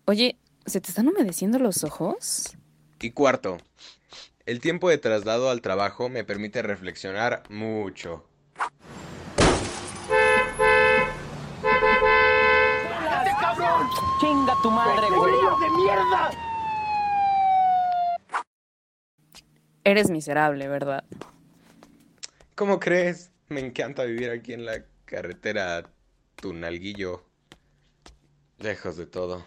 [0.07, 2.57] Oye, ¿se te están humedeciendo los ojos?
[3.03, 3.59] Y cuarto,
[4.49, 8.25] el tiempo de traslado al trabajo me permite reflexionar mucho.
[14.19, 15.35] ¡Chinga tu madre, güey!
[15.35, 16.31] de mierda!
[19.85, 21.05] Eres miserable, ¿verdad?
[22.55, 23.31] ¿Cómo crees?
[23.51, 25.91] Me encanta vivir aquí en la carretera
[26.37, 27.23] Tunalguillo.
[28.57, 29.45] Lejos de todo.